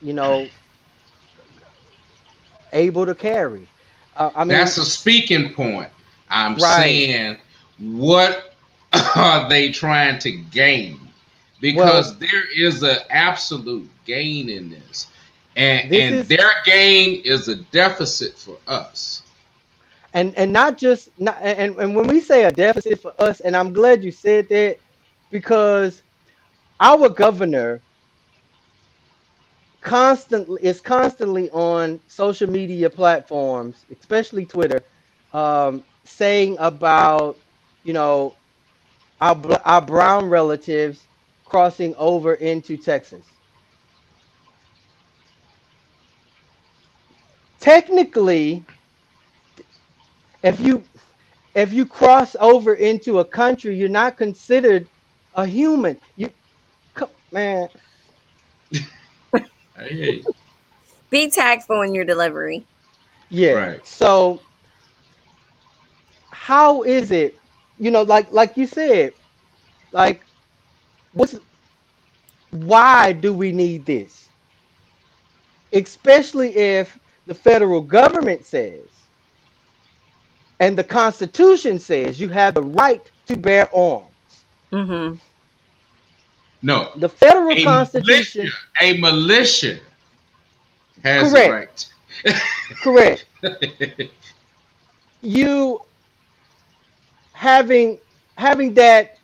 you 0.00 0.12
know, 0.12 0.46
able 2.72 3.06
to 3.06 3.14
carry. 3.14 3.66
Uh, 4.16 4.30
I 4.34 4.44
mean, 4.44 4.48
That's 4.56 4.76
a 4.78 4.84
speaking 4.84 5.52
point. 5.52 5.90
I'm 6.30 6.54
Right. 6.56 6.82
saying, 6.82 7.36
what 7.78 8.54
are 9.16 9.48
they 9.48 9.70
trying 9.70 10.18
to 10.20 10.30
gain? 10.30 10.98
Because 11.60 12.10
Well- 12.10 12.16
there 12.20 12.44
is 12.56 12.82
an 12.82 12.98
absolute 13.10 13.88
gain 14.04 14.48
in 14.48 14.70
this, 14.70 15.06
and 15.56 15.90
This 15.90 16.00
and 16.00 16.20
is- 16.20 16.28
their 16.28 16.50
gain 16.64 17.22
is 17.24 17.48
a 17.48 17.56
deficit 17.56 18.38
for 18.38 18.58
us. 18.66 19.22
and 20.14 20.36
and 20.36 20.52
not 20.52 20.78
just 20.78 21.10
not 21.18 21.38
and, 21.42 21.76
and 21.78 21.94
when 21.96 22.06
we 22.08 22.20
say 22.20 22.44
a 22.44 22.52
deficit 22.52 23.00
for 23.02 23.14
us 23.20 23.40
and 23.40 23.56
i'm 23.56 23.72
glad 23.72 24.04
you 24.04 24.12
said 24.12 24.48
that 24.50 24.78
because 25.30 26.02
our 26.80 27.08
governor 27.08 27.82
constantly 29.80 30.60
is 30.62 30.80
constantly 30.80 31.50
on 31.50 32.00
social 32.08 32.48
media 32.50 32.90
platforms 32.90 33.84
especially 33.90 34.46
twitter 34.46 34.84
um, 35.32 35.84
saying 36.04 36.56
about 36.60 37.40
you 37.84 37.92
know 37.92 38.36
our, 39.20 39.40
our 39.64 39.82
brown 39.82 40.26
relatives 40.28 41.08
crossing 41.44 41.94
over 41.96 42.34
into 42.34 42.76
texas 42.76 43.31
technically 47.62 48.66
if 50.42 50.60
you 50.60 50.84
if 51.54 51.72
you 51.72 51.86
cross 51.86 52.36
over 52.40 52.74
into 52.74 53.20
a 53.20 53.24
country, 53.24 53.76
you're 53.76 53.88
not 53.88 54.16
considered 54.18 54.88
a 55.34 55.46
human. 55.46 56.00
You, 56.16 56.30
man, 57.32 57.68
Hey, 59.76 60.26
Be 61.10 61.30
tactful 61.30 61.82
in 61.82 61.94
your 61.94 62.04
delivery. 62.04 62.66
yeah. 63.30 63.66
Right. 63.66 63.86
So, 63.86 64.42
how 66.32 66.82
is 66.82 67.10
it? 67.12 67.40
You 67.78 67.90
know, 67.90 68.02
like 68.02 68.32
like 68.32 68.56
you 68.56 68.66
said, 68.66 69.14
like 69.92 70.26
what's 71.12 71.38
why 72.50 73.12
do 73.12 73.32
we 73.34 73.52
need 73.52 73.86
this? 73.86 74.30
Especially 75.72 76.56
if 76.56 76.98
the 77.26 77.34
federal 77.34 77.80
government 77.82 78.46
says 78.46 78.88
and 80.60 80.78
the 80.78 80.84
Constitution 80.84 81.78
says 81.78 82.20
you 82.20 82.28
have 82.30 82.54
the 82.54 82.62
right 82.62 83.10
to 83.26 83.36
bear 83.36 83.74
arms. 83.74 84.46
Mm-hmm. 84.72 85.16
no, 86.62 86.92
The 86.96 87.08
federal 87.08 87.56
a 87.56 87.58
Constitution, 87.58 88.46
militia, 88.46 88.50
a 88.80 88.98
militia 88.98 89.80
has 91.04 91.32
Correct. 91.32 91.86
the 92.24 92.40
correct. 92.82 93.26
You 95.22 95.82
having 97.32 97.98
having 98.36 98.74
that, 98.74 99.18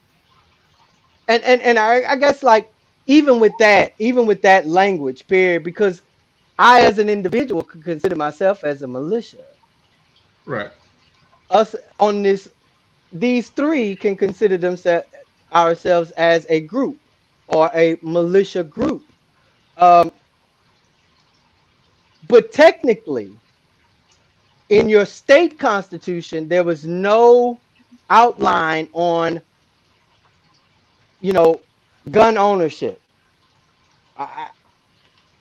and 1.28 1.42
and 1.44 1.60
and 1.62 1.78
I, 1.78 2.12
I 2.12 2.16
guess 2.16 2.42
like 2.42 2.72
even 3.06 3.40
with 3.40 3.56
that, 3.58 3.94
even 3.98 4.26
with 4.26 4.42
that 4.42 4.66
language, 4.66 5.26
period, 5.28 5.64
because 5.64 6.02
I 6.58 6.82
as 6.82 6.98
an 6.98 7.08
individual 7.08 7.62
could 7.62 7.84
consider 7.84 8.16
myself 8.16 8.64
as 8.64 8.82
a 8.82 8.88
militia. 8.88 9.44
right. 10.46 10.72
Us 11.50 11.76
on 12.00 12.22
this, 12.22 12.48
these 13.12 13.50
three 13.50 13.96
can 13.96 14.16
consider 14.16 14.58
themselves 14.58 15.06
ourselves 15.54 16.10
as 16.12 16.46
a 16.50 16.60
group 16.60 17.00
or 17.48 17.70
a 17.74 17.98
militia 18.02 18.64
group. 18.64 19.06
Um, 19.78 20.12
but 22.28 22.52
technically, 22.52 23.40
in 24.70 24.88
your 24.88 25.06
state 25.06 25.58
constitution, 25.58 26.48
there 26.48 26.64
was 26.64 26.84
no 26.84 27.62
outline 28.10 28.88
on, 28.92 29.40
you 31.20 31.32
know, 31.32 31.60
gun 32.10 32.36
ownership. 32.38 33.02
I, 34.16 34.50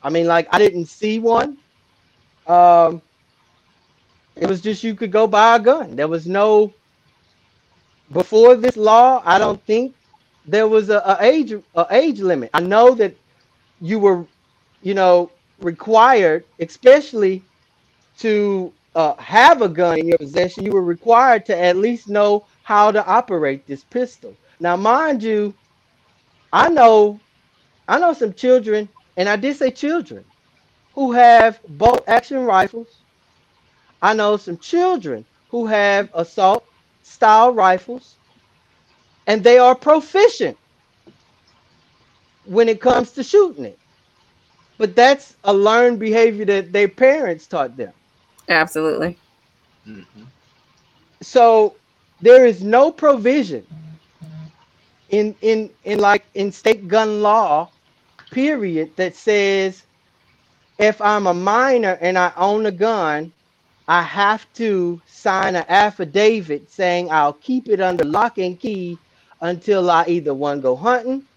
I 0.03 0.09
mean, 0.09 0.27
like 0.27 0.47
I 0.51 0.59
didn't 0.59 0.85
see 0.87 1.19
one. 1.19 1.57
Um, 2.47 3.01
it 4.35 4.47
was 4.47 4.61
just 4.61 4.83
you 4.83 4.95
could 4.95 5.11
go 5.11 5.27
buy 5.27 5.55
a 5.55 5.59
gun. 5.59 5.95
There 5.95 6.07
was 6.07 6.27
no 6.27 6.73
before 8.11 8.55
this 8.55 8.77
law. 8.77 9.21
I 9.25 9.37
don't 9.39 9.63
think 9.65 9.95
there 10.45 10.67
was 10.67 10.89
a, 10.89 10.99
a 10.99 11.17
age 11.21 11.53
a 11.75 11.85
age 11.91 12.19
limit. 12.21 12.49
I 12.53 12.61
know 12.61 12.95
that 12.95 13.15
you 13.79 13.99
were, 13.99 14.25
you 14.81 14.93
know, 14.93 15.31
required, 15.59 16.45
especially 16.59 17.45
to 18.17 18.73
uh, 18.95 19.15
have 19.17 19.61
a 19.61 19.69
gun 19.69 19.99
in 19.99 20.07
your 20.07 20.17
possession. 20.17 20.65
You 20.65 20.71
were 20.71 20.83
required 20.83 21.45
to 21.47 21.57
at 21.59 21.77
least 21.77 22.07
know 22.09 22.45
how 22.63 22.91
to 22.91 23.05
operate 23.05 23.65
this 23.67 23.83
pistol. 23.83 24.37
Now, 24.59 24.75
mind 24.75 25.23
you, 25.23 25.53
I 26.51 26.69
know, 26.69 27.19
I 27.87 27.99
know 27.99 28.13
some 28.13 28.33
children, 28.33 28.89
and 29.17 29.29
I 29.29 29.37
did 29.37 29.57
say 29.57 29.71
children, 29.71 30.25
who 30.93 31.13
have 31.13 31.61
bolt 31.67 32.03
action 32.07 32.45
rifles. 32.45 33.05
I 34.01 34.13
know 34.13 34.37
some 34.37 34.57
children 34.57 35.25
who 35.49 35.67
have 35.67 36.09
assault 36.13 36.65
style 37.03 37.53
rifles, 37.53 38.19
and 39.27 39.43
they 39.43 39.59
are 39.59 39.75
proficient 39.75 40.57
when 42.43 42.69
it 42.69 42.81
comes 42.81 43.11
to 43.13 43.23
shooting 43.23 43.65
it. 43.65 43.79
But 44.77 44.95
that's 44.95 45.37
a 45.43 45.53
learned 45.53 45.99
behavior 45.99 46.45
that 46.45 46.73
their 46.73 46.89
parents 46.89 47.47
taught 47.47 47.77
them. 47.77 47.93
Absolutely. 48.49 49.19
Mm-hmm. 49.87 50.23
So 51.21 51.77
there 52.21 52.45
is 52.45 52.63
no 52.63 52.91
provision 52.91 53.67
in 55.09 55.35
in 55.41 55.71
in 55.83 55.99
like 55.99 56.25
in 56.35 56.51
state 56.51 56.87
gun 56.87 57.21
law, 57.21 57.73
period, 58.31 58.95
that 58.97 59.15
says 59.15 59.83
if 60.79 61.01
I'm 61.01 61.27
a 61.27 61.33
minor 61.33 61.97
and 62.01 62.17
I 62.17 62.33
own 62.37 62.65
a 62.65 62.71
gun, 62.71 63.33
I 63.87 64.01
have 64.03 64.51
to 64.55 65.01
sign 65.07 65.55
an 65.55 65.65
affidavit 65.69 66.71
saying 66.71 67.11
I'll 67.11 67.33
keep 67.33 67.69
it 67.69 67.81
under 67.81 68.05
lock 68.05 68.37
and 68.37 68.59
key 68.59 69.01
until 69.41 69.89
I 69.91 70.05
either 70.07 70.33
one 70.33 70.61
go 70.61 70.75
hunting, 70.75 71.27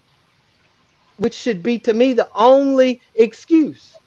which 1.17 1.35
should 1.35 1.63
be 1.63 1.79
to 1.79 1.93
me 1.93 2.13
the 2.13 2.29
only 2.35 3.01
excuse. 3.15 4.01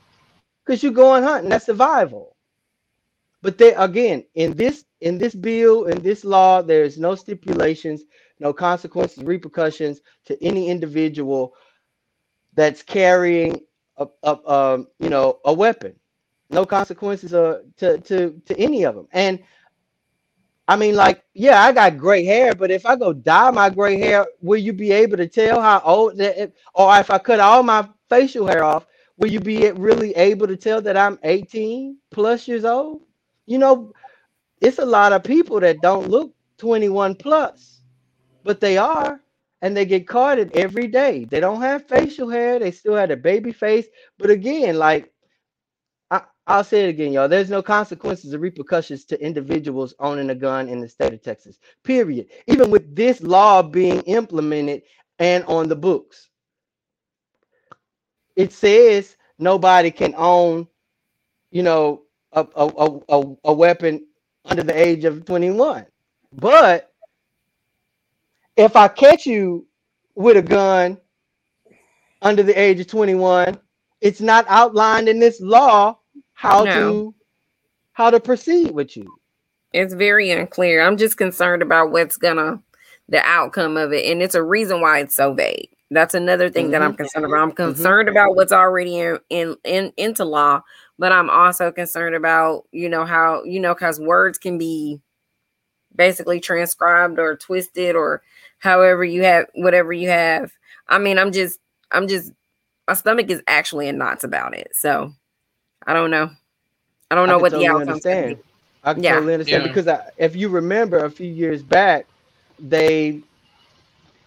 Because 0.64 0.82
you're 0.82 0.93
going 0.93 1.22
hunting, 1.24 1.51
that's 1.51 1.66
survival. 1.66 2.37
But 3.43 3.59
there 3.59 3.78
again, 3.78 4.24
in 4.35 4.57
this 4.57 4.85
in 5.01 5.18
this 5.18 5.35
bill, 5.35 5.85
in 5.85 6.03
this 6.03 6.24
law, 6.24 6.62
there 6.62 6.82
is 6.85 6.99
no 6.99 7.14
stipulations, 7.14 8.03
no 8.41 8.53
consequences, 8.53 9.22
repercussions 9.22 10.01
to 10.26 10.43
any 10.45 10.68
individual 10.68 11.55
that's 12.55 12.82
carrying 12.82 13.61
a, 13.98 14.09
a 14.24 14.84
you 14.98 15.11
know 15.11 15.40
a 15.44 15.52
weapon. 15.52 15.94
No 16.50 16.66
consequences 16.66 17.34
uh, 17.34 17.62
to 17.78 17.98
to 17.98 18.40
to 18.46 18.59
any 18.59 18.84
of 18.84 18.94
them. 18.94 19.09
And 19.12 19.40
I 20.66 20.76
mean, 20.76 20.94
like, 20.94 21.24
yeah, 21.34 21.62
I 21.62 21.72
got 21.72 21.98
gray 21.98 22.24
hair, 22.24 22.55
but 22.55 22.70
if 22.70 22.86
I 22.86 22.96
go 22.96 23.12
dye 23.12 23.50
my 23.50 23.68
gray 23.68 23.98
hair, 23.98 24.26
will 24.40 24.59
you 24.59 24.72
be 24.72 24.92
able 24.92 25.18
to 25.18 25.28
tell 25.28 25.61
how 25.61 25.80
old 25.84 26.16
that? 26.18 26.52
Or 26.74 26.96
if 26.98 27.11
I 27.11 27.18
cut 27.18 27.40
all 27.40 27.62
my 27.62 27.88
facial 28.09 28.46
hair 28.46 28.64
off, 28.64 28.86
will 29.18 29.30
you 29.30 29.40
be 29.40 29.70
really 29.72 30.12
able 30.16 30.46
to 30.46 30.57
tell 30.57 30.80
that 30.82 30.96
I'm 30.96 31.18
18 31.22 31.98
plus 32.11 32.48
years 32.48 32.64
old? 32.64 33.02
You 33.46 33.59
know, 33.59 33.92
it's 34.61 34.78
a 34.78 34.86
lot 34.86 35.12
of 35.12 35.22
people 35.22 35.61
that 35.61 35.82
don't 35.82 36.09
look 36.09 36.34
21 36.59 37.16
plus, 37.16 37.82
but 38.42 38.61
they 38.61 38.78
are, 38.78 39.20
and 39.65 39.75
they 39.75 39.87
get 39.87 40.07
carded 40.07 40.55
every 40.55 40.87
day. 40.87 41.25
They 41.25 41.41
don't 41.41 41.62
have 41.62 41.89
facial 41.89 42.29
hair, 42.29 42.59
they 42.59 42.71
still 42.71 42.95
had 42.95 43.11
a 43.11 43.17
baby 43.17 43.51
face. 43.51 43.87
But 44.19 44.29
again, 44.29 44.77
like 44.79 45.11
I, 46.11 46.21
I'll 46.47 46.65
say 46.65 46.85
it 46.85 46.91
again, 46.91 47.15
y'all. 47.15 47.31
There's 47.31 47.49
no 47.49 47.62
consequences 47.62 48.35
or 48.35 48.39
repercussions 48.41 49.07
to 49.07 49.25
individuals 49.25 49.95
owning 50.01 50.29
a 50.29 50.35
gun 50.35 50.69
in 50.69 50.81
the 50.81 50.89
state 50.89 51.15
of 51.15 51.23
Texas. 51.23 51.59
Period. 51.83 52.27
Even 52.47 52.71
with 52.71 52.95
this 52.95 53.23
law 53.23 53.62
being 53.62 54.03
implemented 54.03 54.83
and 55.19 55.43
on 55.45 55.71
the 55.71 55.77
books, 55.77 56.29
it 58.37 58.53
says 58.53 59.17
nobody 59.39 59.91
can 59.91 60.15
own, 60.19 60.69
you 61.51 61.62
know, 61.62 62.03
a, 62.33 62.47
a, 62.55 62.67
a, 62.67 63.01
a, 63.09 63.37
a 63.45 63.55
weapon 63.55 64.07
under 64.45 64.62
the 64.62 64.79
age 64.79 65.07
of 65.07 65.25
21. 65.25 65.87
But 66.35 66.93
if 68.57 68.76
I 68.76 68.88
catch 68.88 69.26
you 69.26 69.66
with 70.14 70.36
a 70.36 70.42
gun 70.42 70.98
under 72.22 72.42
the 72.42 72.59
age 72.59 72.80
of 72.80 72.86
21, 72.86 73.59
it's 74.00 74.20
not 74.20 74.44
outlined 74.48 75.09
in 75.09 75.18
this 75.18 75.40
law 75.40 75.98
how 76.34 76.64
No. 76.64 76.72
to 76.72 77.14
how 77.92 78.11
to 78.11 78.18
proceed 78.18 78.72
with 78.72 78.96
you. 78.96 79.07
It's 79.72 79.94
very 79.94 80.30
unclear. 80.30 80.82
I'm 80.82 80.96
just 80.96 81.16
concerned 81.16 81.62
about 81.62 81.90
what's 81.90 82.16
gonna 82.16 82.61
the 83.09 83.20
outcome 83.24 83.76
of 83.76 83.92
it, 83.92 84.11
and 84.11 84.22
it's 84.22 84.34
a 84.34 84.42
reason 84.42 84.80
why 84.80 85.00
it's 85.00 85.14
so 85.14 85.34
vague. 85.34 85.68
That's 85.90 86.14
another 86.14 86.48
thing 86.50 86.70
that 86.70 86.82
I'm 86.82 86.92
Mhm. 86.94 86.96
concerned 86.98 87.26
about. 87.26 87.42
I'm 87.42 87.52
concerned 87.52 88.09
about 88.09 88.34
what's 88.34 88.52
already 88.52 88.98
in, 88.98 89.18
in 89.30 89.57
in 89.64 89.92
into 89.96 90.24
law, 90.24 90.62
but 90.98 91.12
I'm 91.12 91.30
also 91.30 91.70
concerned 91.70 92.14
about 92.16 92.64
you 92.72 92.88
know 92.88 93.05
how 93.05 93.42
you 93.44 93.61
know 93.61 93.74
because 93.74 94.00
words 94.00 94.38
can 94.38 94.59
be 94.59 95.00
basically 95.94 96.40
transcribed 96.40 97.18
or 97.18 97.36
twisted 97.36 97.94
or 97.96 98.22
however 98.65 99.05
you 99.05 99.25
have 99.25 99.47
whatever 99.55 99.93
you 99.95 100.11
have. 100.11 100.53
I 100.89 100.99
mean, 100.99 101.19
I'm 101.21 101.33
just 101.33 101.61
I'm 101.93 102.09
just 102.09 102.33
my 102.89 102.95
stomach 102.95 103.31
is 103.31 103.43
actually 103.49 103.89
in 103.89 103.99
knots 103.99 104.25
about 104.25 104.57
it. 104.57 104.71
So 104.75 105.12
I 105.87 105.95
don't 105.95 106.11
know. 106.11 106.31
I 107.11 107.17
don't 107.17 107.29
know 107.29 107.37
can 107.37 107.43
what 107.43 107.55
the 107.57 107.67
totally 107.67 107.69
outcome's 107.69 108.05
gonna 108.05 108.27
understand. 108.27 108.39
I 108.85 108.95
can 108.95 109.05
Yeah. 109.05 109.15
totally 109.15 109.35
understand 109.35 109.62
Yeah. 109.62 109.69
because 109.69 109.89
I, 109.89 110.11
if 110.19 110.37
you 110.37 110.49
remember 110.51 110.99
a 111.05 111.11
few 111.11 111.31
years 111.31 111.62
back, 111.62 112.07
they, 112.59 113.23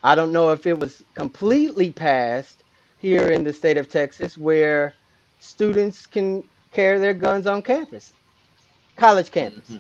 I 0.03 0.15
don't 0.15 0.33
know 0.33 0.51
if 0.51 0.67
it 0.67 0.79
was 0.79 1.03
completely 1.15 1.91
passed 1.91 2.63
here 2.97 3.29
in 3.31 3.43
the 3.43 3.53
state 3.53 3.77
of 3.77 3.89
Texas 3.89 4.37
where 4.37 4.95
students 5.39 6.07
can 6.07 6.43
carry 6.71 6.99
their 6.99 7.13
guns 7.13 7.47
on 7.47 7.61
campus, 7.61 8.13
college 8.95 9.31
campus, 9.31 9.69
mm-hmm. 9.69 9.79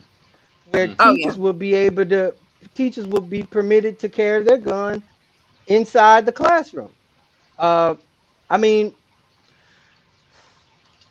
where 0.71 0.95
Oh, 0.99 1.13
teachers 1.15 1.37
will 1.37 1.53
be 1.53 1.73
able 1.75 2.05
to, 2.07 2.35
teachers 2.75 3.07
will 3.07 3.21
be 3.21 3.43
permitted 3.43 3.99
to 3.99 4.09
carry 4.09 4.43
their 4.43 4.57
gun 4.57 5.03
inside 5.67 6.25
the 6.25 6.31
classroom. 6.31 6.91
Uh, 7.57 7.95
I 8.49 8.57
mean, 8.57 8.93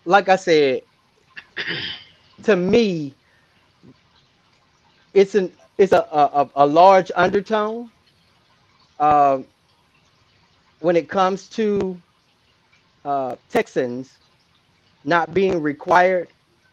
like 0.05 0.29
I 0.29 0.37
said, 0.37 0.83
to 2.45 2.57
me, 2.57 3.15
it's 5.15 5.35
an 5.35 5.53
it's 5.79 5.93
a 5.93 5.99
a, 6.13 6.51
a 6.57 6.67
large 6.67 7.11
undertone 7.15 7.91
um, 8.99 9.47
when 10.81 10.97
it 10.97 11.09
comes 11.09 11.49
to 11.51 12.01
uh, 13.05 13.37
Texans 13.49 14.19
not 15.05 15.33
being 15.33 15.63
required 15.63 16.29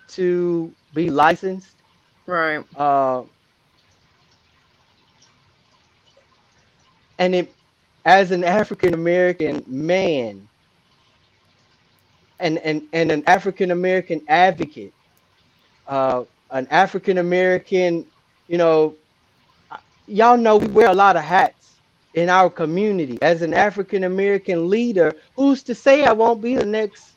to 0.10 0.74
be 0.94 1.10
licensed. 1.10 1.76
Right. 2.26 2.64
Uh, 2.76 3.24
and 7.18 7.36
it, 7.36 7.56
as 8.06 8.32
an 8.32 8.44
African 8.44 8.94
American 8.94 9.64
man, 9.68 10.48
and, 12.40 12.58
and, 12.60 12.84
and 12.94 13.12
an 13.12 13.24
African 13.28 13.72
American 13.72 14.22
advocate, 14.28 14.94
uh, 15.88 16.24
an 16.52 16.68
African 16.70 17.18
American, 17.20 18.06
you 18.48 18.58
know, 18.58 18.98
y'all 20.08 20.38
know 20.38 20.58
we 20.58 20.68
wear 20.68 20.90
a 20.90 20.94
lot 20.94 21.16
of 21.16 21.24
hats 21.24 21.82
in 22.14 22.30
our 22.30 22.50
community. 22.50 23.18
As 23.22 23.42
an 23.42 23.54
African 23.54 24.04
American 24.04 24.70
leader, 24.70 25.14
who's 25.36 25.64
to 25.64 25.76
say 25.76 26.04
I 26.06 26.12
won't 26.12 26.42
be 26.42 26.56
the 26.56 26.66
next 26.66 27.16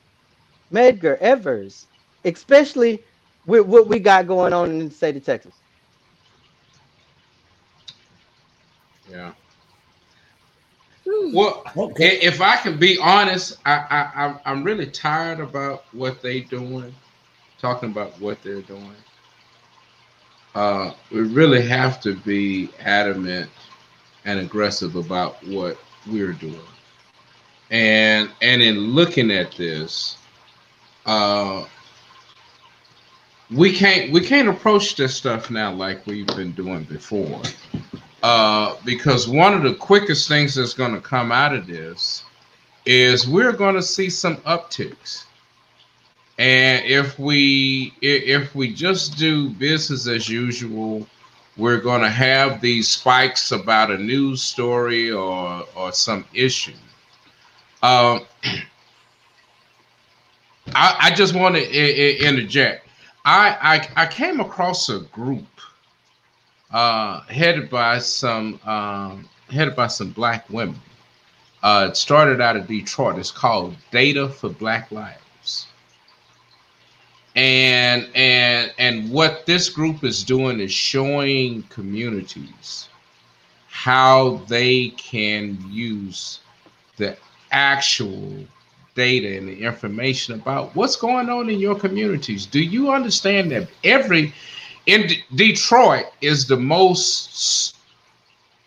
Medgar 0.73 1.19
Evers, 1.19 1.89
especially 2.25 3.05
with 3.47 3.67
what 3.67 3.89
we 3.89 3.99
got 3.99 4.27
going 4.27 4.53
on 4.53 4.71
in 4.71 4.89
the 4.89 4.95
state 4.95 5.17
of 5.17 5.25
Texas? 5.25 5.55
Yeah. 9.11 9.33
Well, 11.33 11.63
i- 12.01 12.19
if 12.23 12.41
I 12.41 12.57
can 12.57 12.79
be 12.79 12.99
honest, 12.99 13.59
I, 13.65 13.75
I 13.91 14.25
I'm 14.25 14.41
I'm 14.47 14.65
really 14.65 14.87
tired 14.87 15.41
about 15.41 15.85
what 15.93 16.23
they're 16.23 16.41
doing, 16.45 16.95
talking 17.59 17.91
about 17.91 18.19
what 18.21 18.43
they're 18.43 18.63
doing. 18.63 18.97
Uh, 20.55 20.93
we 21.11 21.21
really 21.21 21.63
have 21.67 22.01
to 22.01 22.15
be 22.17 22.71
adamant 22.81 23.51
and 24.25 24.41
aggressive 24.41 24.97
about 24.97 25.43
what 25.47 25.79
we're 26.07 26.33
doing, 26.33 26.61
and 27.71 28.31
and 28.43 28.63
in 28.63 28.79
looking 28.79 29.31
at 29.31 29.53
this, 29.57 30.19
uh, 31.07 31.65
we 33.51 33.73
can't 33.73 34.13
we 34.13 34.21
can't 34.21 34.49
approach 34.49 34.97
this 34.97 35.15
stuff 35.15 35.51
now 35.51 35.73
like 35.73 36.07
we've 36.07 36.27
been 36.29 36.53
doing 36.53 36.85
before 36.85 37.43
uh, 38.27 38.75
because 38.85 39.29
one 39.29 39.55
of 39.55 39.63
the 39.63 39.73
quickest 39.73 40.27
things 40.27 40.57
that's 40.57 40.75
going 40.75 40.93
to 40.93 41.01
come 41.01 41.31
out 41.31 41.55
of 41.55 41.65
this 41.69 42.25
is 42.85 43.29
we're 43.29 43.53
going 43.53 43.77
to 43.77 43.83
see 43.83 44.11
some 44.11 44.37
upticks. 44.39 45.27
And 46.37 46.85
if 46.85 47.21
we 47.21 47.95
if 48.03 48.53
we 48.53 48.75
just 48.75 49.17
do 49.17 49.49
business 49.51 50.09
as 50.09 50.29
usual 50.29 51.07
we're 51.57 51.81
going 51.81 52.01
to 52.01 52.11
have 52.11 52.61
these 52.61 52.89
spikes 52.89 53.53
about 53.53 53.93
a 53.93 53.97
news 53.97 54.43
story 54.43 55.13
or 55.13 55.65
or 55.77 55.93
some 55.93 56.25
issue. 56.35 56.75
Um, 57.85 58.23
I, 60.75 60.97
I 60.99 61.11
just 61.15 61.33
want 61.33 61.55
to 61.55 62.27
interject. 62.27 62.89
I, 63.25 63.87
I 63.97 64.03
i 64.03 64.07
came 64.07 64.41
across 64.41 64.89
a 64.89 64.99
group 65.13 65.56
uh, 66.71 67.21
headed 67.23 67.71
by 67.71 67.99
some 67.99 68.61
um, 68.65 69.29
headed 69.51 69.77
by 69.77 69.87
some 69.87 70.11
black 70.11 70.49
women. 70.51 70.81
Uh, 71.63 71.89
it 71.91 71.97
started 71.97 72.41
out 72.41 72.57
of 72.57 72.67
Detroit. 72.67 73.19
It's 73.19 73.31
called 73.31 73.77
Data 73.91 74.29
for 74.29 74.49
Black 74.49 74.91
Lives. 74.93 75.67
And 77.35 78.09
and 78.15 78.73
and 78.79 79.11
what 79.11 79.47
this 79.47 79.69
group 79.69 80.05
is 80.05 80.25
doing 80.25 80.61
is 80.61 80.73
showing 80.73 81.63
communities 81.65 82.89
how 83.69 84.43
they 84.49 84.89
can 84.91 85.59
use 85.69 86.41
the 86.97 87.17
actual 87.51 88.45
data 88.95 89.37
and 89.37 89.47
the 89.47 89.63
information 89.63 90.35
about 90.35 90.75
what's 90.75 90.97
going 90.97 91.29
on 91.29 91.51
in 91.51 91.61
your 91.61 91.79
communities. 91.79 92.47
Do 92.47 92.61
you 92.61 92.91
understand 92.91 93.51
that 93.53 93.69
every 93.85 94.33
in 94.87 95.07
D- 95.07 95.25
Detroit 95.35 96.07
is 96.21 96.47
the 96.47 96.57
most 96.57 97.77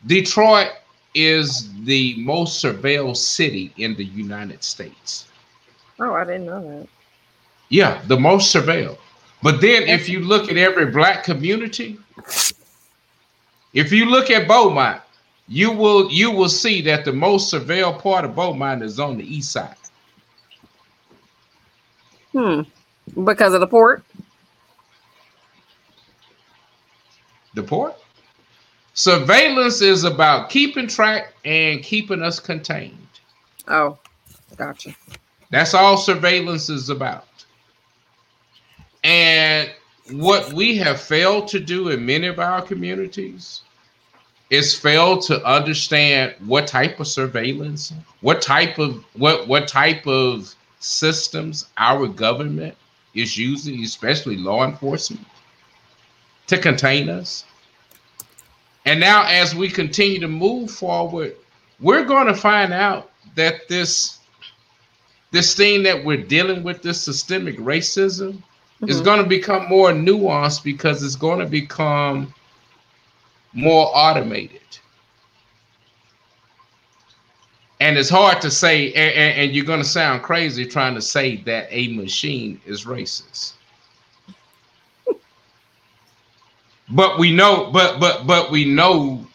Detroit 0.06 0.72
is 1.16 1.70
the 1.84 2.16
most 2.18 2.64
surveilled 2.64 3.18
city 3.18 3.74
in 3.78 3.96
the 3.96 4.06
United 4.06 4.64
States. 4.64 5.28
Oh, 6.00 6.14
I 6.14 6.24
didn't 6.24 6.46
know 6.46 6.62
that. 6.62 6.88
Yeah, 7.70 8.02
the 8.08 8.20
most 8.20 8.54
surveilled. 8.54 8.98
But 9.42 9.62
then 9.62 9.84
if 9.84 10.10
you 10.10 10.20
look 10.20 10.50
at 10.50 10.58
every 10.58 10.88
black 10.88 11.24
community, 11.24 11.98
if 13.74 13.92
you 13.92 14.06
look 14.06 14.30
at 14.30 14.48
Beaumont, 14.48 15.02
you 15.48 15.72
will 15.72 16.12
you 16.12 16.32
will 16.32 16.50
see 16.50 16.82
that 16.84 17.06
the 17.06 17.14
most 17.14 17.52
surveilled 17.52 18.02
part 18.02 18.26
of 18.26 18.36
Beaumont 18.36 18.84
is 18.84 19.00
on 19.00 19.18
the 19.18 19.24
east 19.24 19.52
side. 19.52 19.76
Hmm. 22.32 22.62
Because 23.24 23.54
of 23.54 23.60
the 23.60 23.68
port. 23.68 24.04
The 27.60 27.68
port. 27.68 27.98
Surveillance 28.94 29.82
is 29.82 30.06
about 30.06 30.50
keeping 30.50 30.88
track 30.88 31.34
and 31.44 31.84
keeping 31.84 32.22
us 32.22 32.40
contained. 32.40 32.96
Oh, 33.68 33.98
gotcha. 34.56 34.96
That's 35.50 35.74
all 35.74 35.98
surveillance 35.98 36.70
is 36.70 36.90
about. 36.90 37.28
And 39.04 39.70
what 40.12 40.54
we 40.54 40.78
have 40.78 41.02
failed 41.02 41.50
to 41.50 41.60
do 41.60 41.90
in 41.90 42.06
many 42.06 42.28
of 42.28 42.40
our 42.40 42.62
communities 42.62 43.64
is 44.50 44.74
failed 44.74 45.22
to 45.24 45.46
understand 45.46 46.34
what 46.46 46.66
type 46.66 46.98
of 47.02 47.08
surveillance, 47.08 47.92
what 48.22 48.42
type 48.42 48.80
of 48.80 49.04
what 49.16 49.50
what 49.50 49.68
type 49.68 50.08
of 50.08 50.56
systems 50.80 51.68
our 51.78 52.08
government 52.08 52.78
is 53.16 53.38
using, 53.38 53.84
especially 53.84 54.38
law 54.38 54.66
enforcement, 54.66 55.28
to 56.50 56.58
contain 56.58 57.10
us. 57.10 57.46
And 58.86 59.00
now, 59.00 59.24
as 59.26 59.56
we 59.56 59.70
continue 59.70 60.20
to 60.20 60.28
move 60.28 60.72
forward, 60.72 61.36
we're 61.80 62.06
going 62.06 62.28
to 62.28 62.34
find 62.36 62.74
out 62.74 63.12
that 63.36 63.68
this 63.70 64.18
this 65.32 65.54
thing 65.54 65.84
that 65.84 66.04
we're 66.04 66.18
dealing 66.24 66.64
with, 66.64 66.82
this 66.82 67.00
systemic 67.00 67.56
racism, 67.60 68.42
is 68.88 69.00
Mhm. 69.00 69.06
going 69.06 69.24
to 69.24 69.30
become 69.30 69.68
more 69.68 69.92
nuanced 69.92 70.64
because 70.64 71.04
it's 71.04 71.16
going 71.16 71.38
to 71.38 71.46
become 71.46 72.34
more 73.54 73.92
automated. 73.94 74.62
And 77.80 77.96
it's 77.96 78.10
hard 78.10 78.42
to 78.42 78.50
say, 78.50 78.88
and, 78.94 79.14
and- 79.14 79.40
and 79.42 79.56
you're 79.56 79.66
going 79.66 79.82
to 79.84 79.88
sound 79.88 80.24
crazy 80.24 80.66
trying 80.66 80.96
to 80.96 81.02
say 81.02 81.36
that 81.44 81.68
a 81.70 81.90
machine 81.90 82.60
is 82.66 82.86
racist. 82.86 83.54
But 86.92 87.20
we 87.20 87.32
know, 87.32 87.70
but 87.72 88.00
but 88.00 88.26
but 88.26 88.52
we 88.52 88.66
know 88.66 89.26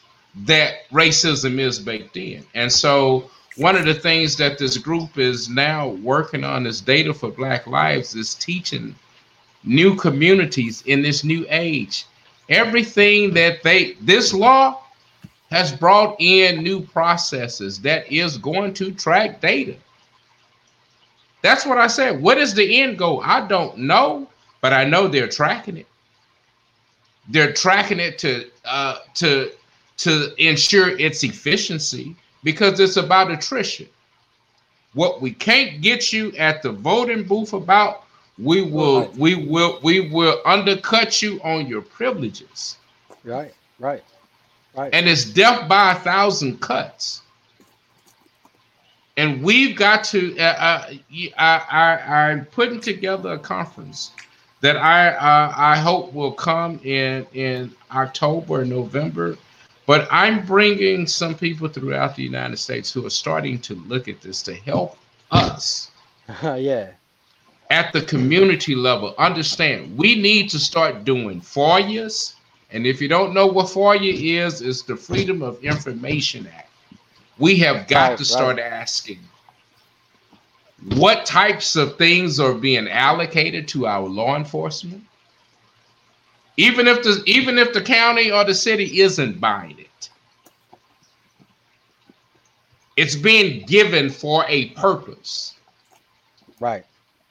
that 0.44 0.88
racism 0.90 1.58
is 1.58 1.78
baked 1.78 2.16
in, 2.16 2.44
and 2.54 2.72
so 2.72 3.30
one 3.56 3.76
of 3.76 3.84
the 3.84 3.94
things 3.94 4.36
that 4.36 4.58
this 4.58 4.76
group 4.78 5.16
is 5.16 5.48
now 5.48 5.88
working 5.88 6.42
on 6.42 6.66
is 6.66 6.80
data 6.80 7.14
for 7.14 7.30
Black 7.30 7.66
Lives 7.66 8.16
is 8.16 8.34
teaching 8.34 8.96
new 9.62 9.94
communities 9.94 10.82
in 10.86 11.02
this 11.02 11.22
new 11.22 11.46
age. 11.48 12.06
Everything 12.48 13.32
that 13.34 13.62
they 13.62 13.92
this 14.00 14.34
law 14.34 14.80
has 15.50 15.72
brought 15.72 16.16
in 16.18 16.62
new 16.62 16.80
processes 16.80 17.80
that 17.80 18.10
is 18.10 18.36
going 18.38 18.74
to 18.74 18.90
track 18.92 19.40
data. 19.40 19.76
That's 21.42 21.64
what 21.64 21.78
I 21.78 21.86
said. 21.86 22.20
What 22.20 22.38
is 22.38 22.54
the 22.54 22.82
end 22.82 22.98
goal? 22.98 23.20
I 23.22 23.46
don't 23.46 23.78
know, 23.78 24.28
but 24.60 24.72
I 24.72 24.84
know 24.84 25.06
they're 25.06 25.28
tracking 25.28 25.76
it. 25.76 25.86
They're 27.28 27.52
tracking 27.52 28.00
it 28.00 28.18
to 28.18 28.50
uh, 28.64 28.98
to 29.14 29.50
to 29.98 30.34
ensure 30.38 30.98
its 30.98 31.22
efficiency 31.24 32.16
because 32.42 32.78
it's 32.80 32.96
about 32.96 33.30
attrition. 33.30 33.88
What 34.92 35.20
we 35.20 35.32
can't 35.32 35.80
get 35.80 36.12
you 36.12 36.32
at 36.32 36.62
the 36.62 36.70
voting 36.70 37.24
booth 37.24 37.52
about, 37.52 38.04
we 38.38 38.62
will 38.62 39.02
right. 39.02 39.16
we 39.16 39.34
will 39.34 39.80
we 39.82 40.08
will 40.08 40.40
undercut 40.44 41.22
you 41.22 41.40
on 41.42 41.66
your 41.66 41.82
privileges. 41.82 42.76
Right, 43.24 43.54
right, 43.78 44.04
right. 44.76 44.94
And 44.94 45.08
it's 45.08 45.24
death 45.24 45.68
by 45.68 45.92
a 45.92 45.96
thousand 45.96 46.60
cuts. 46.60 47.22
And 49.16 49.42
we've 49.42 49.76
got 49.76 50.04
to. 50.04 50.36
Uh, 50.38 50.42
uh, 50.42 50.92
I, 51.38 51.66
I, 51.70 52.30
I'm 52.30 52.44
putting 52.46 52.80
together 52.80 53.32
a 53.32 53.38
conference 53.38 54.10
that 54.64 54.76
I 54.76 55.08
uh, 55.08 55.52
I 55.56 55.76
hope 55.76 56.12
will 56.12 56.32
come 56.32 56.80
in 56.84 57.26
in 57.34 57.72
October, 57.92 58.62
or 58.62 58.64
November 58.64 59.36
but 59.86 60.08
I'm 60.10 60.46
bringing 60.46 61.06
some 61.06 61.34
people 61.34 61.68
throughout 61.68 62.16
the 62.16 62.22
United 62.22 62.56
States 62.56 62.92
who 62.92 63.04
are 63.06 63.10
starting 63.10 63.58
to 63.60 63.74
look 63.74 64.08
at 64.08 64.20
this 64.22 64.42
to 64.42 64.54
help 64.54 64.96
us. 65.30 65.90
yeah. 66.42 66.90
At 67.70 67.92
the 67.92 68.02
community 68.02 68.74
level, 68.74 69.14
understand 69.18 69.96
we 69.96 70.14
need 70.14 70.48
to 70.50 70.58
start 70.58 71.04
doing 71.04 71.40
FOIAs. 71.40 72.34
And 72.70 72.86
if 72.86 73.00
you 73.00 73.08
don't 73.08 73.34
know 73.34 73.46
what 73.46 73.66
FOIA 73.66 74.42
is, 74.42 74.62
it's 74.62 74.82
the 74.82 74.96
Freedom 74.96 75.42
of 75.42 75.62
Information 75.62 76.46
Act. 76.46 76.70
We 77.38 77.56
have 77.58 77.86
got 77.88 78.10
right, 78.10 78.18
to 78.18 78.24
start 78.24 78.56
right. 78.56 78.72
asking 78.72 79.18
what 80.92 81.24
types 81.24 81.76
of 81.76 81.96
things 81.96 82.38
are 82.38 82.54
being 82.54 82.88
allocated 82.88 83.66
to 83.68 83.86
our 83.86 84.06
law 84.06 84.36
enforcement? 84.36 85.02
Even 86.56 86.86
if 86.86 87.02
the 87.02 87.22
even 87.26 87.58
if 87.58 87.72
the 87.72 87.80
county 87.80 88.30
or 88.30 88.44
the 88.44 88.54
city 88.54 89.00
isn't 89.00 89.40
buying 89.40 89.78
it. 89.78 90.10
It's 92.96 93.16
being 93.16 93.66
given 93.66 94.08
for 94.08 94.44
a 94.48 94.68
purpose. 94.70 95.54
Right 96.60 96.84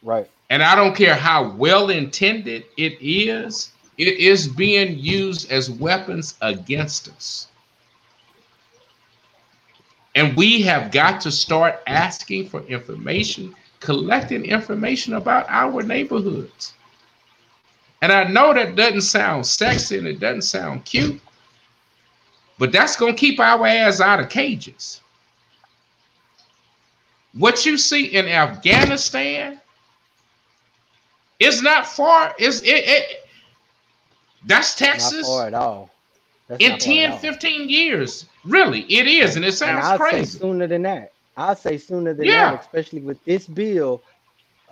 right. 0.04 0.30
And 0.50 0.62
i 0.62 0.76
don't 0.76 0.96
care 0.96 1.16
how 1.16 1.50
well 1.52 1.90
intended 1.90 2.66
it 2.78 2.98
is 3.02 3.72
it 3.98 4.08
is 4.20 4.48
being 4.48 4.98
used 5.00 5.52
as 5.52 5.70
weapons 5.70 6.36
against 6.42 7.10
us 7.10 7.48
and 10.16 10.36
we 10.36 10.62
have 10.62 10.92
got 10.92 11.22
to 11.22 11.32
start 11.32 11.82
asking 11.88 12.48
for 12.50 12.62
information 12.64 13.56
collecting 13.80 14.46
information 14.46 15.14
about 15.14 15.46
our 15.50 15.84
neighborhoods 15.84 16.74
and 18.04 18.12
I 18.12 18.26
know 18.26 18.54
that 18.54 18.76
doesn't 18.76 19.04
sound 19.04 19.48
sexy 19.48 19.98
and 19.98 20.06
it 20.06 20.20
doesn't 20.20 20.42
sound 20.42 20.84
cute, 20.84 21.22
but 22.60 22.70
that's 22.70 22.98
going 22.98 23.16
to 23.16 23.18
keep 23.18 23.40
our 23.40 23.66
ass 23.66 24.02
out 24.02 24.20
of 24.20 24.28
cages. 24.28 25.00
What 27.32 27.66
you 27.66 27.78
see 27.78 28.08
in 28.08 28.28
Afghanistan 28.28 29.62
is 31.40 31.62
not 31.62 31.88
far. 31.88 32.36
Is 32.38 32.62
it, 32.64 32.84
it 32.86 33.30
that's 34.48 34.76
Texas. 34.76 35.26
Not 35.26 35.26
far 35.26 35.48
at 35.48 35.54
all. 35.54 35.90
That's 36.48 36.64
in 36.64 36.78
10, 36.78 37.20
15 37.20 37.70
years. 37.70 38.26
Really, 38.44 38.82
it 38.82 39.08
is. 39.08 39.36
And 39.36 39.46
it 39.46 39.54
sounds 39.54 39.86
and 39.86 39.94
I'll 39.94 39.98
crazy. 39.98 40.26
Say 40.26 40.40
sooner 40.40 40.68
than 40.68 40.84
that. 40.84 41.14
I'll 41.38 41.56
say 41.56 41.78
sooner 41.78 42.14
than 42.14 42.26
yeah. 42.26 42.52
that, 42.52 42.62
especially 42.62 43.02
with 43.02 43.24
this 43.26 43.48
bill 43.48 44.04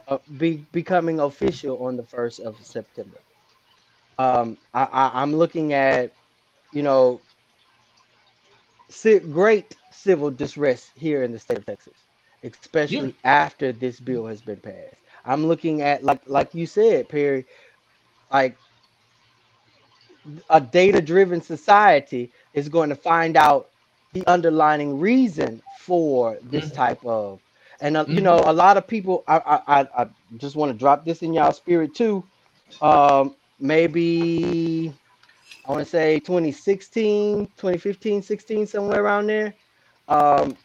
uh, 0.08 0.18
be 0.38 0.66
becoming 0.72 1.20
official 1.20 1.84
on 1.84 1.98
the 1.98 2.04
first 2.04 2.40
of 2.40 2.58
September. 2.64 3.18
Um, 4.20 4.58
I, 4.74 4.84
I, 4.84 5.22
I'm 5.22 5.34
looking 5.34 5.74
at, 5.74 6.12
you 6.72 6.84
know, 6.84 7.22
great 9.32 9.76
civil 9.92 10.30
distress 10.30 10.92
here 10.96 11.24
in 11.24 11.32
the 11.32 11.40
state 11.40 11.58
of 11.58 11.66
Texas, 11.66 11.94
especially 12.44 13.16
yeah. 13.24 13.46
after 13.46 13.72
this 13.72 14.00
bill 14.00 14.28
has 14.28 14.42
been 14.42 14.58
passed. 14.58 14.96
I'm 15.26 15.46
looking 15.48 15.82
at 15.82 16.04
like 16.04 16.22
like 16.26 16.54
you 16.54 16.66
said, 16.66 17.08
Perry, 17.08 17.46
like 18.32 18.58
a 20.50 20.62
data-driven 20.62 21.42
society 21.42 22.32
is 22.54 22.70
going 22.70 22.90
to 22.90 22.96
find 22.96 23.38
out 23.38 23.70
the 24.14 24.26
underlying 24.28 25.00
reason 25.00 25.62
for 25.80 26.38
this 26.44 26.66
mm-hmm. 26.66 26.76
type 26.76 27.06
of 27.06 27.40
and 27.82 27.98
uh, 27.98 28.04
mm-hmm. 28.04 28.14
you 28.14 28.22
know 28.22 28.42
a 28.46 28.54
lot 28.54 28.78
of 28.78 28.88
people 28.88 29.24
I, 29.28 29.62
I 29.68 29.88
i 30.04 30.08
just 30.38 30.56
want 30.56 30.72
to 30.72 30.78
drop 30.78 31.04
this 31.04 31.22
in 31.24 31.34
y'all 31.34 31.52
spirit 31.52 31.96
too 31.96 32.24
um 32.82 33.36
maybe 33.60 34.94
i 35.66 35.72
want 35.72 35.84
to 35.84 35.90
say 35.90 36.20
2016 36.20 37.48
2015 37.58 38.22
16 38.22 38.68
somewhere 38.68 39.04
around 39.04 39.28
there 39.28 39.54
um 40.08 40.56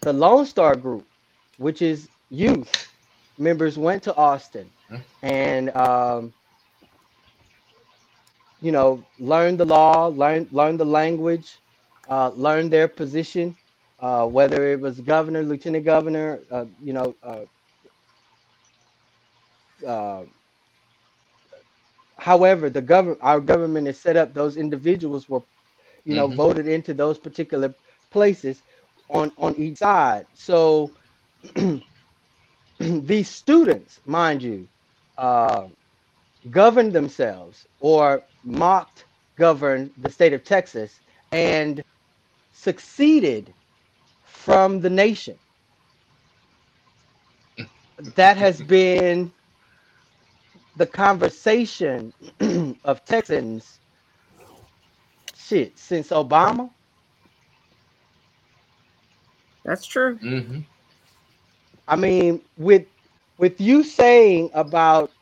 the 0.00 0.12
lone 0.12 0.46
star 0.46 0.74
group 0.74 1.06
which 1.58 1.82
is 1.82 2.08
youth 2.30 2.88
members 3.38 3.76
went 3.76 4.02
to 4.02 4.14
austin 4.16 4.70
and 5.22 5.74
um 5.76 6.32
you 8.60 8.72
know 8.72 9.02
learn 9.18 9.56
the 9.56 9.64
law 9.64 10.06
learn 10.06 10.48
learn 10.50 10.76
the 10.76 10.84
language 10.84 11.58
uh, 12.08 12.30
learn 12.34 12.70
their 12.70 12.88
position 12.88 13.56
uh, 13.98 14.26
whether 14.26 14.72
it 14.72 14.80
was 14.80 15.00
governor, 15.00 15.42
lieutenant 15.42 15.84
governor, 15.84 16.40
uh, 16.50 16.66
you 16.82 16.92
know, 16.92 17.14
uh, 17.22 17.40
uh 19.86 20.24
however, 22.18 22.68
the 22.68 22.82
government, 22.82 23.18
our 23.22 23.40
government 23.40 23.88
is 23.88 23.98
set 23.98 24.16
up. 24.16 24.34
Those 24.34 24.56
individuals 24.56 25.28
were, 25.28 25.42
you 26.04 26.14
know, 26.14 26.28
mm-hmm. 26.28 26.36
voted 26.36 26.68
into 26.68 26.92
those 26.92 27.18
particular 27.18 27.74
places 28.10 28.62
on 29.08 29.32
on 29.38 29.54
each 29.56 29.78
side. 29.78 30.26
So 30.34 30.90
these 32.78 33.28
students, 33.28 34.00
mind 34.04 34.42
you, 34.42 34.68
uh, 35.16 35.68
governed 36.50 36.92
themselves 36.92 37.66
or 37.80 38.22
mocked 38.44 39.06
governed 39.36 39.90
the 39.98 40.10
state 40.10 40.32
of 40.32 40.44
Texas 40.44 41.00
and 41.32 41.82
succeeded 42.52 43.54
from 44.24 44.80
the 44.80 44.90
nation. 44.90 45.38
That 48.16 48.36
has 48.36 48.60
been 48.62 49.32
the 50.76 50.86
conversation 50.86 52.12
of 52.84 53.04
Texans 53.04 53.80
shit 55.36 55.78
since 55.78 56.08
Obama. 56.08 56.70
That's 59.64 59.86
true. 59.86 60.18
Mm-hmm. 60.18 60.60
I 61.88 61.96
mean, 61.96 62.42
with 62.56 62.86
with 63.38 63.60
you 63.60 63.82
saying 63.84 64.50
about 64.54 65.12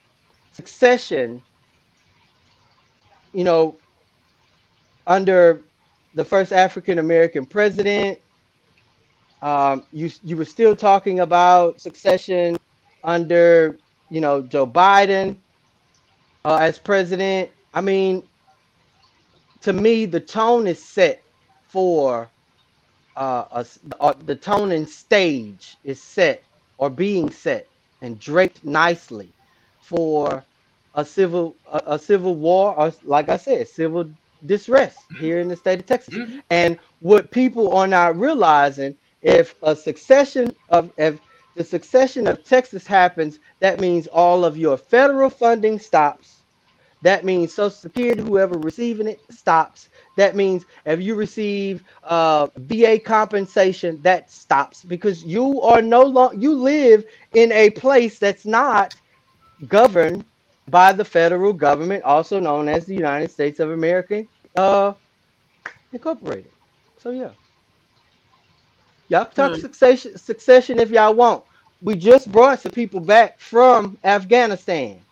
succession, 0.55 1.42
you 3.32 3.44
know, 3.44 3.76
under 5.07 5.62
the 6.14 6.24
first 6.24 6.52
African 6.52 6.98
American 6.98 7.44
president, 7.44 8.18
um, 9.42 9.84
you 9.92 10.11
you 10.22 10.36
were 10.36 10.44
still 10.44 10.74
talking 10.74 11.20
about 11.20 11.80
succession 11.80 12.57
under 13.02 13.78
you 14.11 14.20
know 14.20 14.42
Joe 14.42 14.66
Biden 14.66 15.36
uh, 16.44 16.57
as 16.57 16.78
president. 16.78 17.50
I 17.74 17.80
mean, 17.80 18.22
to 19.62 19.72
me, 19.72 20.07
the 20.07 20.20
tone 20.20 20.66
is 20.68 20.82
set 20.82 21.22
for 21.68 22.30
uh, 23.16 23.44
a, 23.50 23.66
uh, 24.00 24.14
the 24.24 24.36
tone 24.36 24.70
and 24.72 24.88
stage 24.88 25.76
is 25.84 26.00
set 26.00 26.44
or 26.78 26.88
being 26.88 27.30
set 27.30 27.66
and 28.00 28.18
draped 28.20 28.64
nicely 28.64 29.34
for 29.85 30.47
a 30.95 31.05
civil 31.07 31.57
a, 31.72 31.82
a 31.87 32.01
civil 32.01 32.37
war 32.37 32.74
or 32.78 32.93
like 33.05 33.30
I 33.30 33.39
said, 33.39 33.68
civil 33.68 34.11
distress 34.47 35.09
here 35.20 35.41
in 35.41 35.49
the 35.49 35.57
state 35.57 35.80
of 35.80 35.87
Texas. 35.87 36.14
Mm-hmm. 36.14 36.41
And 36.51 36.78
what 37.01 37.32
people 37.32 37.76
are 37.76 37.89
not 37.89 38.18
realizing 38.18 38.97
if 39.22 39.57
a 39.62 39.76
succession 39.76 40.57
of 40.70 40.93
if 40.99 41.20
the 41.57 41.64
succession 41.64 42.28
of 42.28 42.45
Texas 42.45 42.87
happens, 42.87 43.41
that 43.61 43.80
means 43.80 44.09
all 44.09 44.45
of 44.47 44.57
your 44.59 44.78
federal 44.78 45.30
funding 45.30 45.80
stops. 45.80 46.43
that 47.03 47.24
means 47.24 47.55
Social 47.55 47.70
Security, 47.70 48.22
whoever 48.22 48.59
receiving 48.59 49.09
it, 49.09 49.22
stops. 49.30 49.89
That 50.16 50.37
means 50.37 50.66
if 50.87 51.01
you 51.01 51.16
receive 51.16 51.85
uh, 52.05 52.49
VA 52.57 52.99
compensation, 53.01 54.01
that 54.03 54.30
stops 54.32 54.85
because 54.85 55.24
you 55.24 55.62
are 55.62 55.82
no 55.82 56.03
longer 56.05 56.37
you 56.37 56.55
live 56.55 57.05
in 57.35 57.53
a 57.53 57.70
place 57.70 58.18
that's 58.18 58.47
not 58.47 58.97
governed 59.68 60.24
by 60.70 60.92
the 60.92 61.04
federal 61.04 61.52
government, 61.54 62.04
also 62.04 62.40
known 62.40 62.68
as 62.68 62.86
the 62.86 62.94
United 62.94 63.30
States 63.30 63.60
of 63.60 63.70
America 63.72 64.24
uh, 64.56 64.94
Incorporated. 65.92 66.52
So 66.98 67.10
yeah, 67.10 67.32
y'all 69.08 69.26
talk 69.26 69.54
Hmm. 69.54 69.60
succession 69.60 70.18
succession 70.18 70.78
if 70.80 70.90
y'all 70.90 71.14
want. 71.14 71.44
We 71.82 71.96
just 71.96 72.32
brought 72.32 72.60
some 72.60 72.72
people 72.72 73.00
back 73.00 73.40
from 73.40 73.98
Afghanistan. 74.04 75.02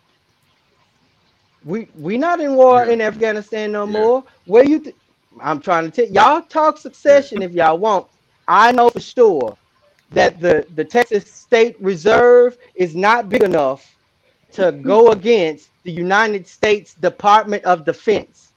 We 1.63 1.89
we 1.95 2.17
not 2.17 2.41
in 2.41 2.55
war 2.55 2.85
in 2.85 3.01
Afghanistan 3.01 3.71
no 3.71 3.87
more. 3.87 4.25
Where 4.45 4.65
you? 4.65 4.79
Th- 4.81 4.97
I'm 5.41 5.61
trying 5.61 5.85
to 5.85 5.91
tell 5.91 6.13
y'all 6.13 6.41
talk 6.43 6.77
succession 6.79 7.41
if 7.43 7.51
y'all 7.53 7.79
want. 7.79 8.07
I 8.47 8.71
know 8.73 8.89
for 8.89 9.01
sure 9.01 9.57
that 10.11 10.39
the 10.39 10.65
the 10.75 10.85
Texas 10.85 11.31
State 11.33 11.77
Reserve 11.81 12.57
is 12.75 12.95
not 12.95 13.29
big 13.29 13.43
enough 13.43 13.97
to 14.53 14.71
go 14.71 15.11
against 15.11 15.69
the 15.83 15.91
United 15.91 16.47
States 16.47 16.93
Department 16.95 17.63
of 17.65 17.85
Defense. 17.85 18.51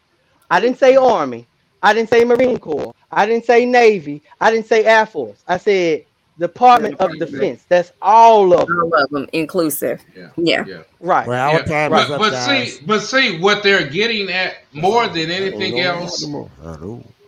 I 0.50 0.60
didn't 0.60 0.78
say 0.78 0.96
Army. 0.96 1.46
I 1.82 1.92
didn't 1.92 2.08
say 2.08 2.24
Marine 2.24 2.58
Corps. 2.58 2.94
I 3.10 3.26
didn't 3.26 3.44
say 3.44 3.64
Navy. 3.64 4.22
I 4.40 4.50
didn't 4.50 4.66
say 4.66 4.84
Air 4.84 5.06
Force. 5.06 5.42
I 5.46 5.58
said 5.58 6.04
Department 6.38 7.00
of 7.00 7.18
Defense. 7.18 7.64
That's 7.68 7.92
all 8.02 8.52
of 8.52 8.68
them. 8.68 8.80
All 8.80 8.94
of 8.94 9.10
them 9.10 9.28
inclusive. 9.32 10.02
Yeah. 10.14 10.30
Yeah. 10.36 10.64
Yeah. 10.66 10.82
Right. 11.00 11.26
Well, 11.26 11.52
our 11.52 11.62
time 11.62 11.90
but, 11.90 12.04
is 12.04 12.10
up, 12.10 12.20
but 12.20 12.30
guys. 12.32 12.74
see, 12.74 12.84
but 12.84 13.00
see 13.00 13.40
what 13.40 13.62
they're 13.62 13.88
getting 13.88 14.30
at 14.30 14.58
more 14.72 15.06
than 15.08 15.30
anything 15.30 15.80
else. 15.80 16.26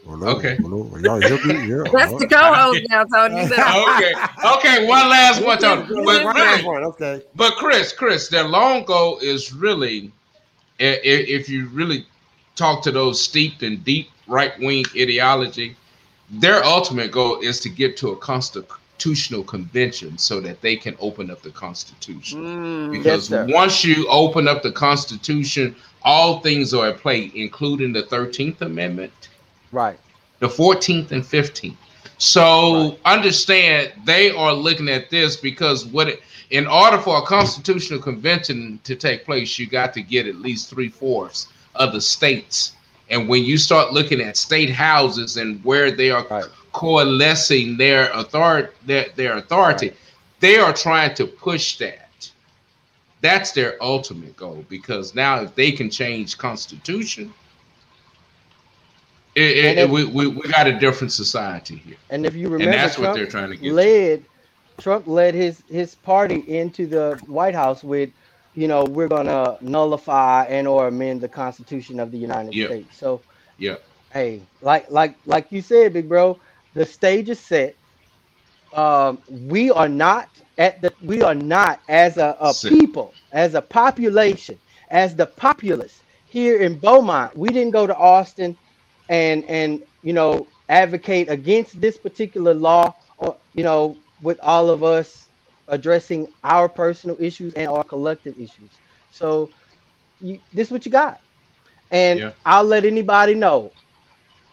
Hello. 0.08 0.28
Okay. 0.28 0.56
Y'all 0.62 1.20
hear? 1.20 1.84
Yeah. 1.84 1.90
That's 1.92 2.18
the 2.18 2.26
co-host 2.26 2.80
now, 2.88 3.04
Tony. 3.04 3.42
Okay. 3.42 4.14
Okay. 4.56 4.86
One 4.86 5.08
last 5.10 5.42
one, 5.44 5.58
Tony. 5.58 5.82
But, 5.86 5.96
One 6.24 6.24
last 6.24 6.36
really, 6.36 6.64
one, 6.64 6.84
Okay. 6.84 7.22
but 7.36 7.52
Chris, 7.56 7.92
Chris, 7.92 8.28
their 8.28 8.44
long 8.44 8.84
goal 8.84 9.18
is 9.18 9.52
really, 9.52 10.10
i- 10.80 10.84
i- 10.84 11.26
if 11.36 11.48
you 11.50 11.68
really 11.68 12.06
talk 12.56 12.82
to 12.84 12.90
those 12.90 13.20
steeped 13.20 13.62
in 13.62 13.78
deep 13.82 14.08
right 14.26 14.58
wing 14.60 14.84
ideology, 14.96 15.76
their 16.30 16.64
ultimate 16.64 17.10
goal 17.12 17.40
is 17.40 17.60
to 17.60 17.68
get 17.68 17.96
to 17.98 18.08
a 18.10 18.16
constitutional 18.16 19.42
convention 19.44 20.16
so 20.16 20.40
that 20.40 20.60
they 20.62 20.74
can 20.76 20.96
open 21.00 21.30
up 21.30 21.42
the 21.42 21.50
Constitution. 21.50 22.42
Mm. 22.44 22.92
Because 22.92 23.30
Yes, 23.30 23.48
once 23.52 23.84
you 23.84 24.06
open 24.08 24.48
up 24.48 24.62
the 24.62 24.72
Constitution, 24.72 25.76
all 26.02 26.40
things 26.40 26.72
are 26.72 26.86
at 26.88 26.98
play, 26.98 27.30
including 27.34 27.92
the 27.92 28.02
13th 28.04 28.62
Amendment, 28.62 29.12
Right. 29.72 29.98
the 30.40 30.48
14th 30.48 31.12
and 31.12 31.22
15th. 31.22 31.76
So 32.18 32.98
understand 33.04 33.92
they 34.04 34.30
are 34.30 34.52
looking 34.52 34.88
at 34.88 35.08
this 35.10 35.36
because 35.36 35.84
what 35.86 36.08
it, 36.08 36.22
in 36.50 36.66
order 36.66 36.98
for 36.98 37.18
a 37.18 37.22
constitutional 37.22 38.00
convention 38.00 38.80
to 38.84 38.96
take 38.96 39.24
place, 39.24 39.58
you 39.58 39.66
got 39.66 39.92
to 39.94 40.02
get 40.02 40.26
at 40.26 40.36
least 40.36 40.68
three 40.70 40.88
fourths 40.88 41.48
of 41.76 41.92
the 41.92 42.00
states. 42.00 42.72
And 43.10 43.28
when 43.28 43.44
you 43.44 43.56
start 43.56 43.92
looking 43.92 44.20
at 44.20 44.36
state 44.36 44.70
houses 44.70 45.36
and 45.36 45.62
where 45.64 45.90
they 45.90 46.10
are 46.10 46.26
Right. 46.28 46.44
coalescing 46.72 47.76
their 47.76 48.10
authority, 48.12 48.68
their, 48.86 49.06
their 49.14 49.36
authority, 49.36 49.92
they 50.40 50.56
are 50.58 50.72
trying 50.72 51.14
to 51.14 51.26
push 51.26 51.78
that. 51.78 52.30
That's 53.20 53.52
their 53.52 53.76
ultimate 53.82 54.36
goal 54.36 54.64
because 54.68 55.14
now 55.14 55.40
if 55.42 55.54
they 55.54 55.72
can 55.72 55.90
change 55.90 56.38
constitution, 56.38 57.32
it, 59.38 59.58
it, 59.58 59.78
And 59.78 59.78
if- 59.78 59.90
we, 59.90 60.04
we, 60.04 60.28
we 60.28 60.42
got 60.50 60.66
a 60.68 60.78
different 60.78 61.12
society 61.12 61.76
here. 61.76 61.96
And 62.10 62.26
if 62.26 62.34
you 62.36 62.48
remember, 62.48 62.64
And 62.64 62.74
that's 62.74 62.98
what 62.98 63.14
they're 63.14 63.26
trying 63.26 63.50
to 63.50 63.56
get. 63.56 63.70
to. 63.70 63.74
led 63.74 64.26
Trump 64.80 65.06
led 65.08 65.34
his 65.34 65.62
his 65.68 65.94
party 65.96 66.38
into 66.48 66.86
the 66.86 67.20
White 67.26 67.54
House 67.54 67.84
with, 67.84 68.10
you 68.54 68.68
know, 68.68 68.84
we're 68.84 69.08
gonna 69.08 69.58
nullify 69.62 70.44
and 70.44 70.68
or 70.68 70.88
amend 70.88 71.22
the 71.22 71.28
Constitution 71.28 72.00
of 72.00 72.12
the 72.12 72.18
United 72.18 72.56
Yeah. 72.56 72.66
States. 72.66 72.96
So 72.98 73.24
Yeah. 73.58 73.76
hey, 74.12 74.48
like 74.62 74.90
like 74.90 75.18
like 75.26 75.48
you 75.52 75.62
said, 75.62 75.94
big 75.94 76.08
bro, 76.08 76.40
the 76.74 76.86
stage 76.86 77.30
is 77.30 77.40
set. 77.40 77.76
Um, 78.72 79.22
we 79.28 79.70
are 79.70 79.88
not 79.88 80.30
at 80.58 80.82
the 80.82 80.94
we 81.00 81.22
are 81.22 81.34
not 81.34 81.82
as 81.88 82.18
a, 82.18 82.36
a 82.40 82.54
people, 82.54 83.16
as 83.32 83.54
a 83.54 83.62
population, 83.62 84.60
as 84.90 85.16
the 85.16 85.26
populace 85.26 86.02
here 86.26 86.58
in 86.60 86.78
Beaumont. 86.78 87.36
We 87.36 87.48
didn't 87.50 87.72
go 87.72 87.86
to 87.86 87.96
Austin 87.96 88.58
and 89.08 89.44
and 89.46 89.82
you 90.02 90.12
know 90.12 90.48
advocate 90.68 91.28
against 91.30 91.80
this 91.80 91.98
particular 91.98 92.54
law, 92.54 92.94
or 93.18 93.38
you 93.54 93.64
know, 93.64 93.98
with 94.20 94.38
all 94.42 94.70
of 94.70 94.82
us 94.82 95.28
addressing 95.68 96.28
our 96.44 96.68
personal 96.68 97.16
issues 97.20 97.54
and 97.54 97.68
our 97.68 97.84
collective 97.84 98.38
issues. 98.38 98.78
So 99.10 99.52
you, 100.20 100.40
this 100.52 100.68
is 100.68 100.72
what 100.72 100.86
you 100.86 100.92
got. 100.92 101.20
And 101.90 102.20
Yeah. 102.20 102.32
I'll 102.44 102.64
let 102.64 102.84
anybody 102.84 103.34
know. 103.34 103.74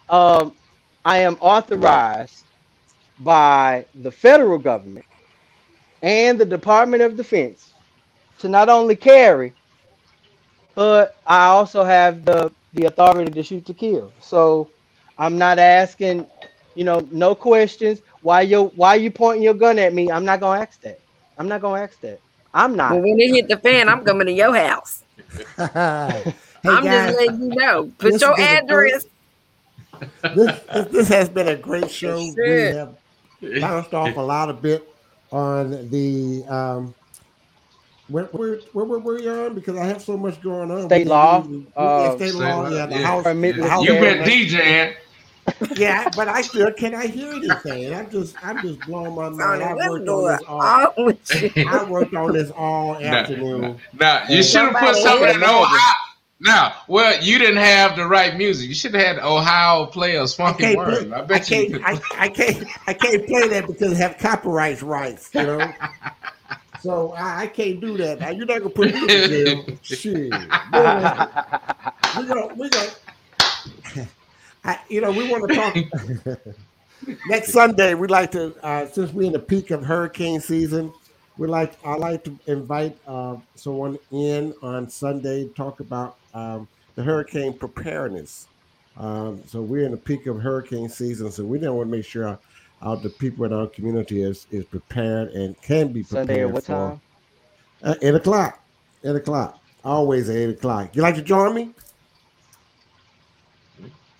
Um, 0.09 0.57
I 1.05 1.19
am 1.19 1.35
authorized 1.41 2.45
by 3.19 3.85
the 3.95 4.11
federal 4.11 4.57
government 4.59 5.05
and 6.01 6.39
the 6.39 6.45
Department 6.45 7.03
of 7.03 7.15
Defense 7.15 7.73
to 8.39 8.49
not 8.49 8.69
only 8.69 8.95
carry, 8.95 9.55
but 10.75 11.19
I 11.25 11.47
also 11.47 11.83
have 11.83 12.25
the 12.25 12.51
the 12.75 12.85
authority 12.85 13.31
to 13.31 13.43
shoot 13.43 13.65
to 13.65 13.73
kill. 13.73 14.11
So 14.21 14.69
I'm 15.17 15.37
not 15.37 15.59
asking, 15.59 16.27
you 16.75 16.83
know, 16.83 17.07
no 17.11 17.33
questions. 17.35 18.01
Why 18.21 18.41
you 18.41 18.65
why 18.75 18.95
you 18.95 19.11
pointing 19.11 19.43
your 19.43 19.53
gun 19.53 19.79
at 19.79 19.93
me? 19.93 20.11
I'm 20.11 20.25
not 20.25 20.39
gonna 20.39 20.61
ask 20.61 20.79
that. 20.81 20.99
I'm 21.37 21.47
not 21.47 21.61
gonna 21.61 21.81
ask 21.81 21.99
that. 22.01 22.19
I'm 22.53 22.75
not. 22.75 22.91
But 22.91 23.01
when 23.01 23.19
it 23.19 23.29
hit 23.33 23.47
the 23.47 23.57
fan, 23.57 23.89
I'm 23.89 24.03
coming 24.03 24.27
to 24.27 24.33
your 24.33 24.55
house. 24.55 25.03
hey 25.57 26.33
I'm 26.65 26.83
guys, 26.83 27.13
just 27.13 27.17
letting 27.19 27.41
you 27.41 27.47
know. 27.55 27.91
Put 27.97 28.13
this 28.13 28.21
your 28.21 28.35
has 28.37 28.63
great- 28.67 28.93
address. 28.93 29.05
this, 30.35 30.59
this, 30.73 30.87
this 30.91 31.07
has 31.09 31.29
been 31.29 31.47
a 31.49 31.55
great 31.55 31.89
show. 31.89 32.17
We 32.35 32.49
have 32.49 32.95
bounced 33.61 33.93
off 33.93 34.15
a 34.17 34.21
lot 34.21 34.49
of 34.49 34.61
bit 34.61 34.87
on 35.31 35.89
the 35.89 36.43
um 36.47 36.93
where 38.07 38.25
where 38.25 38.57
where 38.73 38.85
were 38.85 38.99
we 38.99 39.27
on? 39.29 39.55
Because 39.55 39.77
I 39.77 39.85
have 39.85 40.01
so 40.01 40.15
much 40.17 40.41
going 40.41 40.71
on. 40.71 40.85
State 40.87 41.05
We- 41.05 41.09
law, 41.09 41.39
we- 41.39 41.57
we- 41.57 41.67
uh, 41.75 42.15
state 42.15 42.29
State 42.31 42.39
law, 42.41 42.61
law, 42.61 42.69
yeah, 42.69 42.85
the 42.85 42.95
yeah. 42.99 43.01
house. 43.05 43.23
Permit 43.23 43.55
the 43.57 43.69
house 43.69 43.83
You've 43.85 43.99
been. 43.99 44.23
DJing. 44.23 44.93
Yeah, 45.75 46.09
but 46.15 46.27
I 46.27 46.41
still 46.41 46.71
cannot 46.73 47.05
hear 47.05 47.31
anything. 47.31 47.93
I'm 47.93 48.09
just 48.09 48.35
I'm 48.43 48.61
just 48.63 48.79
blowing 48.81 49.13
my 49.13 49.29
mind. 49.29 49.61
I 49.63 49.73
what's 49.75 49.89
worked 49.89 50.07
on 50.09 50.27
this 50.31 50.41
all. 50.47 50.61
on 50.61 51.05
with 51.05 51.55
you? 51.55 51.67
I 51.69 51.83
worked 51.83 52.13
on 52.15 52.33
this 52.33 52.51
all 52.51 52.95
afternoon. 52.97 53.77
Now 53.99 54.23
you 54.27 54.41
should 54.41 54.61
have 54.61 54.73
put 54.73 54.95
Somebody 54.95 55.01
something 55.01 55.27
hit 55.27 55.35
in 55.37 55.41
him. 55.43 55.49
Ohio. 55.49 55.91
Now, 56.41 56.73
well, 56.89 57.23
you 57.23 57.37
didn't 57.39 57.57
have 57.63 57.95
the 57.95 58.05
right 58.07 58.35
music. 58.35 58.67
You 58.67 58.75
should 58.75 58.93
have 58.93 59.05
had 59.17 59.19
Ohio 59.19 59.85
players 59.85 60.33
I 60.39 60.45
funky 60.45 60.63
can't, 60.63 60.77
word. 60.77 61.07
play, 61.07 61.13
I 61.13 61.19
I, 61.19 61.21
bet 61.21 61.49
you. 61.49 61.55
can't, 61.55 61.73
Could. 61.73 61.81
I, 61.83 62.01
I 62.25 62.29
can't, 62.29 62.67
I 62.87 62.93
can't 62.93 63.25
play 63.25 63.47
that 63.47 63.67
because 63.67 63.93
it 63.93 63.97
have 63.97 64.17
copyright 64.17 64.81
rights, 64.81 65.29
you 65.33 65.43
know. 65.43 65.71
so 66.85 67.13
I, 67.13 67.41
I 67.41 67.47
can't 67.47 67.81
do 67.81 67.97
that. 67.97 68.19
Now 68.19 68.29
you're 68.29 68.45
not 68.45 68.59
gonna 68.59 68.69
put 68.69 68.93
me 68.93 69.01
in 69.01 69.07
jail. 69.07 69.65
Shit, 69.81 70.31
we're 70.31 72.27
gonna, 72.27 72.53
we're 72.53 72.69
gonna. 72.69 74.07
I, 74.63 74.79
you 74.87 75.01
know, 75.01 75.11
we 75.11 75.27
want 75.27 75.49
to 75.49 75.55
talk. 75.55 76.37
Next 77.27 77.51
Sunday, 77.51 77.95
we'd 77.95 78.11
like 78.11 78.31
to, 78.31 78.55
uh, 78.63 78.85
since 78.85 79.11
we're 79.13 79.25
in 79.25 79.33
the 79.33 79.39
peak 79.39 79.71
of 79.71 79.83
hurricane 79.83 80.39
season, 80.39 80.93
we 81.39 81.47
like 81.47 81.73
I 81.83 81.95
like 81.95 82.23
to 82.25 82.37
invite 82.45 82.95
uh, 83.07 83.37
someone 83.55 83.97
in 84.11 84.53
on 84.61 84.87
Sunday 84.87 85.47
to 85.47 85.53
talk 85.55 85.79
about 85.79 86.17
um, 86.35 86.67
the 86.93 87.01
hurricane 87.01 87.53
preparedness. 87.53 88.47
Um, 88.97 89.41
so 89.47 89.63
we're 89.63 89.85
in 89.85 89.91
the 89.91 89.97
peak 89.97 90.27
of 90.27 90.39
hurricane 90.39 90.89
season, 90.89 91.31
so 91.31 91.43
we 91.45 91.57
don't 91.57 91.77
want 91.77 91.89
to 91.89 91.97
make 91.97 92.05
sure 92.05 92.37
our, 92.85 92.91
our, 92.91 92.97
the 92.97 93.09
people 93.09 93.45
in 93.45 93.53
our 93.53 93.67
community 93.67 94.21
is 94.21 94.47
is 94.51 94.65
prepared 94.65 95.29
and 95.31 95.59
can 95.61 95.91
be 95.91 96.03
prepared. 96.03 96.27
Sunday 96.27 96.41
at 96.41 96.51
what 96.51 96.63
for, 96.63 96.71
time? 96.71 97.01
Uh, 97.83 97.95
eight 98.01 98.15
o'clock. 98.15 98.63
Eight 99.03 99.15
o'clock. 99.15 99.59
Always 99.83 100.29
at 100.29 100.35
eight 100.35 100.49
o'clock. 100.49 100.95
You 100.95 101.01
like 101.01 101.15
to 101.15 101.21
join 101.21 101.53
me? 101.53 101.71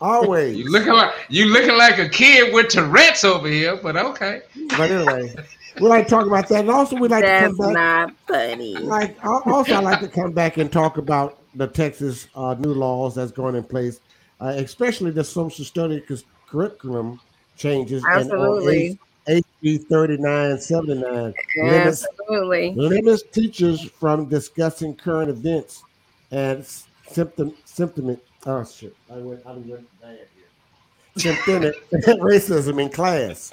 Always. 0.02 0.58
You 0.66 0.72
looking 0.72 0.94
like 0.94 1.14
you 1.30 1.46
looking 1.46 1.78
like 1.78 1.98
a 1.98 2.10
kid 2.10 2.54
with 2.54 2.70
Tourette's 2.70 3.24
over 3.24 3.48
here, 3.48 3.78
but 3.78 3.96
okay. 3.96 4.42
But 4.70 4.92
anyway, 4.92 5.34
we 5.80 5.88
like 5.88 6.06
to 6.06 6.10
talk 6.10 6.28
about 6.28 6.48
that, 6.50 6.62
and 6.62 6.70
also 6.70 6.96
we 6.98 7.08
like 7.08 7.24
That's 7.24 7.56
to 7.56 7.64
come 7.64 7.74
back. 7.74 8.08
not 8.08 8.16
funny. 8.28 8.76
Like 8.76 9.18
also, 9.24 9.74
I 9.76 9.80
like 9.80 10.00
to 10.02 10.08
come 10.08 10.32
back 10.32 10.58
and 10.58 10.72
talk 10.72 10.98
about 10.98 11.42
the 11.56 11.68
Texas 11.68 12.28
uh, 12.36 12.56
new 12.60 12.74
laws 12.74 13.16
that's 13.16 13.32
going 13.32 13.56
in 13.56 13.64
place, 13.64 14.00
uh, 14.42 14.54
especially 14.58 15.12
the 15.12 15.24
social 15.24 15.66
study 15.66 16.02
cus- 16.02 16.26
curriculum 16.48 17.20
changes. 17.58 18.04
Absolutely. 18.10 19.00
HB 19.28 19.88
thirty 19.88 20.18
nine 20.18 20.60
seventy 20.60 21.02
nine 21.02 21.34
limits 21.58 22.06
Absolutely. 22.20 22.74
limits 22.76 23.24
teachers 23.32 23.82
from 23.82 24.30
discussing 24.30 24.96
current 24.96 25.32
events 25.32 25.84
and 26.32 26.66
symptom 27.10 27.54
symptom. 27.66 28.18
Oh 28.46 28.64
shit! 28.64 28.96
I 29.12 29.18
went. 29.18 29.42
I 29.46 29.54
went 29.54 30.02
bad 30.02 30.20
here. 30.36 31.34
Symptomatic 31.34 31.76
racism 32.22 32.80
in 32.80 32.90
class. 32.90 33.52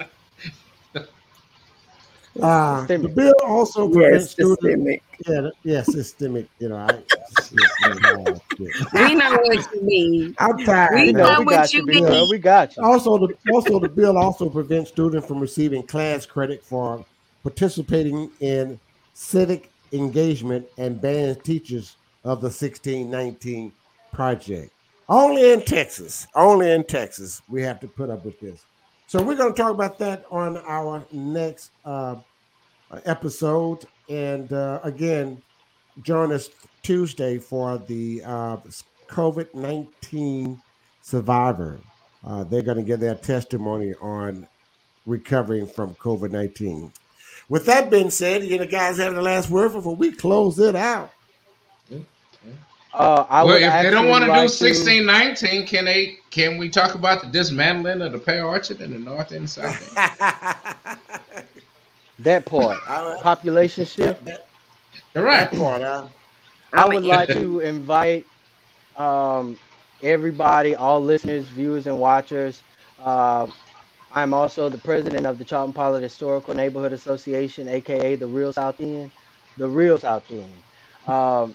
Uh, 2.41 2.87
the 2.87 3.09
bill 3.09 3.35
also 3.45 3.89
prevents 3.89 4.31
students. 4.31 5.03
Yeah, 5.27 5.49
yeah, 5.65 5.83
systemic. 5.83 6.49
You 6.59 6.71
know, 6.71 6.77
I, 6.77 6.99
shit, 7.43 8.03
man, 8.03 8.41
shit. 8.57 8.93
We 8.93 9.15
know 9.15 9.33
what 9.33 9.75
you 9.75 9.83
mean. 9.83 10.35
I'm 10.39 10.59
tired. 10.65 10.95
We 10.95 11.07
you 11.07 11.13
know 11.13 11.35
know. 11.35 11.43
what 11.43 11.73
you 11.73 11.85
mean. 11.85 12.05
Girl, 12.05 12.29
we 12.31 12.39
got 12.39 12.77
you. 12.77 12.83
Also, 12.83 13.19
the 13.19 13.35
also 13.53 13.79
the 13.79 13.89
bill 13.89 14.17
also 14.17 14.49
prevents 14.49 14.91
students 14.91 15.27
from 15.27 15.41
receiving 15.41 15.83
class 15.83 16.25
credit 16.25 16.65
for 16.65 17.05
participating 17.43 18.31
in 18.41 18.81
civic 19.15 19.71
engagement 19.93 20.67
and 20.79 21.01
bans 21.01 21.37
teachers 21.43 21.97
of 22.25 22.41
the 22.41 22.47
1619 22.47 23.73
project. 24.13 24.73
Only 25.09 25.53
in 25.53 25.63
Texas, 25.63 26.27
only 26.35 26.71
in 26.71 26.85
Texas, 26.85 27.43
we 27.49 27.63
have 27.63 27.81
to 27.81 27.89
put 27.89 28.09
up 28.09 28.25
with 28.25 28.41
this. 28.41 28.65
So 29.13 29.21
we're 29.21 29.37
going 29.37 29.53
to 29.53 29.63
talk 29.63 29.73
about 29.75 29.99
that 29.99 30.25
on 30.31 30.57
our 30.57 31.05
next 31.13 31.71
uh, 31.85 32.17
episode. 33.05 33.85
And 34.09 34.51
uh, 34.51 34.81
again, 34.85 35.43
join 36.01 36.33
us 36.33 36.49
Tuesday 36.83 37.37
for 37.37 37.77
the 37.77 38.23
uh, 38.25 38.57
COVID 39.09 39.55
19 39.55 40.63
survivor. 41.03 41.79
Uh, 42.25 42.45
they're 42.45 42.63
going 42.63 42.79
to 42.79 42.83
give 42.83 43.01
their 43.01 43.15
testimony 43.15 43.93
on 44.01 44.49
recovering 45.05 45.67
from 45.67 45.95
COVID 45.97 46.31
19. 46.31 46.91
With 47.51 47.67
that 47.67 47.91
being 47.91 48.09
said, 48.09 48.45
you 48.45 48.57
know, 48.57 48.67
guys 48.67 48.97
have 48.97 49.15
the 49.15 49.21
last 49.21 49.51
word 49.51 49.75
before 49.75 49.95
we 49.95 50.13
close 50.13 50.59
it 50.59 50.75
out. 50.75 51.13
Uh, 52.95 53.25
I 53.29 53.43
well, 53.43 53.55
would 53.55 53.63
if 53.63 53.73
they 53.73 53.91
don't 53.91 54.07
actually 54.07 54.09
want 54.11 54.25
to 54.25 54.27
do 54.27 54.37
like 54.37 54.51
sixteen 54.51 55.07
nineteen, 55.07 55.67
can 55.67 55.87
they? 55.87 56.19
Can 56.31 56.59
we 56.59 56.69
talk 56.69 56.95
about 56.95 57.23
the 57.23 57.29
dismantling 57.29 58.03
of 58.03 58.13
the 58.13 58.19
Pear 58.19 58.45
Orchard 58.45 58.81
in 58.81 58.93
the 58.93 58.99
north 58.99 59.33
and 59.33 59.49
south? 59.49 59.97
end? 59.97 60.99
that 62.19 62.45
part. 62.45 62.79
Population 63.23 63.87
shift. 63.87 64.23
Correct. 65.15 65.53
That 65.53 65.59
part, 65.59 65.83
huh? 65.83 66.07
I 66.75 66.87
would 66.87 67.05
like 67.05 67.29
to 67.29 67.61
invite 67.61 68.27
um, 68.97 69.59
everybody, 70.03 70.75
all 70.75 71.01
listeners, 71.01 71.47
viewers, 71.47 71.87
and 71.87 71.99
watchers. 71.99 72.63
Uh, 73.03 73.47
I'm 74.15 74.35
also 74.35 74.69
the 74.69 74.79
president 74.79 75.27
of 75.27 75.39
the 75.39 75.45
Charlton 75.45 75.73
Pollard 75.73 76.03
Historical 76.03 76.55
Neighborhood 76.55 76.93
Association, 76.93 77.69
aka 77.69 78.17
the 78.17 78.27
Real 78.27 78.53
South 78.53 78.81
End. 78.81 79.11
The 79.57 79.69
Real 79.69 79.99
South 79.99 80.25
End. 80.31 80.53
Um, 81.07 81.55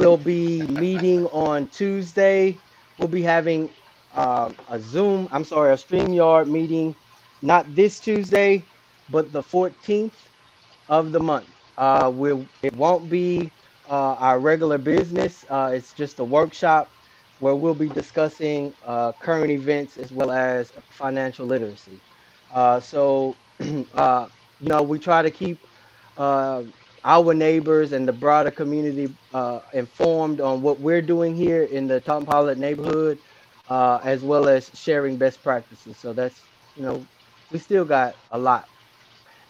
we'll 0.00 0.16
be 0.16 0.66
meeting 0.68 1.26
on 1.26 1.68
Tuesday. 1.68 2.56
We'll 2.98 3.08
be 3.08 3.20
having 3.22 3.68
uh, 4.14 4.50
a 4.70 4.80
Zoom, 4.80 5.28
I'm 5.30 5.44
sorry, 5.44 5.72
a 5.72 5.76
StreamYard 5.76 6.48
meeting, 6.48 6.96
not 7.42 7.74
this 7.74 8.00
Tuesday, 8.00 8.64
but 9.10 9.30
the 9.30 9.42
14th 9.42 10.12
of 10.88 11.12
the 11.12 11.20
month. 11.20 11.48
Uh, 11.76 12.10
we'll, 12.14 12.46
it 12.62 12.74
won't 12.76 13.10
be 13.10 13.52
uh, 13.90 14.14
our 14.14 14.40
regular 14.40 14.78
business. 14.78 15.44
Uh, 15.50 15.72
it's 15.74 15.92
just 15.92 16.18
a 16.18 16.24
workshop 16.24 16.90
where 17.40 17.54
we'll 17.54 17.74
be 17.74 17.88
discussing 17.88 18.72
uh, 18.86 19.12
current 19.12 19.50
events 19.50 19.98
as 19.98 20.12
well 20.12 20.30
as 20.30 20.72
financial 20.88 21.46
literacy. 21.46 22.00
Uh, 22.54 22.80
so, 22.80 23.36
you 23.60 23.86
know, 24.62 24.82
we 24.82 24.98
try 24.98 25.20
to 25.22 25.30
keep 25.30 25.58
our 27.04 27.34
neighbors 27.34 27.92
and 27.92 28.06
the 28.06 28.12
broader 28.12 28.50
community 28.50 29.14
uh, 29.32 29.60
informed 29.72 30.40
on 30.40 30.62
what 30.62 30.80
we're 30.80 31.02
doing 31.02 31.34
here 31.34 31.64
in 31.64 31.86
the 31.86 32.00
Tom 32.00 32.24
Pilot 32.24 32.58
neighborhood, 32.58 33.18
uh, 33.68 34.00
as 34.04 34.22
well 34.22 34.48
as 34.48 34.70
sharing 34.74 35.16
best 35.16 35.42
practices. 35.42 35.96
So 35.96 36.12
that's, 36.12 36.42
you 36.76 36.82
know, 36.82 37.06
we 37.50 37.58
still 37.58 37.84
got 37.84 38.16
a 38.30 38.38
lot. 38.38 38.68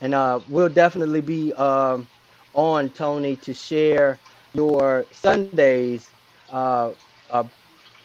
And 0.00 0.14
uh, 0.14 0.40
we'll 0.48 0.68
definitely 0.68 1.20
be 1.20 1.52
um, 1.54 2.08
on, 2.54 2.90
Tony, 2.90 3.36
to 3.36 3.54
share 3.54 4.18
your 4.54 5.06
Sundays 5.12 5.98
uh, 6.38 6.92
uh, 7.30 7.44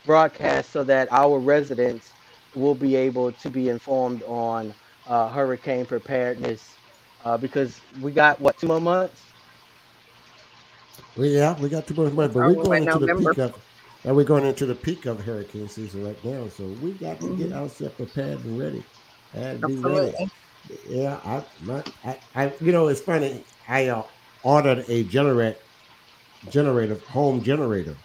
broadcast 0.05 0.71
so 0.71 0.83
that 0.83 1.07
our 1.11 1.39
residents 1.39 2.13
will 2.55 2.75
be 2.75 2.95
able 2.95 3.31
to 3.31 3.49
be 3.49 3.69
informed 3.69 4.23
on 4.23 4.73
uh, 5.07 5.29
hurricane 5.29 5.85
preparedness 5.85 6.77
because 7.39 7.81
we 8.01 8.11
got 8.11 8.39
what 8.39 8.57
two 8.57 8.67
more 8.67 8.79
months 8.79 9.34
Well, 11.15 11.27
yeah, 11.27 11.57
we 11.59 11.69
got 11.69 11.87
too 11.87 11.93
much 11.93 12.13
money, 12.13 12.33
but 12.33 12.41
Oh, 12.41 12.43
we're 12.43 12.55
going 12.57 12.81
into 12.81 12.99
the 12.99 13.09
peak 13.09 13.37
of, 13.37 13.61
and 14.03 14.15
we're 14.15 14.23
going 14.25 14.45
into 14.45 14.65
the 14.65 14.75
peak 14.75 15.05
of 15.05 15.23
hurricane 15.23 15.67
season 15.69 16.03
right 16.03 16.23
now. 16.23 16.47
So 16.49 16.67
we 16.69 16.93
got 16.93 17.21
to 17.21 17.29
Mm-hmm. 17.29 17.35
get 17.35 17.51
ourselves 17.53 17.95
prepared 17.95 18.43
and 18.45 18.57
ready, 18.57 18.85
and 19.33 19.65
be 19.65 19.77
ready. 19.77 20.13
Absolutely. 20.13 20.29
Yeah, 20.85 21.19
I, 21.23 21.45
my, 21.59 21.83
I, 22.03 22.19
I, 22.35 22.53
you 22.61 22.71
know, 22.71 22.87
it's 22.87 23.01
funny. 23.01 23.45
I 23.67 23.87
uh, 23.87 24.03
ordered 24.43 24.85
a 24.89 25.03
generator, 25.05 25.59
generator, 26.47 27.01
home 27.09 27.41
generator, 27.43 27.97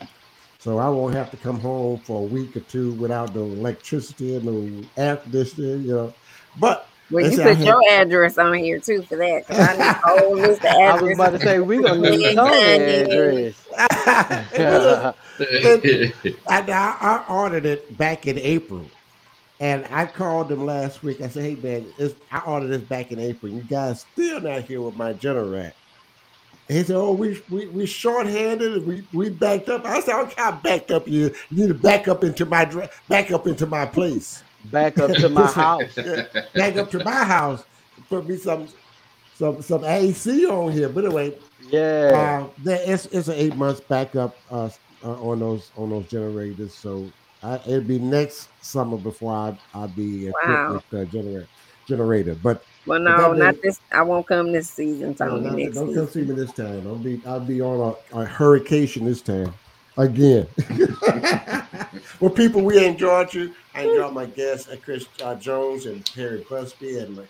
so 0.59 0.79
I 0.79 0.89
won't 0.91 1.15
have 1.15 1.31
to 1.33 1.37
come 1.39 1.61
home 1.61 2.03
for 2.05 2.21
a 2.21 2.27
week 2.27 2.57
or 2.57 2.61
two 2.61 2.95
without 2.95 3.35
no 3.35 3.45
electricity 3.45 4.35
and 4.37 4.47
no 4.47 4.91
air 4.97 5.19
conditioning. 5.19 5.85
You 5.87 5.95
know, 5.95 6.17
but 6.57 6.90
Well, 7.11 7.25
they 7.25 7.31
you 7.33 7.37
put 7.43 7.57
had- 7.57 7.67
your 7.67 7.83
address 7.91 8.39
on 8.39 8.55
here 8.55 8.79
too 8.81 9.03
for 9.03 9.17
that. 9.17 9.47
'cause 9.47 9.59
I 9.59 9.73
need 9.73 9.81
a 9.83 10.01
whole 10.05 10.37
list 10.37 10.65
of 10.65 10.71
I 10.71 10.95
was 11.03 11.15
about 11.15 11.31
to 11.33 11.41
say 11.41 11.59
we 11.61 11.83
gonna 11.83 12.11
need 12.11 12.35
Tony 12.37 12.57
address. 12.59 13.55
I, 16.49 16.61
I, 16.61 16.97
I 17.01 17.25
ordered 17.29 17.67
it 17.67 17.97
back 17.97 18.27
in 18.27 18.39
April, 18.39 18.91
and 19.59 19.87
I 19.91 20.07
called 20.07 20.49
them 20.49 20.67
last 20.67 21.03
week. 21.03 21.21
I 21.21 21.29
said, 21.29 21.43
"Hey 21.45 21.55
man, 21.57 21.93
it's, 21.99 22.15
I 22.31 22.41
ordered 22.41 22.69
this 22.69 22.83
back 22.83 23.11
in 23.13 23.19
April. 23.19 23.53
You 23.53 23.63
guys 23.63 24.01
still 24.13 24.41
not 24.41 24.65
here 24.65 24.83
with 24.83 24.97
my 24.97 25.13
generator." 25.13 25.75
He 26.69 26.83
said, 26.85 26.97
"Oh, 26.97 27.13
we 27.13 27.43
we 27.49 27.67
we 27.69 27.87
shorthanded. 27.87 28.87
We 28.87 29.05
we 29.13 29.31
backed 29.31 29.69
up." 29.69 29.85
I 29.85 30.01
said, 30.01 30.21
"Okay, 30.21 30.41
I 30.43 30.51
backed 30.53 30.91
up. 30.91 31.09
You 31.09 31.35
you 31.51 31.63
need 31.63 31.69
to 31.69 31.75
back 31.75 32.07
up 32.09 32.23
into 32.25 32.47
my 32.47 32.65
back 33.09 33.31
up 33.33 33.47
into 33.47 33.67
my 33.67 33.87
place. 33.87 34.45
Back 34.65 34.99
up 34.99 35.11
to 35.13 35.29
my 35.29 35.47
house. 35.47 35.95
Back 36.55 36.77
up 36.77 36.91
to 36.91 37.03
my 37.05 37.25
house. 37.25 37.65
Put 38.09 38.29
me 38.29 38.37
some 38.37 38.69
some 39.37 39.63
some 39.63 39.85
AC 39.85 40.47
on 40.47 40.73
here." 40.73 40.89
But 40.89 41.05
anyway, 41.07 41.35
Yeah. 41.71 42.45
uh, 42.47 42.51
there, 42.63 42.81
it's 42.85 43.07
it's 43.07 43.29
an 43.29 43.35
eight 43.37 43.57
months 43.57 43.81
backup 43.81 44.37
uh, 44.51 44.69
uh, 45.05 45.23
on 45.23 45.41
those 45.41 45.71
on 45.77 45.91
those 45.91 46.07
generators. 46.09 46.75
So 46.75 47.11
I, 47.43 47.55
it'll 47.67 47.81
be 47.81 47.99
next 47.99 48.49
summer 48.61 48.97
before 48.99 49.33
I 49.35 49.59
I'll 49.75 49.89
be 49.89 50.29
equipped 50.29 50.47
Wow. 50.49 50.73
with 50.75 50.91
the 50.91 51.07
generator 51.07 51.47
generator. 51.89 52.35
But 52.41 52.63
Well, 52.87 53.01
no, 53.01 53.33
not 53.33 53.53
being- 53.55 53.63
this. 53.63 53.81
I 53.91 54.03
won't 54.03 54.27
come 54.27 54.53
this 54.53 54.69
season. 54.71 55.09
no, 55.19 55.27
Tony, 55.27 55.41
not- 55.49 55.57
next 55.57 55.75
don't 55.77 55.95
come 55.95 56.07
season. 56.07 56.27
see 56.27 56.33
me 56.33 56.37
this 56.39 56.53
time. 56.53 56.87
I'll 56.87 56.97
be 56.97 57.21
I'll 57.27 57.41
be 57.41 57.61
on 57.63 57.95
a, 58.13 58.19
a 58.21 58.25
hurricane 58.27 59.05
this 59.07 59.23
time 59.23 59.53
again. 59.97 60.47
well, 62.21 62.31
people, 62.31 62.63
we 62.63 62.85
enjoyed 62.85 63.33
you. 63.35 63.55
I 63.75 63.83
enjoyed 63.83 64.13
my 64.13 64.27
guests, 64.27 64.69
uh, 64.69 64.77
Chris 64.83 65.07
uh, 65.23 65.35
Jones 65.37 65.87
and 65.87 66.05
Perry 66.15 66.45
Busby, 66.49 66.99
and 66.99 67.17
my 67.17 67.25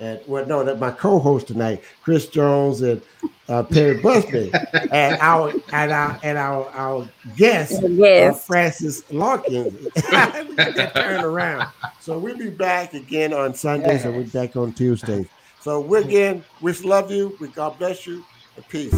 and 0.00 0.20
well, 0.26 0.46
no, 0.46 0.62
that 0.62 0.78
my 0.78 0.92
co-host 0.92 1.48
tonight, 1.48 1.82
Chris 2.02 2.28
Jones 2.28 2.82
and 2.82 3.02
uh, 3.48 3.64
Perry 3.64 4.00
Busby, 4.00 4.52
and 4.92 5.18
our 5.20 5.52
and 5.72 5.90
our 5.90 6.20
and 6.22 6.38
our 6.38 6.68
our 6.70 7.08
guest, 7.36 7.82
uh, 7.82 8.32
Francis 8.32 9.02
Larkins. 9.10 9.74
we 9.96 10.02
got 10.02 10.76
that 10.76 10.94
turned 10.94 11.24
around. 11.24 11.68
So 12.00 12.18
we'll 12.18 12.38
be 12.38 12.50
back 12.50 12.94
again 12.94 13.32
on 13.32 13.54
Sundays, 13.54 14.04
and 14.04 14.16
we're 14.16 14.24
back 14.24 14.56
on 14.56 14.72
Tuesdays. 14.72 15.26
So 15.60 15.80
we 15.80 15.98
again, 15.98 16.44
we 16.60 16.72
love 16.74 17.10
you. 17.10 17.36
We 17.40 17.48
God 17.48 17.78
bless 17.78 18.06
you. 18.06 18.24
And 18.56 18.68
peace. 18.68 18.92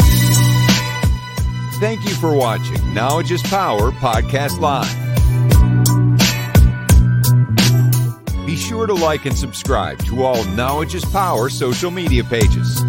Thank 1.80 2.04
you 2.04 2.14
for 2.16 2.36
watching 2.36 2.92
Knowledge 2.92 3.32
is 3.32 3.42
Power 3.44 3.90
Podcast 3.92 4.60
Live. 4.60 5.09
Sure 8.60 8.86
to 8.86 8.94
like 8.94 9.24
and 9.24 9.36
subscribe 9.36 9.98
to 10.04 10.22
all 10.22 10.44
Knowledge 10.44 10.94
is 10.94 11.04
Power 11.06 11.48
social 11.48 11.90
media 11.90 12.22
pages. 12.22 12.84